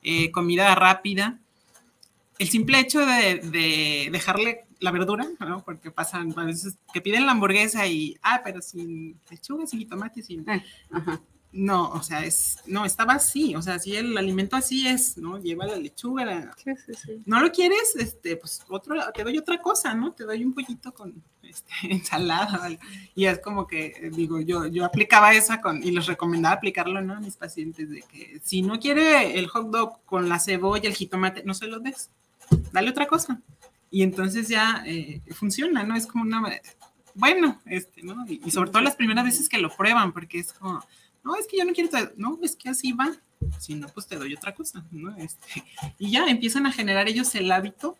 eh, 0.01 0.32
comida 0.32 0.73
rápida, 0.76 1.39
el 2.39 2.49
simple 2.49 2.80
hecho 2.80 3.05
de, 3.05 3.39
de 3.39 4.09
dejarle 4.11 4.65
la 4.80 4.91
verdura, 4.91 5.28
¿no? 5.39 5.63
Porque 5.63 5.91
pasan 5.91 6.34
a 6.38 6.43
veces 6.43 6.78
que 6.93 7.01
piden 7.01 7.26
la 7.26 7.32
hamburguesa 7.32 7.88
y, 7.88 8.17
ah, 8.21 8.41
pero 8.43 8.61
sin 8.61 9.19
lechuga, 9.30 9.65
sin 9.67 9.88
tomate, 9.88 10.21
sin... 10.21 10.47
Eh, 10.49 10.63
ajá. 10.91 11.21
No, 11.58 11.89
o 11.91 12.03
sea, 12.03 12.26
es, 12.26 12.58
no, 12.66 12.84
estaba 12.84 13.14
así, 13.14 13.56
o 13.56 13.62
sea, 13.62 13.80
si 13.80 13.95
el 13.95 14.18
alimento 14.18 14.58
así 14.58 14.86
es, 14.89 15.18
¿no? 15.18 15.38
Lleva 15.41 15.66
la 15.66 15.78
lechuga, 15.78 16.26
la- 16.26 16.53
Sí, 16.62 16.72
sí, 16.86 16.93
sí. 16.93 17.22
no 17.26 17.39
lo 17.39 17.49
quieres, 17.49 17.95
este, 17.97 18.36
pues 18.36 18.62
otro, 18.68 18.95
te 19.14 19.24
doy 19.24 19.38
otra 19.38 19.62
cosa, 19.62 19.93
¿no? 19.93 20.12
Te 20.12 20.26
doy 20.26 20.43
un 20.43 20.53
pollito 20.53 20.93
con 20.93 21.14
este, 21.43 21.72
ensalada, 21.89 22.58
¿vale? 22.58 22.78
y 23.16 23.26
es 23.28 23.39
como 23.39 23.68
que, 23.68 23.86
eh, 23.86 24.10
digo, 24.12 24.41
yo, 24.41 24.68
yo 24.68 24.84
aplicaba 24.84 25.34
esa 25.34 25.62
con, 25.62 25.82
y 25.82 25.91
les 25.91 26.08
recomendaba 26.08 26.56
aplicarlo, 26.56 27.01
¿no? 27.01 27.14
A 27.14 27.20
mis 27.22 27.38
pacientes, 27.38 27.89
de 27.89 28.01
que 28.01 28.41
si 28.43 28.62
no 28.62 28.78
quiere 28.78 29.39
el 29.39 29.47
hot 29.47 29.70
dog 29.70 30.03
con 30.03 30.28
la 30.28 30.39
cebolla, 30.41 30.89
el 30.89 30.95
jitomate, 30.95 31.43
no 31.45 31.53
se 31.53 31.68
lo 31.68 31.80
des, 31.80 32.10
dale 32.74 32.89
otra 32.89 33.08
cosa, 33.08 33.39
y 33.89 34.03
entonces 34.03 34.49
ya 34.49 34.84
eh, 34.86 35.22
funciona, 35.34 35.84
¿no? 35.84 35.95
Es 35.95 36.06
como 36.06 36.26
una, 36.26 36.43
bueno, 37.14 37.62
este, 37.66 38.03
¿no? 38.03 38.26
Y, 38.28 38.41
y 38.43 38.51
sobre 38.51 38.72
todo 38.72 38.82
las 38.82 38.97
primeras 38.97 39.24
veces 39.24 39.47
que 39.47 39.58
lo 39.58 39.74
prueban, 39.74 40.12
porque 40.12 40.39
es 40.39 40.51
como, 40.51 40.84
no, 41.26 41.36
es 41.36 41.45
que 41.47 41.57
yo 41.57 41.65
no 41.65 41.73
quiero, 41.73 41.89
no, 42.15 42.39
es 42.41 42.55
que 42.55 42.69
así 42.69 42.93
va, 42.93 43.11
si 43.59 43.76
no, 43.76 43.88
pues 43.89 44.07
te 44.07 44.15
doy 44.15 44.34
otra 44.34 44.53
cosa, 44.55 44.86
¿no? 44.91 45.13
Este, 45.17 45.63
y 45.99 46.11
ya 46.11 46.26
empiezan 46.28 46.65
a 46.65 46.71
generar 46.71 47.07
ellos 47.09 47.36
el 47.36 47.51
hábito, 47.51 47.97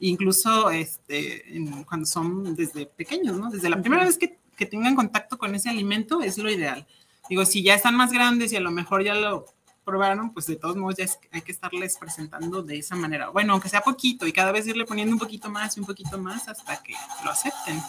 incluso 0.00 0.70
este, 0.70 1.56
en- 1.56 1.84
cuando 1.84 2.06
son 2.06 2.54
desde 2.54 2.86
pequeños, 2.86 3.36
¿no? 3.36 3.50
Desde 3.50 3.68
la 3.68 3.80
primera 3.80 4.04
vez 4.04 4.16
que, 4.16 4.38
que 4.56 4.64
tengan 4.66 4.94
contacto 4.94 5.36
con 5.38 5.54
ese 5.54 5.68
alimento 5.68 6.22
es 6.22 6.38
lo 6.38 6.50
ideal. 6.50 6.86
Digo, 7.28 7.44
si 7.44 7.62
ya 7.62 7.74
están 7.74 7.94
más 7.96 8.12
grandes 8.12 8.52
y 8.52 8.56
a 8.56 8.60
lo 8.60 8.70
mejor 8.70 9.02
ya 9.04 9.14
lo 9.14 9.44
probaron, 9.84 10.32
pues 10.32 10.46
de 10.46 10.56
todos 10.56 10.76
modos 10.76 10.96
ya 10.96 11.04
es- 11.04 11.18
hay 11.32 11.42
que 11.42 11.52
estarles 11.52 11.96
presentando 11.98 12.62
de 12.62 12.78
esa 12.78 12.94
manera. 12.94 13.30
Bueno, 13.30 13.52
aunque 13.54 13.68
sea 13.68 13.80
poquito 13.80 14.26
y 14.26 14.32
cada 14.32 14.52
vez 14.52 14.66
irle 14.66 14.84
poniendo 14.84 15.14
un 15.14 15.18
poquito 15.18 15.50
más 15.50 15.76
y 15.76 15.80
un 15.80 15.86
poquito 15.86 16.16
más 16.18 16.46
hasta 16.48 16.82
que 16.82 16.94
lo 17.24 17.30
acepten. 17.30 17.80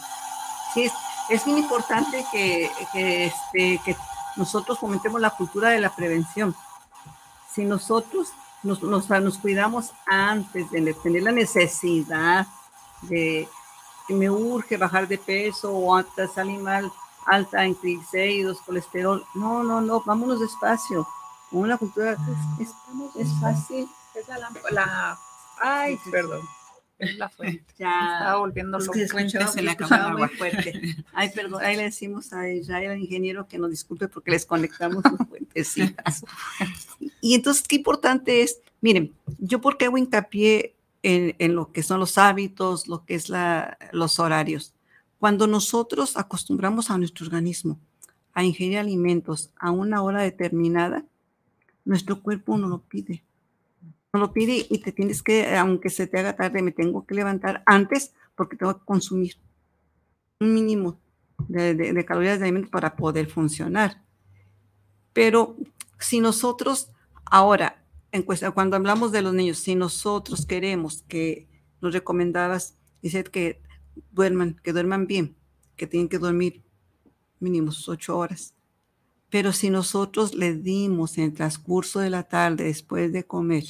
Sí, 0.74 0.82
es, 0.82 0.92
es 1.28 1.44
bien 1.44 1.58
importante 1.58 2.24
que, 2.32 2.70
que, 2.92 3.26
este, 3.26 3.80
que 3.84 3.96
nosotros 4.40 4.78
fomentemos 4.78 5.20
la 5.20 5.30
cultura 5.30 5.68
de 5.68 5.80
la 5.80 5.94
prevención. 5.94 6.56
Si 7.54 7.64
nosotros 7.64 8.28
nos, 8.62 8.82
nos, 8.82 9.08
nos 9.08 9.38
cuidamos 9.38 9.92
antes 10.06 10.70
de 10.70 10.94
tener 10.94 11.22
la 11.22 11.32
necesidad 11.32 12.46
de 13.02 13.48
que 14.08 14.14
me 14.14 14.28
urge 14.30 14.76
bajar 14.76 15.06
de 15.06 15.18
peso 15.18 15.72
o 15.72 15.94
hasta 15.96 16.26
salir 16.26 16.58
mal 16.60 16.90
alta 17.26 17.64
en 17.64 17.74
triglicéridos, 17.74 18.60
colesterol. 18.62 19.24
No, 19.34 19.62
no, 19.62 19.80
no, 19.80 20.00
vámonos 20.04 20.40
despacio. 20.40 21.06
Una 21.52 21.76
cultura 21.76 22.16
es, 22.58 22.70
es 23.16 23.28
fácil. 23.40 23.88
Es 24.14 24.26
la, 24.28 24.38
la- 24.70 25.18
ay, 25.60 25.98
perdón. 26.10 26.40
Es 27.00 27.16
la 27.18 27.28
fuente. 27.28 27.64
Ya. 27.78 28.18
Estaba 28.18 28.36
volviendo 28.38 28.78
Es 28.78 28.86
loco. 28.86 28.98
que 28.98 29.04
escuchaba, 29.04 29.46
se 29.48 29.62
le 29.62 29.70
acabó 29.70 30.18
muy 30.18 30.28
fuerte. 30.28 30.96
Ay, 31.12 31.30
perdón, 31.34 31.62
ahí 31.64 31.76
le 31.76 31.84
decimos 31.84 32.32
a 32.32 32.48
Israel, 32.48 32.98
ingeniero, 32.98 33.48
que 33.48 33.58
nos 33.58 33.70
disculpe 33.70 34.06
porque 34.08 34.30
les 34.30 34.44
conectamos 34.46 35.02
sus 35.02 35.18
fuentecitas. 35.28 36.24
Y 37.20 37.34
entonces, 37.34 37.66
qué 37.66 37.76
importante 37.76 38.42
es, 38.42 38.60
miren, 38.80 39.14
yo 39.38 39.60
porque 39.60 39.86
hago 39.86 39.96
hincapié 39.98 40.74
en, 41.02 41.34
en 41.38 41.54
lo 41.54 41.72
que 41.72 41.82
son 41.82 42.00
los 42.00 42.18
hábitos, 42.18 42.86
lo 42.86 43.04
que 43.04 43.14
es 43.14 43.28
la, 43.30 43.78
los 43.92 44.18
horarios. 44.18 44.74
Cuando 45.18 45.46
nosotros 45.46 46.16
acostumbramos 46.16 46.90
a 46.90 46.98
nuestro 46.98 47.26
organismo 47.26 47.78
a 48.32 48.44
ingerir 48.44 48.78
alimentos 48.78 49.50
a 49.56 49.70
una 49.70 50.02
hora 50.02 50.22
determinada, 50.22 51.04
nuestro 51.84 52.22
cuerpo 52.22 52.56
no 52.58 52.68
lo 52.68 52.78
pide. 52.78 53.22
No 54.12 54.20
lo 54.20 54.32
pide 54.32 54.66
y 54.70 54.78
te 54.78 54.92
tienes 54.92 55.22
que, 55.22 55.56
aunque 55.56 55.90
se 55.90 56.06
te 56.06 56.18
haga 56.20 56.36
tarde, 56.36 56.62
me 56.62 56.70
tengo 56.72 57.06
que 57.06 57.14
levantar 57.14 57.62
antes 57.66 58.14
porque 58.36 58.56
tengo 58.56 58.78
que 58.78 58.84
consumir 58.84 59.34
un 60.40 60.52
mínimo 60.52 60.98
de, 61.46 61.74
de- 61.76 61.92
de 61.92 62.04
calorías 62.04 62.38
de 62.40 62.44
alimentos 62.46 62.70
para 62.72 62.96
poder 62.96 63.28
funcionar. 63.30 64.02
Pero 65.12 65.56
si 65.98 66.20
nosotros 66.20 66.90
ahora, 67.24 67.84
en 68.12 68.22
cuestión- 68.22 68.52
cuando 68.52 68.76
hablamos 68.76 69.12
de 69.12 69.22
los 69.22 69.34
niños, 69.34 69.58
si 69.58 69.74
nosotros 69.74 70.46
queremos 70.46 71.02
que 71.08 71.48
nos 71.80 71.92
recomendabas, 71.92 72.76
dice 73.02 73.24
que 73.24 73.60
duerman, 74.12 74.56
que 74.62 74.72
duerman 74.72 75.06
bien, 75.06 75.36
que 75.76 75.86
tienen 75.86 76.08
que 76.08 76.18
dormir 76.18 76.62
mínimo 77.40 77.72
sus 77.72 77.88
ocho 77.88 78.18
horas. 78.18 78.54
Pero 79.30 79.52
si 79.52 79.70
nosotros 79.70 80.34
le 80.34 80.54
dimos 80.56 81.18
en 81.18 81.24
el 81.26 81.34
transcurso 81.34 82.00
de 82.00 82.10
la 82.10 82.24
tarde, 82.24 82.64
después 82.64 83.12
de 83.12 83.24
comer, 83.26 83.64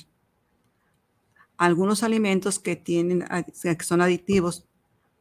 algunos 1.60 2.02
alimentos 2.02 2.58
que 2.58 2.74
tienen, 2.76 3.24
que 3.62 3.84
son 3.84 4.00
aditivos, 4.00 4.64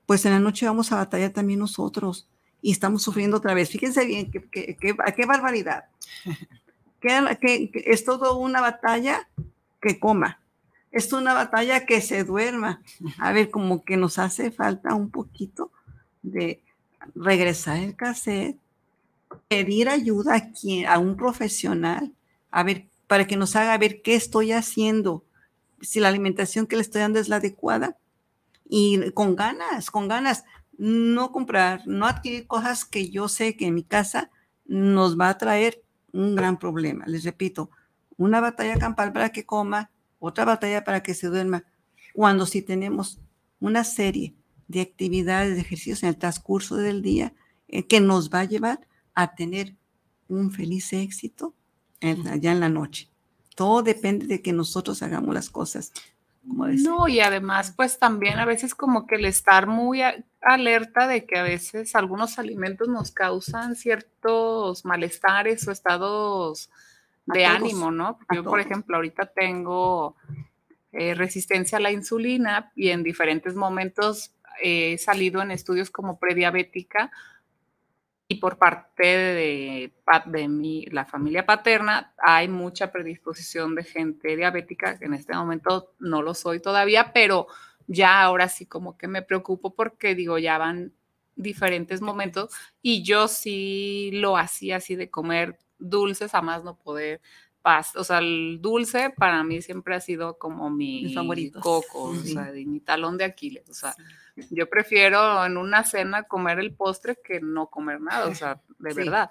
pues 0.06 0.26
en 0.26 0.32
la 0.32 0.40
noche 0.40 0.66
vamos 0.66 0.92
a 0.92 0.96
batallar 0.96 1.32
también 1.32 1.60
nosotros 1.60 2.30
y 2.62 2.72
estamos 2.72 3.04
sufriendo 3.04 3.38
otra 3.38 3.54
vez. 3.54 3.70
Fíjense 3.70 4.06
bien, 4.06 4.32
qué, 4.32 4.42
qué- 4.50 4.78
qué- 4.80 4.96
qué 5.16 5.26
barbaridad. 5.26 5.86
Que, 7.02 7.38
que- 7.42 7.72
que 7.72 7.84
es 7.88 8.04
todo 8.04 8.38
una 8.38 8.60
batalla 8.60 9.30
que 9.82 10.00
coma. 10.00 10.42
Es 10.92 11.14
una 11.14 11.34
batalla 11.34 11.86
que 11.86 12.02
se 12.02 12.26
duerma. 12.26 12.82
A 13.20 13.32
ver, 13.32 13.50
como 13.52 13.86
que 13.86 13.96
nos 13.96 14.20
hace 14.20 14.52
falta 14.52 14.96
un 14.96 15.10
poquito 15.10 15.72
de 16.24 16.62
regresar 17.16 17.78
el 17.78 17.96
cassette, 17.96 18.58
pedir 19.48 19.90
ayuda 19.90 20.36
a, 20.36 20.52
quien, 20.52 20.88
a 20.88 21.00
un 21.00 21.16
profesional, 21.16 22.14
a 22.52 22.64
ver, 22.64 22.88
para 23.08 23.28
que 23.28 23.38
nos 23.38 23.56
haga 23.56 23.78
ver 23.78 24.02
qué 24.02 24.16
estoy 24.16 24.52
haciendo, 24.52 25.24
si 25.82 26.00
la 26.00 26.10
alimentación 26.10 26.68
que 26.68 26.76
le 26.76 26.82
estoy 26.82 27.02
dando 27.02 27.20
es 27.20 27.30
la 27.30 27.38
adecuada. 27.38 27.98
Y 28.68 29.12
con 29.12 29.36
ganas, 29.36 29.90
con 29.90 30.08
ganas, 30.08 30.46
no 30.78 31.32
comprar, 31.32 31.82
no 31.88 32.06
adquirir 32.06 32.48
cosas 32.48 32.86
que 32.86 33.10
yo 33.10 33.28
sé 33.28 33.56
que 33.58 33.68
en 33.68 33.76
mi 33.76 33.84
casa 33.84 34.30
nos 34.66 35.20
va 35.20 35.30
a 35.30 35.38
traer 35.38 35.84
un 36.14 36.36
gran 36.36 36.58
problema. 36.60 37.06
Les 37.08 37.24
repito, 37.24 37.72
una 38.18 38.40
batalla 38.40 38.78
campal 38.78 39.12
para 39.12 39.30
que 39.30 39.46
coma, 39.46 39.92
otra 40.20 40.46
batalla 40.46 40.84
para 40.84 41.02
que 41.02 41.14
se 41.14 41.28
duerma. 41.28 41.66
Cuando 42.14 42.46
si 42.46 42.62
tenemos 42.62 43.20
una 43.60 43.84
serie 43.84 44.36
de 44.68 44.82
actividades, 44.82 45.56
de 45.56 45.62
ejercicios 45.62 46.04
en 46.04 46.10
el 46.10 46.18
transcurso 46.18 46.76
del 46.76 47.02
día 47.02 47.34
eh, 47.68 47.88
que 47.88 48.00
nos 48.00 48.30
va 48.30 48.42
a 48.42 48.46
llevar 48.46 48.88
a 49.16 49.36
tener 49.36 49.76
un 50.28 50.52
feliz 50.52 50.94
éxito 50.94 51.56
ya 52.02 52.52
en 52.52 52.60
la 52.60 52.70
noche. 52.70 53.09
Todo 53.60 53.84
depende 53.84 54.26
de 54.26 54.42
que 54.42 54.54
nosotros 54.54 55.04
hagamos 55.04 55.36
las 55.36 55.50
cosas. 55.50 55.92
Como. 56.48 56.66
No, 56.70 57.10
y 57.10 57.20
además, 57.20 57.74
pues 57.76 58.00
también 58.00 58.40
a 58.40 58.46
veces 58.46 58.74
como 58.74 59.06
que 59.06 59.16
el 59.16 59.26
estar 59.26 59.68
muy 59.68 60.02
a- 60.02 60.24
alerta 60.40 61.08
de 61.08 61.26
que 61.26 61.38
a 61.38 61.44
veces 61.44 61.94
algunos 61.94 62.40
alimentos 62.40 62.88
nos 62.88 63.12
causan 63.12 63.76
ciertos 63.76 64.86
malestares 64.86 65.68
o 65.68 65.72
estados 65.74 66.70
de 67.26 67.44
todos, 67.44 67.54
ánimo, 67.54 67.92
¿no? 67.92 68.18
Yo, 68.34 68.46
por 68.46 68.62
ejemplo, 68.62 68.96
ahorita 68.96 69.26
tengo 69.26 70.16
eh, 70.94 71.14
resistencia 71.14 71.80
a 71.80 71.82
la 71.82 71.92
insulina 71.92 72.72
y 72.78 72.92
en 72.92 73.04
diferentes 73.04 73.56
momentos 73.56 74.32
he 74.64 74.98
salido 75.00 75.42
en 75.42 75.52
estudios 75.52 75.90
como 75.92 76.18
prediabética 76.18 77.12
y 78.32 78.36
por 78.36 78.60
parte 78.60 79.04
de, 79.04 79.94
de 80.28 80.48
mi, 80.48 80.86
la 80.86 81.04
familia 81.04 81.48
paterna 81.48 82.14
hay 82.20 82.48
mucha 82.48 82.92
predisposición 82.92 83.74
de 83.74 83.84
gente 83.84 84.38
diabética, 84.38 85.00
que 85.00 85.06
en 85.06 85.16
este 85.16 85.34
momento 85.34 85.96
no 85.98 86.22
lo 86.22 86.36
soy 86.36 86.60
todavía, 86.62 87.12
pero 87.12 87.48
ya 87.88 88.22
ahora 88.22 88.48
sí 88.48 88.68
como 88.68 88.96
que 89.00 89.08
me 89.08 89.24
preocupo 89.24 89.74
porque 89.74 90.14
digo, 90.14 90.38
ya 90.38 90.60
van 90.60 90.94
diferentes 91.36 92.02
momentos 92.02 92.54
y 92.84 93.02
yo 93.02 93.28
sí 93.28 94.12
lo 94.14 94.38
hacía 94.38 94.76
así 94.76 94.96
de 94.96 95.10
comer 95.10 95.58
dulces 95.80 96.36
a 96.36 96.44
más 96.44 96.64
no 96.64 96.78
poder. 96.78 97.22
Pas- 97.64 97.96
O 97.96 98.04
sea, 98.04 98.20
el 98.20 98.60
dulce 98.62 99.10
para 99.12 99.44
mí 99.44 99.62
siempre 99.62 99.96
ha 99.96 100.02
sido 100.02 100.38
como 100.38 100.70
mi 100.70 101.04
Mis 101.04 101.16
favoritos. 101.16 101.62
coco, 101.62 102.14
Sí. 102.16 102.32
o 102.32 102.34
sea, 102.44 102.56
y 102.58 102.66
mi 102.66 102.80
talón 102.80 103.18
de 103.18 103.26
Aquiles. 103.26 103.70
O 103.70 103.74
sea, 103.74 103.96
yo 104.50 104.70
prefiero 104.70 105.46
en 105.46 105.58
una 105.58 105.84
cena 105.84 106.24
comer 106.24 106.60
el 106.60 106.74
postre 106.74 107.18
que 107.24 107.42
no 107.42 107.68
comer 107.68 108.00
nada, 108.02 108.28
o 108.28 108.36
sea, 108.36 108.62
de 108.80 108.92
Sí. 108.92 108.98
verdad. 108.98 109.30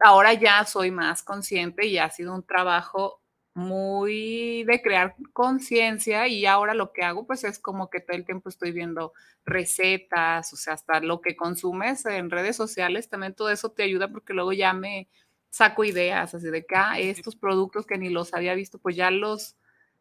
Ahora 0.00 0.32
ya 0.34 0.64
soy 0.64 0.90
más 0.90 1.22
consciente 1.22 1.86
y 1.86 1.98
ha 1.98 2.10
sido 2.10 2.34
un 2.34 2.42
trabajo 2.44 3.20
muy 3.54 4.62
de 4.64 4.80
crear 4.82 5.16
conciencia 5.32 6.28
y 6.28 6.46
ahora 6.46 6.74
lo 6.74 6.92
que 6.92 7.02
hago 7.02 7.26
pues 7.26 7.42
es 7.42 7.58
como 7.58 7.90
que 7.90 7.98
todo 8.00 8.16
el 8.16 8.24
tiempo 8.24 8.48
estoy 8.48 8.70
viendo 8.70 9.12
recetas, 9.44 10.52
o 10.52 10.56
sea, 10.56 10.74
hasta 10.74 11.00
lo 11.00 11.20
que 11.20 11.34
consumes 11.36 12.06
en 12.06 12.30
redes 12.30 12.54
sociales, 12.56 13.08
también 13.08 13.34
todo 13.34 13.50
eso 13.50 13.70
te 13.72 13.82
ayuda 13.82 14.08
porque 14.12 14.32
luego 14.32 14.52
ya 14.52 14.72
me 14.72 15.08
saco 15.50 15.84
ideas 15.84 16.34
así 16.34 16.48
de 16.50 16.66
que 16.66 16.76
ah, 16.76 16.98
estos 16.98 17.36
productos 17.36 17.86
que 17.86 17.98
ni 17.98 18.10
los 18.10 18.34
había 18.34 18.54
visto, 18.54 18.78
pues 18.78 18.96
ya 18.96 19.10
los, 19.10 19.56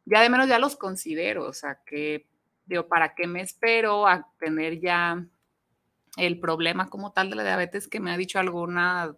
ya 0.06 0.22
de 0.22 0.30
menos 0.30 0.48
ya 0.48 0.60
los 0.60 0.76
considero, 0.76 1.46
o 1.46 1.54
sea, 1.54 1.82
que 1.86 2.28
digo, 2.66 2.88
¿para 2.88 3.16
qué 3.16 3.28
me 3.28 3.42
espero 3.42 4.08
a 4.08 4.30
tener 4.40 4.80
ya 4.80 5.26
el 6.18 6.40
problema 6.40 6.90
como 6.90 7.14
tal 7.14 7.30
de 7.30 7.36
la 7.38 7.44
diabetes 7.44 7.88
que 7.88 8.00
me 8.00 8.12
ha 8.12 8.18
dicho 8.18 8.40
alguna 8.40 9.16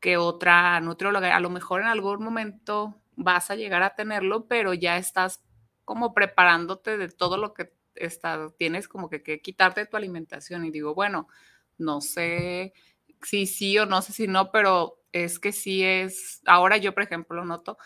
que 0.00 0.16
otra 0.16 0.80
nutrióloga? 0.80 1.34
A 1.34 1.40
lo 1.40 1.50
mejor 1.50 1.80
en 1.80 1.86
algún 1.86 2.22
momento 2.22 3.00
vas 3.16 3.50
a 3.50 3.56
llegar 3.56 3.82
a 3.82 3.94
tenerlo, 3.94 4.46
pero 4.48 4.74
ya 4.74 4.96
estás 4.96 5.42
como 5.84 6.14
preparándote 6.14 6.96
de 6.96 7.08
todo 7.08 7.36
lo 7.36 7.54
que 7.54 7.72
está, 7.94 8.50
tienes 8.58 8.88
como 8.88 9.08
que, 9.08 9.22
que 9.22 9.40
quitarte 9.40 9.80
de 9.82 9.86
tu 9.86 9.96
alimentación. 9.96 10.64
Y 10.64 10.70
digo, 10.70 10.94
bueno, 10.94 11.28
no 11.78 12.00
sé 12.00 12.72
si 13.22 13.46
sí 13.46 13.78
o 13.78 13.86
no 13.86 14.02
sé 14.02 14.12
si 14.12 14.26
no, 14.26 14.50
pero 14.50 15.03
es 15.14 15.38
que 15.38 15.52
sí 15.52 15.84
es, 15.84 16.42
ahora 16.44 16.76
yo, 16.76 16.92
por 16.92 17.04
ejemplo, 17.04 17.36
lo 17.36 17.44
noto, 17.44 17.78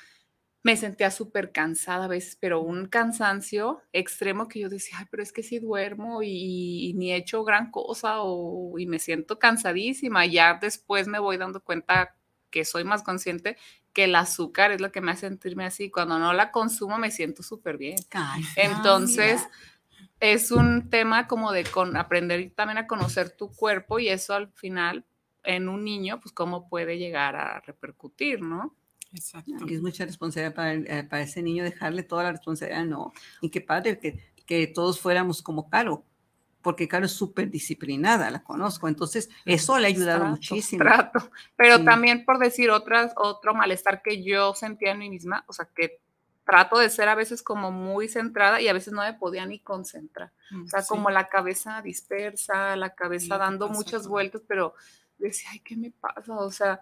me 0.63 0.77
sentía 0.77 1.11
súper 1.11 1.53
cansada 1.53 2.07
a 2.07 2.09
veces, 2.09 2.37
pero 2.41 2.61
un 2.61 2.87
cansancio 2.87 3.83
extremo 3.93 4.49
que 4.49 4.61
yo 4.61 4.69
decía, 4.69 4.97
ay, 4.99 5.07
pero 5.11 5.23
es 5.23 5.33
que 5.33 5.43
si 5.43 5.59
duermo 5.59 6.23
y, 6.23 6.89
y 6.89 6.95
ni 6.95 7.13
he 7.13 7.17
hecho 7.17 7.45
gran 7.45 7.71
cosa 7.71 8.23
o, 8.23 8.79
y 8.79 8.87
me 8.87 8.99
siento 8.99 9.39
cansadísima. 9.39 10.27
Ya 10.27 10.59
después 10.61 11.07
me 11.07 11.19
voy 11.19 11.37
dando 11.37 11.63
cuenta 11.63 12.17
que 12.51 12.65
soy 12.65 12.83
más 12.83 13.03
consciente 13.03 13.57
que 13.93 14.05
el 14.05 14.15
azúcar 14.15 14.73
es 14.73 14.81
lo 14.81 14.91
que 14.91 15.01
me 15.01 15.13
hace 15.13 15.29
sentirme 15.29 15.67
así. 15.67 15.91
Cuando 15.91 16.19
no 16.19 16.33
la 16.33 16.51
consumo 16.51 16.99
me 16.99 17.11
siento 17.11 17.43
súper 17.43 17.77
bien. 17.77 17.99
Ay, 18.13 18.43
Entonces, 18.57 19.43
mira. 19.43 20.09
es 20.21 20.51
un 20.51 20.89
tema 20.89 21.29
como 21.29 21.53
de 21.53 21.65
con, 21.65 21.97
aprender 21.97 22.53
también 22.55 22.79
a 22.79 22.87
conocer 22.87 23.31
tu 23.31 23.53
cuerpo 23.53 23.99
y 23.99 24.09
eso 24.09 24.35
al 24.35 24.51
final 24.53 25.05
en 25.49 25.69
un 25.69 25.83
niño, 25.83 26.21
pues 26.21 26.33
cómo 26.33 26.69
puede 26.69 26.99
llegar 26.99 27.35
a 27.35 27.61
repercutir, 27.61 28.43
¿no? 28.43 28.75
Exacto. 29.15 29.53
Es 29.69 29.81
mucha 29.81 30.05
responsabilidad 30.05 30.55
para, 30.55 30.73
el- 30.75 30.87
eh, 30.87 31.05
para 31.05 31.23
ese 31.23 31.43
niño 31.43 31.65
dejarle 31.65 32.03
toda 32.03 32.25
la 32.25 32.33
responsabilidad, 32.33 32.85
no. 32.85 33.13
Y 33.41 33.49
qué 33.49 33.63
padre 33.63 33.99
que, 33.99 34.19
que 34.47 34.67
todos 34.67 35.01
fuéramos 35.01 35.41
como 35.41 35.71
Caro, 35.71 36.05
porque 36.61 36.87
Caro 36.87 37.07
es 37.07 37.13
súper 37.13 37.49
disciplinada, 37.51 38.31
la 38.31 38.43
conozco. 38.43 38.89
Entonces, 38.89 39.31
eso 39.47 39.79
le 39.79 39.87
ha 39.87 39.89
ayudado 39.89 40.19
Trato, 40.19 40.31
muchísimo. 40.33 40.85
trato. 40.85 41.31
Pero 41.57 41.79
Sí. 41.79 41.85
también 41.87 42.27
por 42.27 42.39
decir 42.39 42.69
otras, 42.71 43.15
otro 43.17 43.55
malestar 43.55 44.03
que 44.03 44.23
yo 44.23 44.53
sentía 44.55 44.93
en 44.93 44.99
mí 44.99 45.09
misma, 45.09 45.45
o 45.47 45.55
sea, 45.55 45.67
que 45.75 46.01
trato 46.45 46.79
de 46.79 46.91
ser 46.91 47.09
a 47.09 47.15
veces 47.15 47.43
como 47.43 47.71
muy 47.71 48.09
centrada 48.09 48.61
y 48.61 48.69
a 48.69 48.73
veces 48.75 48.93
no 48.93 49.03
me 49.03 49.15
podía 49.15 49.47
ni 49.47 49.59
concentrar. 49.61 50.33
O 50.65 50.69
sea, 50.69 50.83
Sí. 50.83 50.89
como 50.89 51.09
la 51.11 51.29
cabeza 51.29 51.81
dispersa, 51.81 52.75
la 52.77 52.95
cabeza 52.95 53.35
Sí, 53.37 53.41
dando 53.41 53.69
muchas 53.69 54.07
vueltas, 54.09 54.43
pero 54.47 54.75
decía, 55.19 55.51
ay, 55.53 55.61
¿qué 55.61 55.77
me 55.77 55.91
pasa? 55.91 56.35
O 56.37 56.51
sea, 56.51 56.81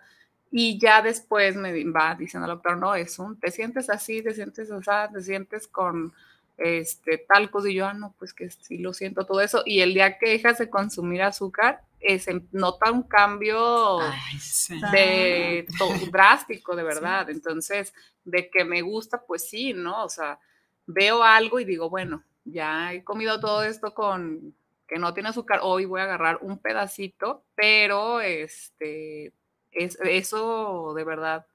Y 0.50 0.78
ya 0.78 1.02
después 1.02 1.56
me 1.56 1.84
va 1.90 2.14
diciendo 2.14 2.46
el 2.46 2.54
doctor, 2.54 2.78
no, 2.78 2.94
es 2.94 3.18
un, 3.18 3.38
te 3.38 3.50
sientes 3.50 3.90
así, 3.90 4.22
te 4.22 4.32
sientes 4.34 4.70
así, 4.70 5.12
te 5.12 5.22
sientes 5.22 5.66
con 5.66 6.12
este, 6.56 7.18
talcos 7.18 7.66
y 7.66 7.74
yo, 7.74 7.86
ah, 7.86 7.94
no, 7.94 8.14
pues 8.18 8.32
que 8.32 8.50
sí 8.50 8.78
lo 8.78 8.92
siento 8.92 9.26
todo 9.26 9.40
eso. 9.40 9.62
Y 9.66 9.80
el 9.80 9.94
día 9.94 10.18
que 10.18 10.30
dejas 10.30 10.58
de 10.58 10.70
consumir 10.70 11.22
azúcar, 11.22 11.82
eh, 12.00 12.18
se 12.18 12.42
nota 12.52 12.92
un 12.92 13.02
cambio 13.02 14.00
Ay, 14.00 14.38
sí. 14.38 14.80
de 14.92 15.66
drástico, 16.12 16.76
de 16.76 16.82
verdad. 16.82 17.28
Entonces, 17.30 17.92
de 18.24 18.48
que 18.50 18.64
me 18.64 18.82
gusta, 18.82 19.22
pues 19.26 19.48
sí, 19.48 19.72
¿no? 19.72 20.04
O 20.04 20.08
sea, 20.08 20.38
veo 20.86 21.22
algo 21.22 21.60
y 21.60 21.64
digo, 21.64 21.90
bueno, 21.90 22.22
ya 22.44 22.92
he 22.92 23.02
comido 23.04 23.40
todo 23.40 23.64
esto 23.64 23.92
con 23.92 24.54
que 24.86 24.98
no 24.98 25.14
tiene 25.14 25.30
azúcar, 25.30 25.60
hoy 25.62 25.84
voy 25.84 26.00
a 26.00 26.04
agarrar 26.04 26.38
un 26.42 26.58
pedacito, 26.58 27.44
pero 27.54 28.20
este, 28.20 29.32
es, 29.72 29.98
eso 30.00 30.94
de 30.94 31.04
verdad, 31.04 31.46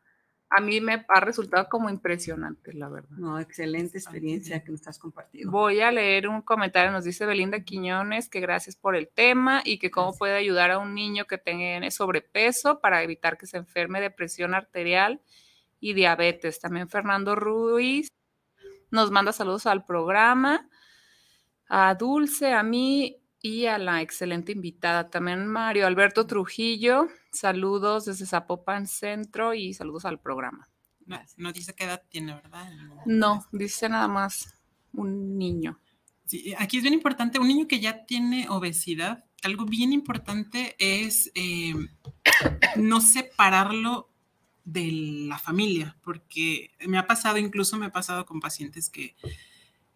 a 0.49 0.59
mí 0.59 0.81
me 0.81 1.05
ha 1.07 1.19
resultado 1.21 1.69
como 1.69 1.89
impresionante, 1.89 2.73
la 2.73 2.89
verdad. 2.89 3.17
No, 3.17 3.39
excelente 3.39 3.97
experiencia 3.97 4.61
que 4.61 4.71
nos 4.71 4.81
estás 4.81 4.99
compartiendo. 4.99 5.49
Voy 5.49 5.79
a 5.79 5.91
leer 5.91 6.27
un 6.27 6.41
comentario, 6.41 6.91
nos 6.91 7.05
dice 7.05 7.25
Belinda 7.25 7.63
Quiñones 7.63 8.27
que 8.27 8.41
gracias 8.41 8.75
por 8.75 8.97
el 8.97 9.07
tema 9.07 9.61
y 9.63 9.79
que 9.79 9.89
cómo 9.89 10.07
Gracias. 10.07 10.19
puede 10.19 10.35
ayudar 10.35 10.71
a 10.71 10.79
un 10.79 10.93
niño 10.93 11.25
que 11.25 11.37
tenga 11.37 11.89
sobrepeso 11.89 12.81
para 12.81 13.01
evitar 13.01 13.37
que 13.37 13.47
se 13.47 13.57
enferme 13.57 14.01
de 14.01 14.11
presión 14.11 14.53
arterial 14.53 15.21
y 15.79 15.93
diabetes. 15.93 16.59
También 16.59 16.89
Fernando 16.89 17.35
Ruiz 17.35 18.09
nos 18.91 19.09
manda 19.09 19.31
saludos 19.31 19.65
al 19.67 19.85
programa, 19.85 20.69
a 21.69 21.95
Dulce, 21.95 22.51
a 22.51 22.61
mí 22.61 23.20
y 23.41 23.65
a 23.65 23.77
la 23.77 24.01
excelente 24.01 24.51
invitada. 24.51 25.09
También 25.09 25.47
Mario 25.47 25.87
Alberto 25.87 26.27
Trujillo, 26.27 27.07
saludos 27.31 28.05
desde 28.05 28.25
Zapopan 28.25 28.87
Centro 28.87 29.53
y 29.53 29.73
saludos 29.73 30.05
al 30.05 30.19
programa. 30.19 30.69
No, 31.05 31.19
no 31.37 31.51
dice 31.51 31.73
qué 31.73 31.85
edad 31.85 32.03
tiene, 32.09 32.35
¿verdad? 32.35 32.69
No, 33.05 33.45
dice 33.51 33.89
nada 33.89 34.07
más 34.07 34.53
un 34.93 35.37
niño. 35.37 35.79
Sí, 36.25 36.53
aquí 36.57 36.77
es 36.77 36.83
bien 36.83 36.93
importante, 36.93 37.39
un 37.39 37.47
niño 37.47 37.67
que 37.67 37.79
ya 37.79 38.05
tiene 38.05 38.47
obesidad, 38.49 39.25
algo 39.43 39.65
bien 39.65 39.91
importante 39.91 40.75
es 40.79 41.31
eh, 41.35 41.73
no 42.75 43.01
separarlo 43.01 44.09
de 44.63 44.91
la 45.27 45.39
familia, 45.39 45.97
porque 46.03 46.71
me 46.87 46.97
ha 46.97 47.07
pasado, 47.07 47.37
incluso 47.37 47.77
me 47.77 47.87
ha 47.87 47.91
pasado 47.91 48.25
con 48.25 48.39
pacientes 48.39 48.89
que 48.89 49.15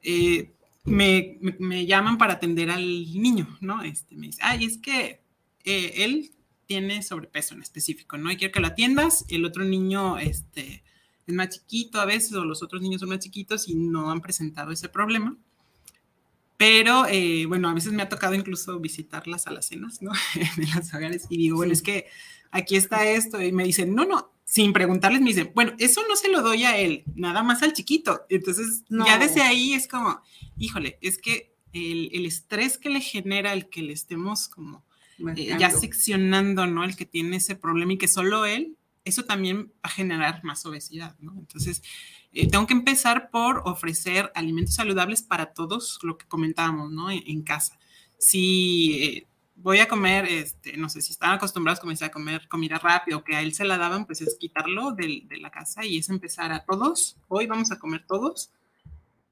eh, 0.01 0.51
me, 0.85 1.37
me- 1.41 1.55
me 1.59 1.85
llaman 1.85 2.17
para 2.17 2.33
atender 2.33 2.69
al 2.71 2.83
niño, 3.13 3.57
¿no? 3.61 3.81
Este, 3.83 4.15
me 4.15 4.27
dice, 4.27 4.39
ay, 4.43 4.65
es 4.65 4.77
que 4.77 5.21
eh, 5.63 5.93
él 6.05 6.31
tiene 6.67 7.03
sobrepeso 7.03 7.53
en 7.55 7.61
específico, 7.61 8.17
¿no? 8.17 8.31
Y 8.31 8.37
quiero 8.37 8.51
que 8.53 8.59
lo 8.59 8.67
atiendas, 8.67 9.25
el 9.29 9.45
otro 9.45 9.63
niño, 9.63 10.17
este, 10.17 10.83
es 11.27 11.33
más 11.35 11.49
chiquito 11.49 11.99
a 11.99 12.05
veces, 12.05 12.33
o 12.33 12.45
los 12.45 12.63
otros 12.63 12.81
niños 12.81 13.01
son 13.01 13.09
más 13.09 13.19
chiquitos 13.19 13.67
y 13.67 13.75
no 13.75 14.11
han 14.11 14.21
presentado 14.21 14.71
ese 14.71 14.89
problema. 14.89 15.37
Pero 16.57 17.05
eh, 17.07 17.45
bueno, 17.47 17.67
a 17.69 17.73
veces 17.73 17.91
me 17.91 18.01
ha 18.01 18.07
tocado 18.09 18.33
incluso 18.33 18.79
visitar 18.79 19.27
las 19.27 19.45
alacenas, 19.47 20.01
¿no? 20.01 20.11
de 20.57 20.67
los 20.73 20.93
hogares 20.93 21.25
y 21.29 21.37
digo, 21.37 21.57
bueno, 21.57 21.71
Sí. 21.73 21.79
es 21.79 21.81
que 21.83 22.05
aquí 22.51 22.75
está 22.77 23.05
esto 23.09 23.41
y 23.41 23.51
me 23.51 23.65
dicen, 23.65 23.93
no, 23.93 24.05
no, 24.05 24.31
sin 24.45 24.71
preguntarles 24.73 25.21
me 25.21 25.29
dicen, 25.29 25.51
bueno, 25.55 25.73
eso 25.79 26.01
no 26.07 26.15
se 26.15 26.29
lo 26.29 26.41
doy 26.41 26.63
a 26.63 26.77
él, 26.77 27.03
nada 27.15 27.41
más 27.43 27.63
al 27.63 27.73
chiquito. 27.73 28.21
Entonces, 28.29 28.83
No. 28.89 29.05
ya 29.05 29.17
desde 29.17 29.41
ahí 29.41 29.73
es 29.73 29.87
como, 29.87 30.21
híjole, 30.57 30.97
es 31.01 31.17
que 31.17 31.53
el, 31.73 32.09
el 32.13 32.25
estrés 32.25 32.77
que 32.77 32.89
le 32.89 33.01
genera 33.01 33.51
el 33.53 33.67
que 33.69 33.81
le 33.81 33.91
estemos 33.91 34.47
como 34.47 34.85
eh, 35.35 35.55
ya 35.59 35.71
seccionando, 35.71 36.67
¿no? 36.67 36.83
El 36.83 36.95
que 36.95 37.05
tiene 37.05 37.37
ese 37.37 37.55
problema 37.55 37.93
y 37.93 37.97
que 37.97 38.07
solo 38.07 38.45
él, 38.45 38.77
eso 39.03 39.23
también 39.25 39.67
va 39.67 39.71
a 39.83 39.89
generar 39.89 40.43
más 40.43 40.65
obesidad, 40.65 41.15
¿no? 41.19 41.33
Entonces, 41.37 41.81
eh, 42.31 42.47
tengo 42.47 42.67
que 42.67 42.73
empezar 42.73 43.29
por 43.31 43.61
ofrecer 43.65 44.31
alimentos 44.35 44.75
saludables 44.75 45.21
para 45.21 45.53
todos, 45.53 45.99
lo 46.03 46.17
que 46.17 46.27
comentábamos, 46.27 46.91
¿no? 46.91 47.09
En, 47.11 47.23
en 47.25 47.41
casa. 47.43 47.77
Si 48.19 48.93
eh, 49.03 49.27
voy 49.55 49.79
a 49.79 49.87
comer, 49.87 50.25
este, 50.25 50.77
no 50.77 50.89
sé, 50.89 51.01
si 51.01 51.11
están 51.11 51.31
acostumbrados 51.33 51.79
a 52.01 52.09
comer 52.11 52.47
comida 52.47 52.77
rápida 52.77 53.17
o 53.17 53.23
que 53.23 53.35
a 53.35 53.41
él 53.41 53.53
se 53.53 53.65
la 53.65 53.77
daban, 53.77 54.05
pues 54.05 54.21
es 54.21 54.35
quitarlo 54.39 54.91
del- 54.91 55.27
de 55.27 55.37
la 55.37 55.49
casa 55.49 55.85
y 55.85 55.97
es 55.97 56.09
empezar 56.09 56.51
a 56.51 56.65
todos, 56.65 57.17
hoy 57.27 57.47
vamos 57.47 57.71
a 57.71 57.79
comer 57.79 58.05
todos 58.07 58.51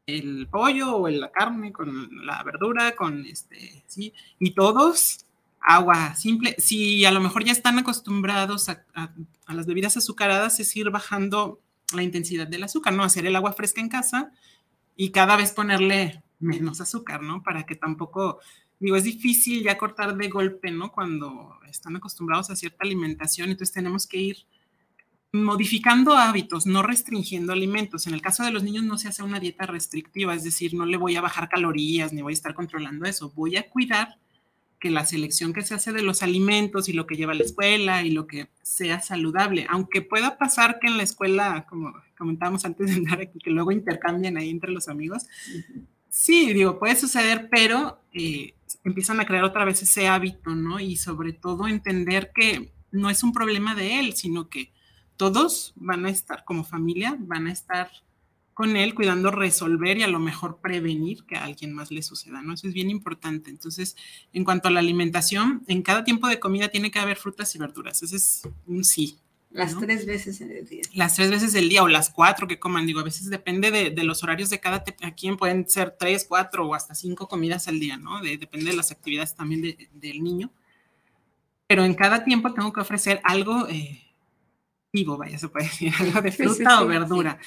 el 0.06 0.48
pollo 0.50 0.98
o 0.98 1.10
la 1.10 1.32
carne 1.32 1.72
con 1.72 2.26
la 2.26 2.44
verdura, 2.44 2.96
con 2.96 3.26
este, 3.26 3.84
sí, 3.88 4.14
y 4.40 4.52
todos 4.52 5.26
agua 5.62 6.14
simple. 6.16 6.56
Si 6.58 7.06
a 7.06 7.12
lo 7.12 7.22
mejor 7.22 7.46
ya 7.46 7.54
están 7.54 7.80
acostumbrados 7.80 8.68
a 8.70 8.80
las 9.48 9.66
bebidas 9.66 9.96
azucaradas, 9.96 10.60
es 10.60 10.76
ir 10.76 10.90
bajando 10.90 11.62
la 11.94 12.04
intensidad 12.04 12.48
del 12.48 12.64
azúcar, 12.64 12.94
¿no? 12.94 13.04
Hacer 13.04 13.26
el 13.26 13.36
agua 13.36 13.54
fresca 13.54 13.80
en 13.80 13.88
casa 13.88 14.32
y 14.98 15.12
cada 15.12 15.38
vez 15.38 15.54
ponerle 15.54 16.22
menos 16.40 16.82
azúcar, 16.82 17.22
¿no? 17.22 17.42
Para 17.42 17.66
que 17.66 17.76
tampoco, 17.76 18.40
digo, 18.84 18.98
es 18.98 19.06
difícil 19.06 19.64
ya 19.64 19.78
cortar 19.78 20.18
de 20.18 20.28
golpe, 20.28 20.70
¿no? 20.70 20.92
Cuando 20.92 21.58
están 21.70 21.96
acostumbrados 21.96 22.50
a 22.50 22.56
cierta 22.58 22.80
alimentación, 22.82 23.50
entonces 23.50 23.74
tenemos 23.74 24.06
que 24.06 24.18
ir 24.18 24.38
modificando 25.32 26.18
hábitos, 26.18 26.68
no 26.68 26.84
restringiendo 26.84 27.54
alimentos. 27.54 28.08
En 28.08 28.14
el 28.14 28.22
caso 28.22 28.44
de 28.44 28.52
los 28.52 28.62
niños 28.62 28.84
no 28.84 28.98
se 28.98 29.08
hace 29.08 29.24
una 29.24 29.40
dieta 29.40 29.66
restrictiva, 29.66 30.36
es 30.36 30.44
decir, 30.44 30.74
no 30.74 30.86
le 30.86 30.98
voy 30.98 31.16
a 31.16 31.22
bajar 31.22 31.48
calorías 31.48 32.12
ni 32.12 32.22
voy 32.22 32.34
a 32.34 32.36
estar 32.36 32.54
controlando 32.54 33.06
eso. 33.06 33.32
Voy 33.34 33.56
a 33.56 33.70
cuidar 33.70 34.18
que 34.82 34.92
la 34.92 35.06
selección 35.06 35.54
que 35.54 35.62
se 35.62 35.76
hace 35.76 35.94
de 35.94 36.02
los 36.02 36.22
alimentos 36.22 36.90
y 36.90 36.94
lo 36.94 37.08
que 37.08 37.16
lleva 37.16 37.32
a 37.32 37.36
la 37.36 37.46
escuela 37.46 38.04
y 38.04 38.12
lo 38.12 38.28
que 38.28 38.50
sea 38.64 39.00
saludable, 39.00 39.66
aunque 39.70 40.02
pueda 40.02 40.38
pasar 40.38 40.80
que 40.80 40.88
en 40.88 40.98
la 40.98 41.04
escuela, 41.04 41.66
como 41.70 41.94
comentábamos 42.18 42.66
antes 42.66 42.88
de 42.90 42.98
entrar 42.98 43.22
aquí, 43.22 43.40
que 43.40 43.50
luego 43.50 43.72
intercambien 43.72 44.36
ahí 44.36 44.50
entre 44.50 44.74
los 44.74 44.90
amigos. 44.90 45.24
Sí, 46.10 46.54
digo, 46.54 46.78
puede 46.78 46.96
suceder, 46.96 47.48
pero 47.50 47.98
eh, 48.14 48.54
empiezan 48.84 49.20
a 49.20 49.26
crear 49.26 49.44
otra 49.44 49.66
vez 49.66 49.82
ese 49.82 50.08
hábito, 50.08 50.56
¿no? 50.56 50.80
Y 50.80 50.98
sobre 50.98 51.34
todo 51.34 51.68
entender 51.68 52.32
que 52.34 52.74
no 52.92 53.10
es 53.10 53.24
un 53.24 53.34
problema 53.34 53.76
de 53.76 54.00
él, 54.00 54.14
sino 54.14 54.50
que 54.50 54.72
todos 55.18 55.74
van 55.76 56.06
a 56.06 56.10
estar 56.10 56.44
como 56.46 56.64
familia, 56.64 57.16
van 57.20 57.48
a 57.48 57.52
estar 57.52 57.90
con 58.54 58.78
él 58.78 58.94
cuidando 58.94 59.32
resolver 59.32 59.98
y 59.98 60.04
a 60.04 60.08
lo 60.08 60.20
mejor 60.20 60.60
prevenir 60.62 61.24
que 61.26 61.36
a 61.36 61.44
alguien 61.44 61.74
más 61.74 61.92
le 61.92 62.04
suceda, 62.04 62.42
¿no? 62.42 62.54
Eso 62.54 62.68
es 62.68 62.74
bien 62.74 62.90
importante. 62.90 63.50
Entonces, 63.50 63.96
en 64.32 64.44
cuanto 64.44 64.68
a 64.68 64.72
la 64.72 64.80
alimentación, 64.80 65.64
en 65.68 65.82
cada 65.82 66.04
tiempo 66.04 66.28
de 66.28 66.40
comida 66.40 66.70
tiene 66.70 66.92
que 66.92 67.00
haber 67.00 67.18
frutas 67.18 67.54
y 67.56 67.60
verduras. 67.60 68.04
Ese 68.04 68.16
es 68.16 68.48
un 68.68 68.84
sí. 68.84 69.18
Las 69.54 69.76
¿no? 69.76 69.82
tres 69.82 70.06
veces 70.06 70.42
en 70.42 70.52
el 70.52 70.68
día. 70.68 70.82
Las 70.94 71.16
tres 71.16 71.30
veces 71.30 71.54
del 71.54 71.70
día 71.70 71.84
o 71.84 71.88
las 71.88 72.10
cuatro 72.10 72.48
que 72.48 72.60
coman, 72.60 72.86
digo, 72.88 73.00
a 73.00 73.04
veces 73.04 73.30
depende 73.30 73.70
de, 73.72 73.92
de 73.92 74.04
los 74.04 74.24
horarios 74.24 74.50
de 74.50 74.60
cada 74.60 74.84
a 75.04 75.12
quien 75.12 75.38
pueden 75.38 75.70
ser 75.70 75.96
tres, 75.98 76.26
cuatro 76.28 76.68
o 76.68 76.74
hasta 76.76 76.96
cinco 76.96 77.28
comidas 77.28 77.68
al 77.68 77.80
día, 77.80 77.96
¿no? 77.98 78.20
De- 78.20 78.38
depende 78.38 78.72
de 78.72 78.76
las 78.78 78.92
actividades 78.92 79.36
también 79.36 79.62
de- 79.62 79.90
del 79.94 80.24
niño. 80.24 80.52
Pero 81.68 81.86
en 81.86 81.94
cada 81.94 82.24
tiempo 82.24 82.54
tengo 82.54 82.74
que 82.74 82.82
ofrecer 82.82 83.22
algo 83.24 83.68
eh, 83.70 84.02
vivo, 84.92 85.18
vaya, 85.18 85.38
se 85.38 85.48
puede 85.50 85.66
decir, 85.66 85.94
algo 86.00 86.22
de 86.22 86.32
Sí, 86.32 86.38
sí, 86.38 86.44
fruta 86.44 86.78
sí, 86.78 86.84
o 86.84 86.88
verdura. 86.88 87.38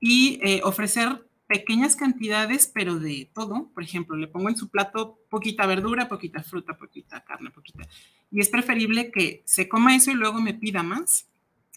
Y 0.00 0.38
eh, 0.42 0.60
ofrecer 0.64 1.26
pequeñas 1.54 1.94
cantidades, 1.94 2.66
pero 2.66 2.98
de 2.98 3.30
todo. 3.32 3.70
Por 3.72 3.84
ejemplo, 3.84 4.16
le 4.16 4.26
pongo 4.26 4.48
en 4.48 4.56
su 4.56 4.70
plato 4.70 5.20
poquita 5.30 5.66
verdura, 5.66 6.08
poquita 6.08 6.42
fruta, 6.42 6.76
poquita 6.76 7.22
carne, 7.22 7.52
poquita. 7.52 7.86
Y 8.32 8.40
es 8.40 8.48
preferible 8.48 9.12
que 9.12 9.44
se 9.44 9.68
coma 9.68 9.94
eso 9.94 10.10
y 10.10 10.14
luego 10.14 10.40
me 10.40 10.54
pida 10.54 10.82
más, 10.82 11.28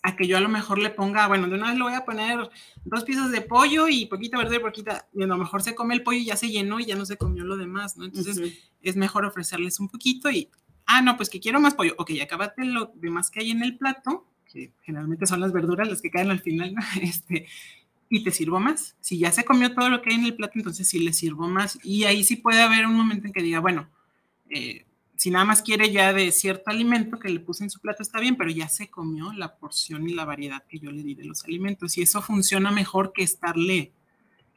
a 0.01 0.15
que 0.15 0.25
yo 0.25 0.35
a 0.35 0.39
lo 0.39 0.49
mejor 0.49 0.79
le 0.79 0.89
ponga, 0.89 1.27
bueno, 1.27 1.47
de 1.47 1.53
una 1.53 1.67
vez 1.67 1.77
le 1.77 1.83
voy 1.83 1.93
a 1.93 2.05
poner 2.05 2.49
dos 2.85 3.03
piezas 3.03 3.29
de 3.29 3.41
pollo 3.41 3.87
y 3.87 4.07
poquita 4.07 4.39
verdura 4.39 4.57
y 4.57 4.61
poquita, 4.61 5.07
y 5.13 5.21
a 5.21 5.27
lo 5.27 5.37
mejor 5.37 5.61
se 5.61 5.75
come 5.75 5.93
el 5.93 6.01
pollo 6.01 6.17
y 6.17 6.25
ya 6.25 6.37
se 6.37 6.49
llenó 6.49 6.79
y 6.79 6.85
ya 6.87 6.95
no 6.95 7.05
se 7.05 7.17
comió 7.17 7.43
lo 7.43 7.55
demás, 7.55 7.97
¿no? 7.97 8.05
Entonces 8.05 8.39
Ujú. 8.39 8.47
es 8.81 8.95
mejor 8.95 9.25
ofrecerles 9.25 9.79
un 9.79 9.89
poquito 9.89 10.31
y, 10.31 10.49
ah, 10.87 11.03
no, 11.03 11.17
pues 11.17 11.29
que 11.29 11.39
quiero 11.39 11.59
más 11.59 11.75
pollo, 11.75 11.93
ok, 11.99 12.13
acábate 12.23 12.65
lo 12.65 12.93
demás 12.95 13.29
que 13.29 13.41
hay 13.41 13.51
en 13.51 13.61
el 13.61 13.77
plato, 13.77 14.25
que 14.51 14.71
generalmente 14.81 15.27
son 15.27 15.39
las 15.39 15.53
verduras 15.53 15.87
las 15.87 16.01
que 16.01 16.09
caen 16.09 16.31
al 16.31 16.39
final, 16.39 16.73
¿no? 16.73 16.81
Este, 17.03 17.45
y 18.09 18.23
te 18.23 18.31
sirvo 18.31 18.59
más. 18.59 18.95
Si 19.01 19.17
ya 19.17 19.31
se 19.31 19.45
comió 19.45 19.73
todo 19.73 19.89
lo 19.89 20.01
que 20.01 20.09
hay 20.09 20.15
en 20.15 20.25
el 20.25 20.35
plato, 20.35 20.53
entonces 20.55 20.87
sí 20.87 20.99
le 20.99 21.13
sirvo 21.13 21.47
más. 21.47 21.79
Y 21.83 22.05
ahí 22.05 22.23
sí 22.23 22.37
puede 22.37 22.61
haber 22.61 22.85
un 22.85 22.95
momento 22.95 23.27
en 23.27 23.33
que 23.33 23.41
diga, 23.41 23.59
bueno, 23.59 23.89
eh, 24.49 24.85
si 25.15 25.31
nada 25.31 25.45
más 25.45 25.61
quiere 25.61 25.91
ya 25.91 26.13
de 26.13 26.31
cierto 26.31 26.69
alimento 26.69 27.19
que 27.19 27.29
le 27.29 27.39
puse 27.39 27.63
en 27.63 27.69
su 27.69 27.79
plato 27.79 28.03
está 28.03 28.19
bien, 28.19 28.35
pero 28.35 28.51
ya 28.51 28.69
se 28.69 28.89
comió 28.89 29.33
la 29.33 29.55
porción 29.55 30.07
y 30.07 30.13
la 30.13 30.25
variedad 30.25 30.63
que 30.67 30.79
yo 30.79 30.91
le 30.91 31.03
di 31.03 31.15
de 31.15 31.25
los 31.25 31.43
alimentos. 31.43 31.97
Y 31.97 32.03
eso 32.03 32.21
funciona 32.21 32.71
mejor 32.71 33.13
que 33.13 33.23
estarle 33.23 33.91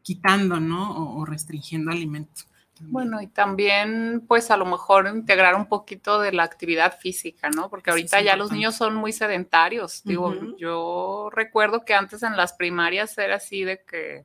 quitando, 0.02 0.60
¿no? 0.60 0.96
O, 0.96 1.20
o 1.20 1.24
restringiendo 1.24 1.90
alimento. 1.90 2.42
Bueno, 2.82 3.20
y 3.20 3.26
también, 3.26 4.24
pues 4.26 4.50
a 4.50 4.56
lo 4.56 4.64
mejor 4.64 5.06
integrar 5.08 5.54
un 5.54 5.66
poquito 5.66 6.18
de 6.20 6.32
la 6.32 6.44
actividad 6.44 6.98
física, 6.98 7.50
¿no? 7.50 7.68
Porque 7.68 7.90
Sí, 7.90 7.92
ahorita 7.92 8.20
ya 8.22 8.36
los 8.36 8.50
niños 8.52 8.74
son 8.74 8.94
muy 8.94 9.12
sedentarios. 9.12 10.02
Digo, 10.02 10.34
yo 10.56 11.28
recuerdo 11.32 11.84
que 11.84 11.92
antes 11.94 12.22
en 12.22 12.36
las 12.36 12.54
primarias 12.54 13.16
era 13.18 13.36
así 13.36 13.64
de 13.64 13.82
que 13.84 14.24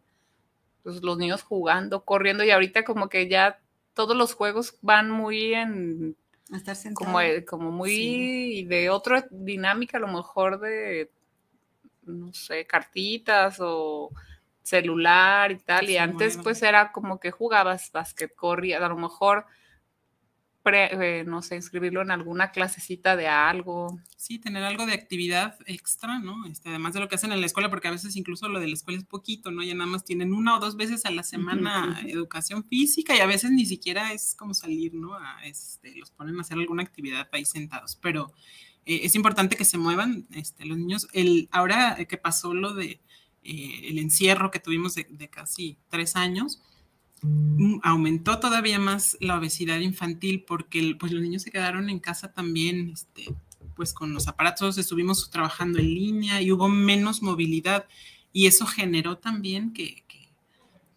pues, 0.83 1.01
los 1.03 1.17
niños 1.17 1.43
jugando, 1.43 2.05
corriendo, 2.05 2.43
y 2.45 2.51
ahorita 2.51 2.83
como 2.85 3.09
que 3.09 3.27
ya 3.27 3.59
todos 3.93 4.15
los 4.15 4.33
juegos 4.33 4.77
van 4.81 5.09
muy 5.09 5.53
en 5.53 6.15
A 6.53 6.57
estar 6.57 6.75
sentado. 6.75 7.05
como, 7.05 7.21
eh, 7.21 7.43
como 7.43 7.71
muy 7.71 7.89
Sí. 7.89 8.65
de 8.69 8.89
otra 8.89 9.27
dinámica, 9.31 9.97
a 9.97 10.01
lo 10.01 10.07
mejor 10.07 10.59
de, 10.59 11.11
no 12.03 12.31
sé, 12.33 12.65
cartitas 12.67 13.57
o 13.59 14.11
celular 14.66 15.51
y 15.51 15.59
tal. 15.59 15.89
Y 15.89 15.97
antes 15.97 16.39
pues 16.41 16.63
era 16.63 16.91
como 16.91 17.20
que 17.20 17.30
jugabas 17.30 17.91
básquet, 17.91 18.34
corrías, 18.34 18.82
a 18.82 18.89
lo 18.89 18.97
mejor, 18.97 19.45
pre- 20.63 21.20
eh, 21.20 21.24
no 21.24 21.43
sé, 21.43 21.55
inscribirlo 21.55 22.01
en 22.01 22.09
alguna 22.09 22.49
clasecita 22.49 23.16
de 23.16 23.28
algo. 23.28 23.99
Sí, 24.18 24.39
tener 24.39 24.63
algo 24.63 24.88
de 24.88 24.93
actividad 24.93 25.55
extra, 25.68 26.18
¿no? 26.18 26.47
Este, 26.47 26.70
además 26.70 26.95
de 26.95 26.99
lo 26.99 27.07
que 27.07 27.13
hacen 27.13 27.32
en 27.32 27.41
la 27.41 27.45
escuela, 27.45 27.70
porque 27.70 27.89
a 27.89 27.91
veces 27.91 28.16
incluso 28.16 28.49
lo 28.49 28.59
de 28.59 28.68
la 28.68 28.74
escuela 28.74 28.97
es 28.97 29.05
poquito, 29.05 29.51
¿no? 29.51 29.61
Ya 29.61 29.76
nada 29.76 29.86
más 29.86 30.03
tienen 30.03 30.34
una 30.34 30.57
o 30.57 30.59
dos 30.59 30.78
veces 30.78 31.05
a 31.05 31.11
la 31.11 31.22
semana 31.22 32.01
educación 32.07 32.63
física 32.63 33.16
y 33.16 33.20
a 33.20 33.28
veces 33.28 33.51
ni 33.51 33.68
siquiera 33.68 34.13
es 34.13 34.34
como 34.36 34.55
salir, 34.55 34.95
¿no? 34.95 35.13
A, 35.13 35.45
este, 35.45 35.95
los 35.95 36.09
ponen 36.09 36.39
a 36.39 36.41
hacer 36.41 36.57
alguna 36.57 36.82
actividad 36.82 37.30
ahí 37.34 37.45
sentados, 37.45 37.99
pero 38.01 38.34
eh, 38.88 39.01
es 39.03 39.13
importante 39.13 39.55
que 39.57 39.66
se 39.66 39.78
muevan 39.78 40.26
este, 40.32 40.66
los 40.66 40.80
niños. 40.80 41.07
El, 41.13 41.49
ahora 41.51 41.97
que 42.09 42.18
pasó 42.18 42.55
lo 42.55 42.74
de 42.74 42.99
eh, 43.45 43.89
el 43.89 43.99
encierro 43.99 44.51
que 44.51 44.59
tuvimos 44.59 44.95
de, 44.95 45.05
de 45.09 45.29
casi 45.29 45.77
tres 45.89 46.15
años, 46.15 46.61
mm, 47.21 47.79
aumentó 47.83 48.39
todavía 48.39 48.79
más 48.79 49.17
la 49.21 49.37
obesidad 49.37 49.79
infantil 49.79 50.43
porque 50.45 50.79
el- 50.79 50.97
pues 50.97 51.11
los 51.11 51.21
niños 51.21 51.43
se 51.43 51.51
quedaron 51.51 51.89
en 51.89 51.99
casa 51.99 52.33
también, 52.33 52.89
este, 52.89 53.33
pues 53.75 53.93
con 53.93 54.13
los 54.13 54.27
aparatos 54.27 54.77
estuvimos 54.77 55.29
trabajando 55.29 55.79
en 55.79 55.93
línea 55.93 56.41
y 56.41 56.51
hubo 56.51 56.67
menos 56.69 57.21
movilidad 57.21 57.85
y 58.33 58.47
eso 58.47 58.65
generó 58.65 59.17
también 59.17 59.71
que, 59.73 60.03
que, 60.07 60.29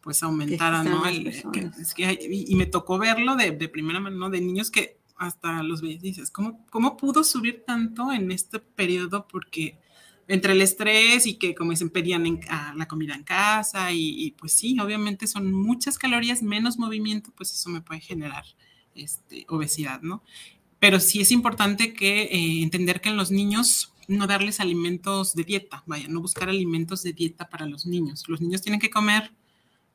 pues 0.00 0.22
aumentara, 0.22 0.78
existan 0.82 1.00
¿no? 1.00 1.06
El- 1.06 1.24
que- 1.52 1.70
es 1.80 1.94
que 1.94 2.18
y, 2.30 2.52
y 2.52 2.54
me 2.56 2.66
tocó 2.66 2.98
verlo 2.98 3.36
de, 3.36 3.50
de 3.52 3.68
primera 3.68 4.00
mano, 4.00 4.16
¿no? 4.16 4.30
De 4.30 4.40
niños 4.40 4.70
que 4.70 4.96
hasta 5.16 5.62
los 5.64 5.82
y 5.82 5.98
dices, 5.98 6.30
¿cómo, 6.30 6.64
¿cómo 6.70 6.96
pudo 6.96 7.24
subir 7.24 7.64
tanto 7.66 8.12
en 8.12 8.30
este 8.30 8.60
periodo? 8.60 9.26
Porque 9.26 9.76
entre 10.28 10.52
el 10.52 10.62
estrés 10.62 11.26
y 11.26 11.34
que, 11.34 11.54
como 11.54 11.70
dicen, 11.72 11.90
pedían 11.90 12.26
en- 12.26 12.40
a 12.50 12.74
la 12.76 12.86
comida 12.86 13.14
en 13.14 13.24
casa 13.24 13.92
y, 13.92 14.26
y, 14.26 14.32
pues 14.32 14.52
sí, 14.52 14.78
obviamente 14.80 15.26
son 15.26 15.52
muchas 15.52 15.98
calorías, 15.98 16.42
menos 16.42 16.78
movimiento, 16.78 17.32
pues 17.36 17.52
eso 17.52 17.70
me 17.70 17.80
puede 17.80 18.00
generar 18.00 18.44
este, 18.94 19.46
obesidad, 19.48 20.02
¿no? 20.02 20.22
Pero 20.80 21.00
sí 21.00 21.20
es 21.20 21.32
importante 21.32 21.92
que 21.94 22.22
eh, 22.24 22.62
entender 22.62 23.00
que 23.00 23.08
en 23.08 23.16
los 23.16 23.30
niños 23.30 23.92
no 24.06 24.26
darles 24.26 24.60
alimentos 24.60 25.34
de 25.34 25.44
dieta, 25.44 25.82
vaya, 25.86 26.08
no 26.08 26.20
buscar 26.20 26.48
alimentos 26.48 27.02
de 27.02 27.12
dieta 27.12 27.48
para 27.48 27.66
los 27.66 27.84
niños. 27.86 28.24
Los 28.28 28.40
niños 28.40 28.62
tienen 28.62 28.80
que 28.80 28.90
comer 28.90 29.32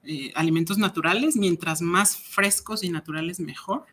eh, 0.04 0.32
alimentos 0.36 0.78
naturales, 0.78 1.36
mientras 1.38 1.82
más 1.82 2.18
frescos 2.18 2.84
y 2.84 2.90
naturales 2.90 3.40
mejor. 3.40 3.86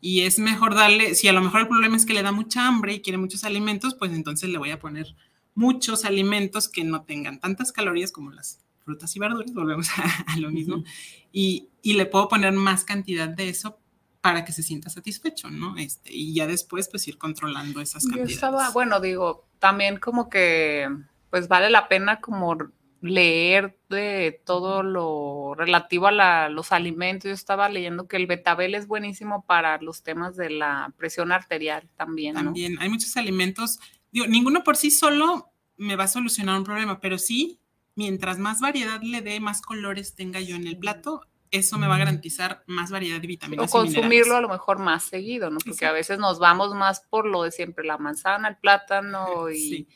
Y 0.00 0.20
es 0.22 0.38
mejor 0.38 0.74
darle, 0.74 1.14
si 1.14 1.28
a 1.28 1.32
lo 1.32 1.42
mejor 1.42 1.60
el 1.62 1.68
problema 1.68 1.96
es 1.96 2.06
que 2.06 2.14
le 2.14 2.22
da 2.22 2.32
mucha 2.32 2.66
hambre 2.66 2.94
y 2.94 3.00
quiere 3.00 3.18
muchos 3.18 3.44
alimentos, 3.44 3.94
pues 3.94 4.12
entonces 4.12 4.48
le 4.48 4.58
voy 4.58 4.70
a 4.70 4.78
poner 4.80 5.14
muchos 5.60 6.04
alimentos 6.04 6.68
que 6.68 6.84
no 6.84 7.02
tengan 7.02 7.38
tantas 7.38 7.70
calorías 7.72 8.12
como 8.12 8.30
las 8.30 8.58
frutas 8.84 9.14
y 9.14 9.18
verduras, 9.20 9.52
volvemos 9.52 9.88
a, 9.98 10.02
a 10.32 10.36
lo 10.38 10.50
mismo, 10.50 10.76
Ujú. 10.76 10.84
y, 11.32 11.68
y 11.82 11.92
le 11.94 12.06
puedo 12.06 12.28
poner 12.28 12.52
más 12.52 12.84
cantidad 12.84 13.28
de 13.28 13.48
eso 13.50 13.78
para 14.22 14.44
que 14.44 14.52
se 14.52 14.62
sienta 14.62 14.90
satisfecho, 14.90 15.50
¿no? 15.50 15.76
Este, 15.76 16.12
y 16.12 16.34
ya 16.34 16.46
después, 16.46 16.88
pues 16.90 17.06
ir 17.08 17.16
controlando 17.18 17.80
esas 17.80 18.02
Yo 18.04 18.08
cantidades. 18.10 18.34
estaba, 18.34 18.70
bueno, 18.70 19.00
digo, 19.00 19.46
también 19.58 19.98
como 19.98 20.28
que, 20.28 20.88
pues 21.30 21.46
vale 21.48 21.70
la 21.70 21.88
pena 21.88 22.20
como 22.20 22.56
leer 23.02 23.78
de 23.88 24.40
todo 24.44 24.82
lo 24.82 25.54
relativo 25.56 26.06
a 26.06 26.12
la- 26.12 26.48
los 26.50 26.70
alimentos. 26.72 27.28
Yo 27.28 27.34
estaba 27.34 27.68
leyendo 27.70 28.06
que 28.08 28.16
el 28.18 28.26
betabel 28.26 28.74
es 28.74 28.86
buenísimo 28.86 29.44
para 29.46 29.80
los 29.80 30.02
temas 30.02 30.36
de 30.36 30.50
la 30.50 30.92
presión 30.98 31.32
arterial 31.32 31.88
también, 31.96 32.34
¿no? 32.34 32.42
También 32.44 32.78
hay 32.78 32.90
muchos 32.90 33.16
alimentos, 33.16 33.78
digo, 34.12 34.26
ninguno 34.26 34.62
por 34.64 34.76
sí 34.76 34.90
solo 34.90 35.49
me 35.80 35.96
va 35.96 36.04
a 36.04 36.08
solucionar 36.08 36.56
un 36.58 36.64
problema, 36.64 37.00
pero 37.00 37.18
sí, 37.18 37.58
mientras 37.96 38.38
más 38.38 38.60
variedad 38.60 39.00
le 39.02 39.22
dé, 39.22 39.40
más 39.40 39.62
colores 39.62 40.14
tenga 40.14 40.40
yo 40.40 40.56
en 40.56 40.66
el 40.66 40.78
plato, 40.78 41.22
eso 41.50 41.78
me 41.78 41.88
va 41.88 41.96
a 41.96 41.98
garantizar 41.98 42.62
más 42.66 42.90
variedad 42.92 43.20
de 43.20 43.26
O 43.26 43.28
vitaminas. 43.28 43.68
y 43.68 43.72
consumirlo 43.72 44.36
a 44.36 44.40
lo 44.40 44.48
mejor 44.48 44.78
más 44.78 45.02
seguido, 45.04 45.50
¿no? 45.50 45.58
Porque 45.58 45.86
a 45.86 45.92
veces 45.92 46.18
nos 46.20 46.38
vamos 46.38 46.74
más 46.74 47.00
por 47.10 47.26
lo 47.26 47.42
de 47.42 47.50
siempre, 47.50 47.84
la 47.84 47.98
manzana, 47.98 48.48
el 48.48 48.56
plátano 48.58 49.48
y, 49.50 49.58
Sí. 49.58 49.88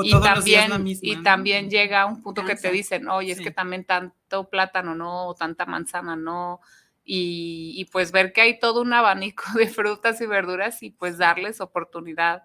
O 0.00 0.04
y 0.04 0.10
también, 0.10 0.82
misma, 0.84 1.08
y 1.08 1.16
¿no? 1.16 1.22
también 1.24 1.70
llega 1.70 2.06
un 2.06 2.22
punto 2.22 2.42
que 2.42 2.54
te 2.54 2.62
Cansa. 2.62 2.70
dicen, 2.70 3.08
oye, 3.08 3.32
es 3.32 3.38
Sí. 3.38 3.44
que 3.44 3.50
también 3.50 3.84
tanto 3.84 4.48
plátano 4.48 4.94
no, 4.94 5.26
o 5.28 5.34
tanta 5.34 5.66
manzana 5.66 6.14
no, 6.14 6.60
y, 7.04 7.72
y 7.76 7.84
pues 7.86 8.12
ver 8.12 8.32
que 8.32 8.40
hay 8.42 8.60
todo 8.60 8.80
un 8.82 8.92
abanico 8.92 9.42
de 9.58 9.66
frutas 9.68 10.20
y 10.20 10.26
verduras 10.26 10.82
y 10.84 10.90
pues 10.90 11.18
darles 11.18 11.60
oportunidad 11.60 12.42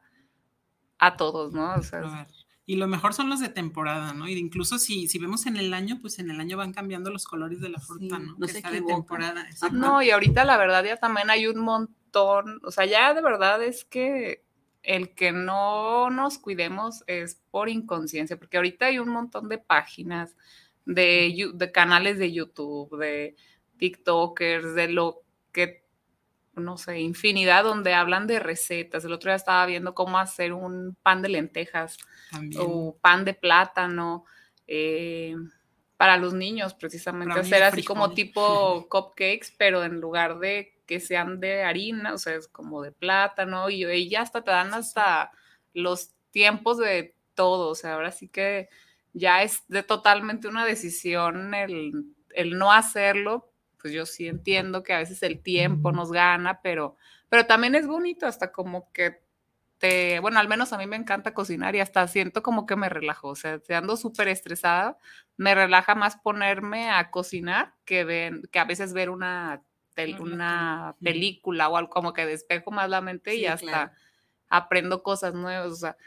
a 1.00 1.16
todos, 1.18 1.54
¿no? 1.54 1.76
O 1.76 1.84
sea. 1.84 2.28
Y 2.66 2.78
lo 2.78 2.88
mejor 2.88 3.14
son 3.14 3.30
los 3.30 3.42
de 3.42 3.50
temporada, 3.50 4.14
¿no? 4.14 4.28
Y 4.28 4.34
incluso 4.38 4.80
si, 4.80 5.08
si 5.08 5.20
vemos 5.20 5.46
en 5.48 5.58
el 5.58 5.74
año, 5.74 6.00
pues 6.02 6.20
en 6.20 6.32
el 6.32 6.40
año 6.40 6.56
van 6.56 6.72
cambiando 6.72 7.10
los 7.12 7.26
colores 7.26 7.60
de 7.60 7.70
la 7.70 7.80
fruta, 7.80 8.18
Sí, 8.18 8.24
¿no? 8.24 8.36
no 8.38 8.48
que 8.48 8.54
se 8.54 8.58
está 8.60 8.72
de 8.72 8.82
temporada. 8.82 9.46
No, 9.72 10.02
y 10.02 10.12
ahorita 10.12 10.46
la 10.46 10.58
verdad 10.58 10.84
ya 10.86 10.98
también 10.98 11.30
hay 11.30 11.48
un 11.48 11.60
montón, 11.60 12.62
o 12.64 12.72
sea, 12.72 12.86
ya 12.86 13.14
de 13.14 13.22
verdad 13.22 13.62
es 13.62 13.84
que 13.84 14.46
el 14.82 15.14
que 15.14 15.32
no 15.32 16.10
nos 16.10 16.38
cuidemos 16.38 17.04
es 17.08 17.42
por 17.52 17.70
inconsciencia, 17.70 18.38
porque 18.38 18.58
ahorita 18.58 18.86
hay 18.88 19.00
un 19.00 19.10
montón 19.10 19.50
de 19.50 19.58
páginas, 19.58 20.36
de, 20.86 21.52
de 21.54 21.72
canales 21.72 22.18
de 22.18 22.32
YouTube, 22.32 22.98
de 22.98 23.36
TikTokers, 23.78 24.76
de 24.76 24.90
lo 24.90 25.22
que, 25.52 25.83
no 26.56 26.78
sé, 26.78 27.00
infinidad 27.00 27.64
donde 27.64 27.94
hablan 27.94 28.28
de 28.28 28.40
recetas. 28.40 29.04
El 29.06 29.14
otro 29.14 29.30
día 29.30 29.36
estaba 29.36 29.66
viendo 29.66 29.94
cómo 29.94 30.20
hacer 30.20 30.54
un 30.54 30.96
pan 31.02 31.22
de 31.22 31.30
lentejas 31.30 31.98
También. 32.32 32.62
o 32.64 32.98
pan 33.02 33.26
de 33.26 33.34
plátano 33.34 34.26
eh, 34.68 35.36
para 35.98 36.18
los 36.18 36.34
niños, 36.34 36.74
precisamente 36.74 37.40
hacer 37.40 37.64
así 37.64 37.84
como 37.84 38.14
tipo 38.14 38.88
cupcakes, 38.90 39.54
pero 39.58 39.84
en 39.84 40.00
lugar 40.00 40.40
de 40.40 40.74
que 40.86 41.00
sean 41.00 41.40
de 41.40 41.64
harina, 41.64 42.14
o 42.14 42.18
sea, 42.18 42.36
es 42.36 42.48
como 42.48 42.82
de 42.82 42.92
plátano 42.92 43.70
y, 43.70 43.86
y 43.86 44.10
ya 44.10 44.22
hasta 44.22 44.44
te 44.44 44.52
dan 44.52 44.74
hasta 44.74 45.32
los 45.74 46.12
tiempos 46.32 46.78
de 46.78 47.16
todo, 47.36 47.70
o 47.70 47.76
sea, 47.76 47.94
ahora 47.94 48.12
sí 48.12 48.28
que 48.28 48.70
ya 49.14 49.44
es 49.44 49.64
de 49.68 49.84
totalmente 49.84 50.48
una 50.48 50.66
decisión 50.66 51.54
el, 51.54 52.14
el 52.36 52.58
no 52.58 52.72
hacerlo, 52.72 53.53
pues 53.84 53.94
yo 53.94 54.08
sí 54.08 54.28
entiendo 54.30 54.82
que 54.84 54.94
a 54.94 55.00
veces 55.00 55.22
el 55.24 55.44
tiempo 55.44 55.92
nos 55.92 56.12
gana, 56.12 56.62
pero, 56.64 56.98
pero 57.30 57.46
también 57.46 57.76
es 57.76 57.86
bonito, 57.86 58.26
hasta 58.26 58.52
como 58.54 58.92
que 58.94 59.22
te, 59.78 60.20
bueno, 60.22 60.40
al 60.40 60.48
menos 60.48 60.72
a 60.72 60.78
mí 60.78 60.88
me 60.88 60.96
encanta 60.96 61.34
cocinar 61.34 61.76
y 61.76 61.82
hasta 61.82 62.08
siento 62.08 62.42
como 62.42 62.66
que 62.66 62.78
me 62.78 62.88
relajo, 62.90 63.28
o 63.30 63.36
sea, 63.36 63.60
si 63.60 63.74
ando 63.74 63.98
súper 63.98 64.30
estresada, 64.30 64.98
me 65.36 65.54
relaja 65.54 65.96
más 65.96 66.16
ponerme 66.16 66.90
a 66.90 67.12
cocinar 67.12 67.74
que, 67.86 68.06
ven, 68.06 68.44
que 68.52 68.60
a 68.60 68.66
veces 68.66 68.94
ver 68.94 69.10
una, 69.10 69.62
tel- 69.94 70.20
una 70.22 70.96
película 71.04 71.68
o 71.68 71.76
algo 71.78 71.90
como 71.90 72.14
que 72.14 72.26
despejo 72.26 72.72
más 72.72 72.90
la 72.90 73.02
mente 73.02 73.36
y 73.36 73.46
hasta 73.46 73.66
claro. 73.66 73.92
aprendo 74.50 75.04
cosas 75.04 75.34
nuevas, 75.34 75.68
o 75.72 75.76
sea, 75.76 75.98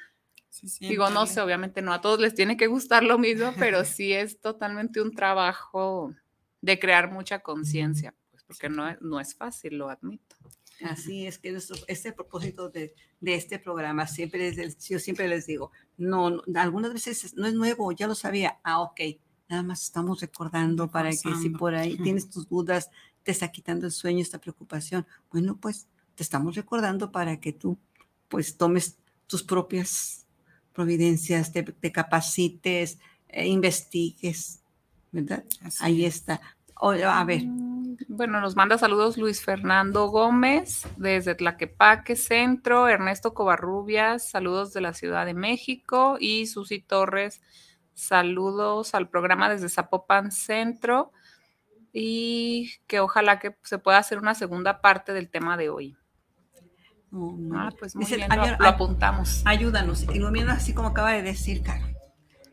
Sí, 0.49 0.69
sí, 0.69 0.87
digo, 0.89 1.11
no 1.11 1.27
sé, 1.27 1.43
obviamente 1.43 1.83
no 1.83 1.93
a 1.93 2.01
todos 2.01 2.19
les 2.19 2.35
tiene 2.35 2.57
que 2.57 2.67
gustar 2.67 3.03
lo 3.03 3.19
mismo, 3.19 3.53
pero 3.59 3.85
sí 3.85 4.15
es 4.15 4.41
totalmente 4.41 5.03
un 5.03 5.15
trabajo 5.15 6.15
de 6.67 6.79
crear 6.79 7.11
mucha 7.13 7.39
conciencia, 7.41 8.15
pues 8.31 8.43
porque 8.45 8.69
no 8.69 8.89
es, 8.89 9.01
no 9.01 9.21
es 9.21 9.35
fácil, 9.35 9.79
lo 9.79 9.89
admito. 9.89 10.37
Así 10.85 11.27
es 11.27 11.39
que 11.39 11.53
nuestro, 11.53 11.77
este 11.87 12.13
propósito 12.13 12.69
de, 12.69 12.95
de 13.21 13.35
este 13.35 13.59
programa 13.59 14.07
siempre 14.07 14.49
es, 14.49 14.59
el- 14.59 14.77
yo 14.77 14.99
siempre 14.99 15.27
les 15.29 15.47
digo, 15.47 15.71
no, 15.97 16.31
no, 16.31 16.61
algunas 16.61 16.93
veces 16.93 17.35
no 17.35 17.47
es 17.47 17.55
nuevo, 17.55 17.93
ya 17.93 18.07
lo 18.07 18.15
sabía, 18.15 18.59
ah, 18.63 18.81
ok, 18.83 19.01
nada 19.49 19.63
más 19.63 19.83
estamos 19.85 20.21
recordando 20.21 20.91
para 20.91 21.11
que 21.11 21.35
si 21.41 21.49
por 21.51 21.75
ahí 21.75 21.97
tienes 22.03 22.29
tus 22.29 22.49
dudas, 22.49 22.91
te 23.23 23.31
está 23.31 23.51
quitando 23.51 23.87
el 23.87 23.93
sueño, 23.93 24.21
esta 24.21 24.39
preocupación, 24.39 25.07
bueno, 25.31 25.57
pues 25.57 25.87
te 26.15 26.23
estamos 26.23 26.55
recordando 26.57 27.11
para 27.11 27.41
que 27.41 27.53
tú 27.53 27.79
pues 28.29 28.57
tomes 28.57 28.99
tus 29.29 29.43
propias 29.45 30.27
providencias, 30.75 31.53
te, 31.53 31.63
te 31.63 31.91
capacites, 31.93 32.99
eh, 33.29 33.47
investigues, 33.47 34.61
¿verdad? 35.13 35.45
Así 35.63 35.79
Ahí 35.85 36.05
es. 36.05 36.17
está. 36.17 36.41
O- 36.81 36.91
a 36.93 37.25
ver, 37.25 37.43
Mm, 37.45 37.77
Bueno, 38.09 38.41
nos 38.41 38.57
manda 38.57 38.77
saludos 38.79 39.17
Luis 39.17 39.43
Fernando 39.43 40.09
Gómez 40.09 40.87
desde 40.97 41.35
Tlaquepaque 41.35 42.15
Centro, 42.15 42.89
Ernesto 42.89 43.33
Covarrubias, 43.35 44.29
saludos 44.29 44.73
de 44.75 44.83
la 44.83 44.93
Ciudad 44.93 45.25
de 45.27 45.33
México 45.35 46.17
y 46.21 46.47
Susi 46.47 46.81
Torres, 46.81 47.41
saludos 47.95 48.95
al 48.95 49.09
programa 49.09 49.49
desde 49.49 49.69
Zapopan 49.71 50.31
Centro 50.31 51.11
y 51.93 52.71
que 52.87 53.01
ojalá 53.01 53.39
que 53.39 53.57
se 53.63 53.79
pueda 53.79 53.97
hacer 53.99 54.19
una 54.19 54.35
segunda 54.35 54.81
parte 54.83 55.13
del 55.15 55.31
tema 55.31 55.57
de 55.57 55.71
hoy. 55.71 55.97
no. 57.11 57.59
Ah, 57.59 57.71
pues 57.79 57.97
muy 57.97 58.05
bien, 58.05 58.29
lo, 58.59 58.67
apuntamos. 58.69 59.43
Ayúdanos. 59.47 60.03
Ilumina 60.15 60.53
así 60.53 60.75
como 60.75 60.89
acaba 60.89 61.13
de 61.13 61.23
decir, 61.23 61.63
Carmen. 61.63 61.97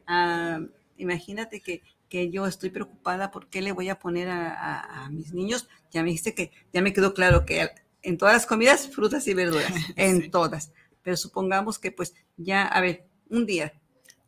Ah, 0.07 0.59
imagínate 0.97 1.59
que, 1.59 1.81
que 2.13 2.29
yo 2.29 2.45
estoy 2.45 2.69
preocupada 2.69 3.31
por 3.31 3.47
qué 3.49 3.59
le 3.63 3.71
voy 3.71 3.89
a 3.89 3.97
poner 3.97 4.29
a, 4.29 4.53
a- 4.53 5.05
a 5.05 5.09
mis 5.09 5.33
niños. 5.33 5.67
Ya 5.91 6.03
me 6.03 6.09
dijiste 6.09 6.35
que 6.35 6.51
ya 6.71 6.83
me 6.83 6.93
quedó 6.93 7.15
claro 7.15 7.43
que 7.43 7.71
en 8.03 8.19
todas 8.19 8.35
las 8.35 8.45
comidas, 8.45 8.87
frutas 8.87 9.27
y 9.27 9.33
verduras, 9.33 9.73
en 9.95 10.21
Sí. 10.21 10.29
todas. 10.29 10.71
Pero 11.01 11.17
supongamos 11.17 11.79
que 11.79 11.91
pues 11.91 12.13
ya, 12.37 12.67
a 12.67 12.81
ver, 12.81 13.07
un 13.31 13.47
día, 13.47 13.73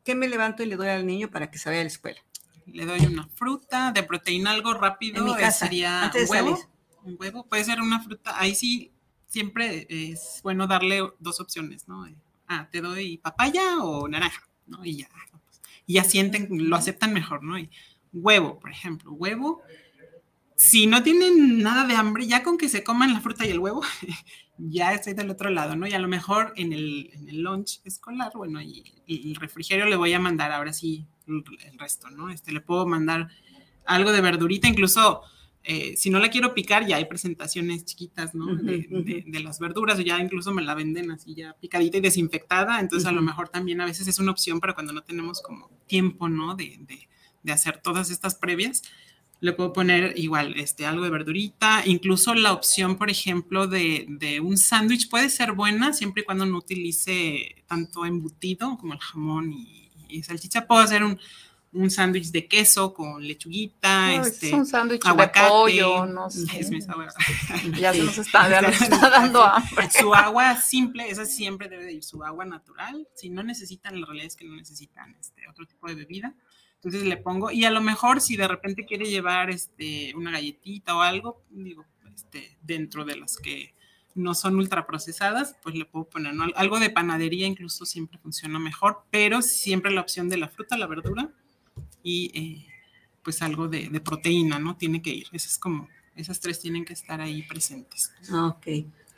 ¿qué 0.03 0.15
me 0.15 0.27
levanto 0.27 0.63
y 0.63 0.65
le 0.65 0.77
doy 0.77 0.87
al 0.87 1.05
niño 1.05 1.29
para 1.29 1.51
que 1.51 1.59
se 1.59 1.69
vaya 1.69 1.81
a 1.81 1.83
la 1.83 1.89
escuela? 1.89 2.19
Le 2.65 2.87
doy 2.87 3.05
una 3.05 3.27
fruta 3.35 3.91
de 3.91 4.01
proteína, 4.01 4.49
algo 4.53 4.73
rápido. 4.73 5.19
En 5.19 5.25
mi 5.25 5.33
eh, 5.33 5.37
casa, 5.41 5.65
sería 5.67 6.05
antes 6.05 6.23
de 6.23 6.31
huevo. 6.31 6.57
salir. 6.57 6.65
Un 7.03 7.17
huevo, 7.19 7.45
puede 7.45 7.65
ser 7.65 7.81
una 7.81 8.01
fruta. 8.01 8.33
Ahí 8.39 8.55
sí, 8.55 8.91
siempre 9.27 9.85
es 9.91 10.39
bueno 10.41 10.65
darle 10.65 11.03
dos 11.19 11.39
opciones, 11.39 11.87
¿no? 11.87 12.07
Ah, 12.47 12.67
te 12.71 12.81
doy 12.81 13.19
papaya 13.19 13.77
o 13.83 14.07
naranja, 14.07 14.49
¿no? 14.65 14.83
Y 14.83 14.97
ya, 14.97 15.09
y 15.85 15.95
ya 15.95 16.03
sienten, 16.03 16.47
lo 16.69 16.75
aceptan 16.75 17.13
mejor, 17.13 17.43
¿no? 17.43 17.57
Y 17.59 17.69
huevo, 18.13 18.59
por 18.59 18.71
ejemplo, 18.71 19.11
huevo. 19.11 19.61
Si 20.55 20.87
no 20.87 21.03
tienen 21.03 21.61
nada 21.61 21.85
de 21.85 21.95
hambre, 21.95 22.27
ya 22.27 22.43
con 22.43 22.57
que 22.57 22.69
se 22.69 22.83
coman 22.83 23.13
la 23.13 23.19
fruta 23.19 23.45
y 23.45 23.49
el 23.49 23.59
huevo, 23.59 23.81
ya 24.57 24.93
estoy 24.93 25.13
del 25.13 25.29
otro 25.29 25.49
lado, 25.49 25.75
¿no? 25.75 25.85
Y 25.85 25.93
a 25.93 25.99
lo 25.99 26.07
mejor 26.07 26.53
en 26.55 26.71
el, 26.71 27.09
en 27.13 27.29
el 27.29 27.41
lunch 27.41 27.81
escolar, 27.83 28.31
bueno, 28.35 28.61
y, 28.61 28.83
el 29.07 29.35
refrigerio 29.35 29.85
le 29.85 29.97
voy 29.97 30.13
a 30.13 30.19
mandar 30.19 30.51
ahora 30.51 30.71
sí 30.71 31.05
el, 31.27 31.43
el 31.65 31.77
resto, 31.77 32.09
¿no? 32.09 32.29
Este, 32.29 32.51
le 32.51 32.61
puedo 32.61 32.87
mandar 32.87 33.29
algo 33.85 34.11
de 34.11 34.21
verdurita, 34.21 34.67
incluso 34.67 35.21
eh, 35.67 35.95
si 35.97 36.09
no 36.09 36.19
la 36.19 36.29
quiero 36.29 36.53
picar, 36.53 36.85
ya 36.87 36.97
hay 36.97 37.05
presentaciones 37.05 37.85
chiquitas, 37.85 38.35
¿no? 38.35 38.55
De, 38.55 38.87
de- 38.89 39.23
de 39.25 39.39
las 39.39 39.59
verduras, 39.59 39.97
o 39.99 40.01
ya 40.01 40.19
incluso 40.19 40.53
me 40.53 40.61
la 40.61 40.75
venden 40.75 41.11
así 41.11 41.33
ya 41.35 41.53
picadita 41.59 41.97
y 41.97 42.01
desinfectada, 42.01 42.79
entonces 42.79 43.07
a 43.07 43.11
lo 43.11 43.21
mejor 43.21 43.49
también 43.49 43.81
a 43.81 43.85
veces 43.85 44.07
es 44.07 44.19
una 44.19 44.31
opción 44.31 44.59
para 44.59 44.73
cuando 44.73 44.93
no 44.93 45.01
tenemos 45.03 45.41
como 45.41 45.69
tiempo, 45.87 46.29
¿no? 46.29 46.55
De, 46.55 46.77
de- 46.87 47.07
hacer 47.51 47.79
todas 47.83 48.09
estas 48.09 48.35
previas. 48.35 48.81
Le 49.41 49.51
puedo 49.53 49.71
poner 49.73 50.13
igual 50.17 50.55
este, 50.57 50.85
algo 50.87 51.03
de 51.03 51.09
verdurita, 51.11 51.83
incluso 51.85 52.33
la 52.33 52.53
opción, 52.53 52.97
por 52.97 53.09
ejemplo, 53.11 53.67
de, 53.67 54.05
de 54.07 54.39
un 54.39 54.57
sándwich 54.57 55.09
puede 55.09 55.29
ser 55.29 55.51
buena 55.51 55.93
siempre 55.93 56.21
y 56.23 56.25
cuando 56.25 56.45
no 56.47 56.57
utilice 56.57 57.63
tanto 57.67 58.05
embutido 58.05 58.77
como 58.77 58.93
el 58.93 58.99
jamón 58.99 59.51
y, 59.53 59.91
y 60.09 60.23
salchicha. 60.23 60.65
Puedo 60.67 60.81
hacer 60.81 61.03
un, 61.03 61.19
un 61.75 61.91
sándwich 61.91 62.31
de 62.31 62.47
queso 62.47 62.93
con 62.93 63.25
lechuguita, 63.27 64.17
No, 64.17 64.25
este, 64.25 64.47
es 64.47 64.53
un 64.53 64.65
sándwich 64.65 65.03
de 65.03 65.09
aguacate. 65.09 65.49
pollo, 65.49 66.05
no 66.05 66.29
sé. 66.31 66.59
Es 66.59 66.69
mi 66.71 66.81
sabor. 66.81 67.07
Ya 67.79 67.93
se 67.93 68.03
nos 68.03 68.17
está, 68.17 68.49
ya 68.49 68.61
nos 68.61 68.81
está 68.81 69.09
dando 69.09 69.43
hambre. 69.43 69.89
Su 69.91 70.13
agua 70.13 70.55
simple, 70.55 71.09
esa 71.09 71.25
siempre 71.25 71.67
debe 71.67 71.85
de 71.85 71.93
ir, 71.93 72.03
su 72.03 72.23
agua 72.23 72.45
natural. 72.45 73.07
Si 73.13 73.29
no 73.29 73.43
necesitan, 73.43 73.99
la 73.99 74.05
realidad 74.05 74.27
es 74.27 74.35
que 74.35 74.45
no 74.45 74.55
necesitan 74.55 75.15
este, 75.19 75.47
otro 75.49 75.65
tipo 75.65 75.87
de 75.87 75.95
bebida. 75.95 76.33
Entonces 76.75 77.03
le 77.03 77.17
pongo, 77.17 77.51
y 77.51 77.65
a 77.65 77.71
lo 77.71 77.81
mejor 77.81 78.21
si 78.21 78.37
de 78.37 78.47
repente 78.47 78.85
quiere 78.85 79.05
llevar 79.05 79.49
este, 79.49 80.13
una 80.15 80.31
galletita 80.31 80.95
o 80.95 81.01
algo, 81.01 81.43
digo, 81.49 81.85
este, 82.13 82.57
dentro 82.61 83.05
de 83.05 83.17
las 83.17 83.37
que 83.37 83.73
no 84.13 84.33
son 84.33 84.55
ultraprocesadas, 84.55 85.57
pues 85.61 85.75
le 85.75 85.85
puedo 85.85 86.05
poner 86.07 86.33
¿no? 86.33 86.45
algo 86.55 86.79
de 86.79 86.89
panadería, 86.89 87.47
incluso 87.47 87.85
siempre 87.85 88.17
funciona 88.19 88.59
mejor, 88.59 89.03
pero 89.11 89.41
siempre 89.41 89.91
la 89.91 90.01
opción 90.01 90.29
de 90.29 90.37
la 90.37 90.47
fruta, 90.47 90.77
la 90.77 90.87
verdura 90.87 91.33
y 92.05 92.31
eh, 92.39 92.73
pues 93.23 93.41
algo 93.41 93.67
de, 93.67 93.89
de 93.89 93.99
proteína, 93.99 94.59
¿no? 94.59 94.77
Tiene 94.77 95.01
que 95.01 95.09
ir. 95.09 95.27
Esas 95.31 95.53
es 95.53 95.57
como, 95.57 95.89
esas 96.15 96.39
tres 96.39 96.59
tienen 96.61 96.85
que 96.85 96.93
estar 96.93 97.19
ahí 97.19 97.41
presentes. 97.41 98.13
Ah, 98.31 98.47
ok. 98.49 98.67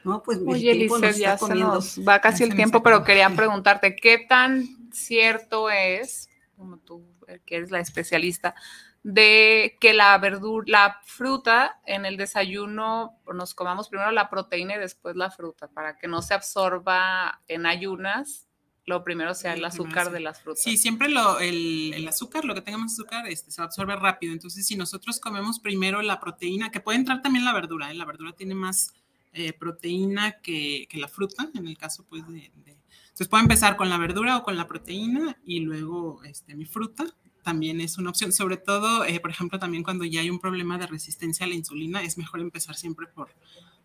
No, 0.06 0.24
pues 0.24 0.40
el 0.40 0.48
Oye, 0.48 0.72
tiempo 0.72 0.98
nos 0.98 1.04
Elise, 1.04 1.20
ya 1.20 1.34
está 1.34 1.38
se 1.38 1.40
comiendo. 1.40 1.74
nos 1.74 2.00
va 2.08 2.22
casi 2.22 2.44
Ya 2.44 2.46
el 2.46 2.50
nos 2.52 2.56
tiempo, 2.56 2.82
pero 2.82 3.04
quería 3.04 3.30
preguntarte, 3.36 3.96
¿qué 3.98 4.20
tan 4.20 4.90
cierto 4.94 5.70
es, 5.70 6.30
como 6.56 6.78
tú 6.78 7.04
que 7.46 7.58
eres 7.58 7.72
la 7.72 7.82
especialista, 7.82 8.56
de 9.04 9.78
que 9.82 9.94
la 9.94 10.18
verdura, 10.18 10.66
la 10.68 11.02
fruta 11.04 11.82
en 11.86 12.06
el 12.06 12.16
desayuno 12.16 13.20
nos 13.34 13.54
comamos 13.54 13.90
primero 13.90 14.12
la 14.12 14.30
proteína 14.30 14.76
y 14.76 14.80
después 14.80 15.18
la 15.18 15.30
fruta, 15.30 15.68
para 15.68 15.98
que 15.98 16.08
no 16.08 16.22
se 16.22 16.34
absorba 16.34 17.42
en 17.50 17.66
ayunas, 17.66 18.47
lo 18.88 19.04
primero 19.04 19.36
sea 19.36 19.54
el 19.54 19.64
azúcar 19.66 20.12
de 20.12 20.22
las 20.22 20.42
frutas. 20.42 20.64
Sí, 20.64 20.78
siempre 20.78 21.10
lo, 21.10 21.40
el, 21.40 21.92
el 21.94 22.08
azúcar, 22.08 22.46
lo 22.46 22.56
que 22.56 22.62
tengamos 22.62 22.94
azúcar, 22.94 23.28
este, 23.28 23.52
se 23.52 23.62
absorbe 23.62 23.96
rápido. 23.98 24.32
Entonces, 24.32 24.66
si 24.66 24.78
nosotros 24.78 25.20
comemos 25.20 25.60
primero 25.60 26.02
la 26.02 26.22
proteína, 26.22 26.72
que 26.72 26.80
puede 26.80 26.98
entrar 26.98 27.22
también 27.22 27.44
la 27.44 27.54
verdura, 27.54 27.92
¿eh? 27.92 27.94
la 27.96 28.06
verdura 28.06 28.32
tiene 28.32 28.56
más 28.56 28.94
eh, 29.34 29.52
proteína 29.52 30.40
que, 30.42 30.88
que 30.90 30.98
la 31.00 31.10
fruta, 31.10 31.50
en 31.54 31.68
el 31.68 31.78
caso, 31.78 32.06
pues, 32.10 32.26
de, 32.30 32.50
de- 32.66 32.78
Entonces, 33.10 33.28
puedo 33.28 33.42
empezar 33.44 33.76
con 33.76 33.90
la 33.90 33.98
verdura 33.98 34.38
o 34.38 34.44
con 34.44 34.56
la 34.56 34.68
proteína 34.70 35.38
y 35.46 35.60
luego 35.60 36.24
este, 36.24 36.56
mi 36.56 36.66
fruta. 36.66 37.06
También 37.44 37.82
es 37.82 37.98
una 37.98 38.10
opción, 38.10 38.32
sobre 38.32 38.56
todo, 38.56 39.04
eh, 39.04 39.20
por 39.20 39.32
ejemplo, 39.32 39.60
también 39.60 39.84
cuando 39.84 40.06
ya 40.06 40.22
hay 40.22 40.30
un 40.30 40.40
problema 40.40 40.78
de 40.78 40.88
resistencia 40.88 41.46
a 41.46 41.50
la 41.50 41.56
insulina, 41.56 42.04
es 42.04 42.18
mejor 42.18 42.40
empezar 42.40 42.76
siempre 42.76 43.08
por, 43.08 43.30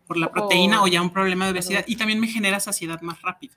por 0.07 0.15
la 0.17 0.31
proteína 0.31 0.81
o 0.81 0.87
ya 0.87 1.01
un 1.01 1.11
problema 1.11 1.45
de 1.45 1.51
obesidad 1.51 1.83
y 1.87 1.97
también 1.97 2.19
me 2.21 2.27
genera 2.27 2.59
saciedad 2.61 3.01
más 3.01 3.21
rápido. 3.21 3.55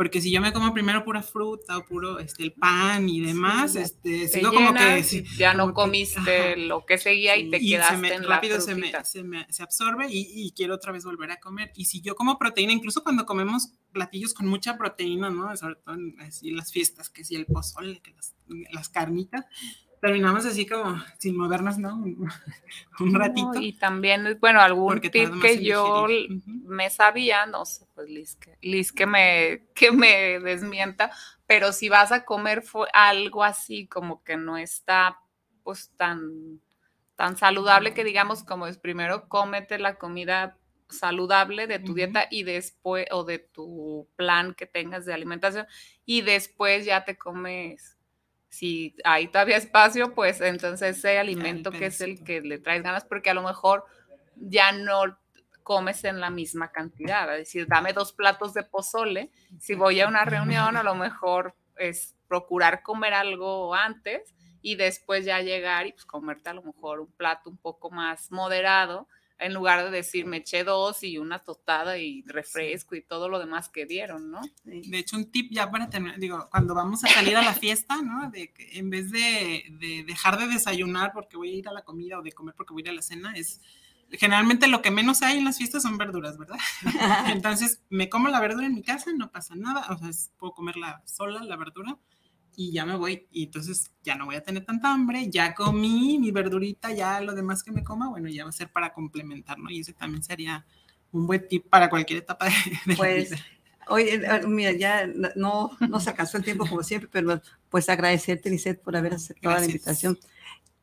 Porque 0.00 0.22
si 0.22 0.30
yo 0.30 0.40
me 0.40 0.50
como 0.54 0.72
primero 0.72 1.04
pura 1.04 1.22
fruta 1.22 1.76
o 1.76 1.84
puro 1.84 2.18
este, 2.20 2.42
el 2.42 2.52
pan 2.54 3.06
y 3.06 3.20
demás, 3.20 3.74
ya 3.74 3.82
este, 3.82 4.20
Te 4.20 4.28
sigo 4.28 4.50
como 4.50 4.72
que 4.72 5.02
sí, 5.02 5.24
ya 5.36 5.52
no 5.52 5.66
que- 5.66 5.74
comiste 5.74 6.18
ajá. 6.52 6.56
lo 6.56 6.86
que 6.86 6.96
seguía 6.96 7.36
y 7.36 7.50
te 7.50 7.58
Y 7.58 7.68
se 7.68 7.74
quedaste 7.74 7.96
me- 7.98 8.14
en 8.14 8.24
rápido 8.24 8.54
la 8.56 8.60
se 8.62 8.74
me, 8.76 8.92
se 9.04 9.22
me- 9.22 9.46
se 9.52 9.62
absorbe 9.62 10.06
y, 10.10 10.26
y 10.34 10.52
quiero 10.52 10.74
otra 10.76 10.90
vez 10.92 11.04
volver 11.04 11.30
a 11.32 11.38
comer. 11.38 11.70
Y 11.76 11.84
si 11.84 12.00
yo 12.00 12.14
como 12.14 12.38
proteína, 12.38 12.72
incluso 12.72 13.02
cuando 13.02 13.26
comemos 13.26 13.74
platillos 13.92 14.32
con 14.32 14.46
mucha 14.46 14.78
proteína, 14.78 15.28
¿no? 15.28 15.54
Sobre 15.54 15.74
todo 15.74 15.94
en 15.96 16.18
así, 16.20 16.50
las 16.50 16.72
fiestas, 16.72 17.10
que 17.10 17.22
si 17.22 17.34
el 17.36 17.44
pozole, 17.44 18.00
que 18.00 18.12
las, 18.12 18.34
las 18.72 18.88
carnitas, 18.88 19.44
terminamos 20.00 20.46
así 20.46 20.66
como 20.66 21.02
sin 21.18 21.36
movernos, 21.36 21.78
¿no? 21.78 21.94
Un, 23.00 23.12
No, 23.12 23.18
ratito. 23.18 23.52
y 23.60 23.72
también, 23.74 24.38
bueno, 24.40 24.60
algún 24.60 24.88
Porque 24.88 25.10
tip 25.10 25.30
que 25.40 25.62
yo 25.62 26.06
me 26.44 26.90
sabía, 26.90 27.46
no 27.46 27.64
sé, 27.64 27.86
pues 27.94 28.08
Liz 28.08 28.36
que, 28.36 28.56
Liz 28.62 28.92
que 28.92 29.06
me, 29.06 29.66
que 29.74 29.92
me 29.92 30.40
desmienta, 30.40 31.10
pero 31.46 31.72
si 31.72 31.88
vas 31.88 32.12
a 32.12 32.24
comer 32.24 32.62
fue 32.62 32.88
algo 32.92 33.44
así 33.44 33.86
como 33.86 34.22
que 34.24 34.36
no 34.36 34.56
está 34.56 35.18
pues 35.62 35.90
tan, 35.96 36.60
tan 37.16 37.36
saludable 37.36 37.92
que 37.92 38.04
digamos 38.04 38.42
como 38.44 38.66
es 38.66 38.78
primero 38.78 39.28
cómete 39.28 39.78
la 39.78 39.96
comida 39.96 40.56
saludable 40.88 41.66
de 41.66 41.78
tu 41.78 41.94
dieta 41.94 42.26
y 42.30 42.42
después, 42.42 43.06
o 43.12 43.24
de 43.24 43.38
tu 43.38 44.08
plan 44.16 44.54
que 44.54 44.66
tengas 44.66 45.04
de 45.06 45.14
alimentación, 45.14 45.66
y 46.04 46.22
después 46.22 46.84
ya 46.84 47.04
te 47.04 47.16
comes, 47.16 47.96
si 48.50 48.96
hay 49.04 49.28
todavía 49.28 49.56
espacio, 49.56 50.12
pues 50.12 50.40
entonces 50.40 50.98
ese 50.98 51.18
alimento 51.18 51.70
que 51.70 51.86
es 51.86 52.00
el 52.00 52.22
que 52.24 52.40
le 52.40 52.58
traes 52.58 52.82
ganas, 52.82 53.04
porque 53.04 53.30
a 53.30 53.34
lo 53.34 53.42
mejor 53.42 53.84
ya 54.36 54.72
no 54.72 55.16
comes 55.62 56.02
en 56.04 56.20
la 56.20 56.30
misma 56.30 56.72
cantidad, 56.72 57.32
es 57.32 57.46
decir, 57.46 57.66
dame 57.68 57.92
dos 57.92 58.12
platos 58.12 58.52
de 58.52 58.64
pozole, 58.64 59.30
si 59.58 59.74
voy 59.74 60.00
a 60.00 60.08
una 60.08 60.24
reunión, 60.24 60.76
a 60.76 60.82
lo 60.82 60.96
mejor 60.96 61.54
es 61.76 62.16
procurar 62.26 62.82
comer 62.82 63.14
algo 63.14 63.72
antes 63.74 64.34
y 64.62 64.74
después 64.74 65.24
ya 65.24 65.40
llegar 65.40 65.86
y 65.86 65.92
pues 65.92 66.04
comerte 66.04 66.50
a 66.50 66.54
lo 66.54 66.62
mejor 66.62 67.00
un 67.00 67.12
plato 67.12 67.48
un 67.48 67.56
poco 67.56 67.90
más 67.90 68.32
moderado, 68.32 69.06
en 69.40 69.54
lugar 69.54 69.84
de 69.84 69.90
decir 69.90 70.26
me 70.26 70.38
eché 70.38 70.64
dos 70.64 71.02
y 71.02 71.18
una 71.18 71.38
tostada 71.40 71.98
y 71.98 72.22
refresco 72.26 72.94
y 72.94 73.02
todo 73.02 73.28
lo 73.28 73.38
demás 73.38 73.68
que 73.68 73.86
dieron, 73.86 74.30
¿no? 74.30 74.40
De 74.64 74.98
hecho, 74.98 75.16
un 75.16 75.30
tip 75.30 75.50
ya 75.52 75.70
para 75.70 75.88
terminar, 75.90 76.18
digo, 76.18 76.48
cuando 76.50 76.74
vamos 76.74 77.02
a 77.04 77.08
salir 77.08 77.36
a 77.36 77.42
la 77.42 77.54
fiesta, 77.54 78.00
¿no? 78.02 78.30
De 78.30 78.52
que 78.52 78.78
en 78.78 78.90
vez 78.90 79.10
de, 79.10 79.64
de 79.80 80.04
dejar 80.06 80.38
de 80.38 80.46
desayunar 80.46 81.12
porque 81.12 81.36
voy 81.36 81.50
a 81.50 81.54
ir 81.56 81.68
a 81.68 81.72
la 81.72 81.82
comida 81.82 82.18
o 82.18 82.22
de 82.22 82.32
comer 82.32 82.54
porque 82.56 82.72
voy 82.72 82.82
a 82.82 82.84
ir 82.84 82.90
a 82.90 82.94
la 82.94 83.02
cena, 83.02 83.32
es 83.34 83.60
generalmente 84.12 84.66
lo 84.66 84.82
que 84.82 84.90
menos 84.90 85.22
hay 85.22 85.38
en 85.38 85.44
las 85.44 85.58
fiestas 85.58 85.82
son 85.84 85.96
verduras, 85.96 86.36
¿verdad? 86.36 86.58
Entonces, 87.28 87.80
me 87.90 88.08
como 88.08 88.28
la 88.28 88.40
verdura 88.40 88.66
en 88.66 88.74
mi 88.74 88.82
casa, 88.82 89.12
no 89.14 89.30
pasa 89.30 89.54
nada, 89.54 89.86
o 89.90 89.98
sea, 89.98 90.08
es- 90.08 90.30
puedo 90.38 90.52
comerla 90.52 91.02
sola, 91.06 91.42
la 91.44 91.56
verdura, 91.56 91.96
y 92.56 92.72
ya 92.72 92.84
me 92.86 92.96
voy, 92.96 93.26
y 93.30 93.44
entonces 93.44 93.90
ya 94.02 94.14
no 94.16 94.26
voy 94.26 94.36
a 94.36 94.42
tener 94.42 94.64
tanta 94.64 94.92
hambre, 94.92 95.28
ya 95.30 95.54
comí 95.54 96.18
mi 96.18 96.30
verdurita, 96.30 96.92
ya 96.92 97.20
lo 97.20 97.34
demás 97.34 97.62
que 97.62 97.72
me 97.72 97.82
coma, 97.84 98.08
bueno, 98.10 98.28
ya 98.28 98.44
va 98.44 98.50
a 98.50 98.52
ser 98.52 98.70
para 98.70 98.92
complementar, 98.92 99.58
¿no? 99.58 99.70
Y 99.70 99.80
ese 99.80 99.92
también 99.92 100.22
sería 100.22 100.64
un 101.12 101.26
buen 101.26 101.46
tip 101.48 101.68
para 101.68 101.88
cualquier 101.90 102.18
etapa 102.20 102.46
de, 102.46 102.52
de 102.86 102.96
Pues, 102.96 103.30
la 103.30 103.36
vida. 103.36 103.46
Oye, 103.88 104.14
eh, 104.14 104.46
mira, 104.46 104.72
ya 104.72 105.06
no, 105.36 105.70
no 105.80 106.00
se 106.00 106.10
alcanzó 106.10 106.36
el 106.38 106.44
tiempo 106.44 106.66
como 106.66 106.82
siempre, 106.82 107.08
pero 107.12 107.40
pues 107.70 107.88
agradecerte, 107.88 108.48
Lisette, 108.50 108.80
por 108.80 108.96
haber 108.96 109.14
aceptado 109.14 109.54
la 109.54 109.60
Gracias. 109.60 109.74
invitación. 109.74 110.18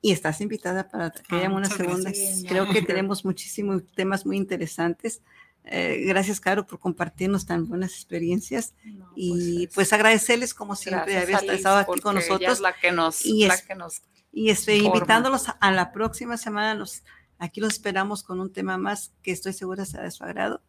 Y 0.02 0.12
estás 0.12 0.42
invitada 0.42 0.90
para 0.90 1.12
que 1.12 1.22
Ah, 1.30 1.38
haya 1.38 1.50
una 1.50 1.62
muchas 1.70 1.78
segunda. 1.78 2.04
gracias. 2.12 2.44
Creo 2.48 2.68
que 2.70 2.82
tenemos 2.82 3.24
muchísimos 3.26 3.84
temas 3.96 4.26
muy 4.26 4.38
interesantes. 4.38 5.22
Eh, 5.70 6.04
gracias, 6.06 6.40
Caro, 6.40 6.66
por 6.66 6.80
compartirnos 6.80 7.46
tan 7.46 7.68
buenas 7.68 7.92
experiencias. 7.92 8.74
No, 8.86 9.12
Y 9.16 9.66
es- 9.66 9.74
pues 9.74 9.92
agradecerles, 9.92 10.54
como 10.54 10.76
siempre, 10.76 11.18
haber 11.18 11.50
estado 11.52 11.78
aquí 11.78 12.00
con 12.02 12.16
nosotros. 12.16 12.54
es 12.54 12.60
la 12.62 12.74
que 12.74 12.92
nos, 12.92 13.26
Y 13.26 13.48
la 13.48 13.56
es- 13.56 13.62
que 13.64 13.76
nos 13.76 14.02
Y 14.32 14.50
estoy 14.50 14.82
Forma. 14.82 14.98
invitándolos 14.98 15.50
a, 15.50 15.52
a 15.54 15.72
la 15.72 15.92
próxima 15.92 16.38
semana. 16.38 16.74
Los, 16.76 17.04
aquí 17.40 17.60
los 17.60 17.74
esperamos 17.74 18.24
con 18.24 18.40
un 18.40 18.52
tema 18.54 18.78
más 18.78 19.12
que 19.24 19.32
estoy 19.32 19.52
segura 19.54 19.84
será 19.86 20.04
de 20.04 20.12
su 20.12 20.24
agrado. 20.24 20.62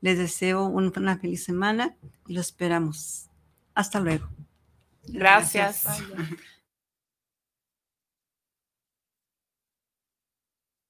Les 0.00 0.18
deseo 0.18 0.64
un- 0.66 0.92
una 0.96 1.18
feliz 1.18 1.44
semana 1.44 1.94
y 2.26 2.32
los 2.32 2.46
esperamos. 2.46 3.28
Hasta 3.74 4.00
luego. 4.00 4.28
Gracias. 5.06 5.84
Gracias. 5.84 6.08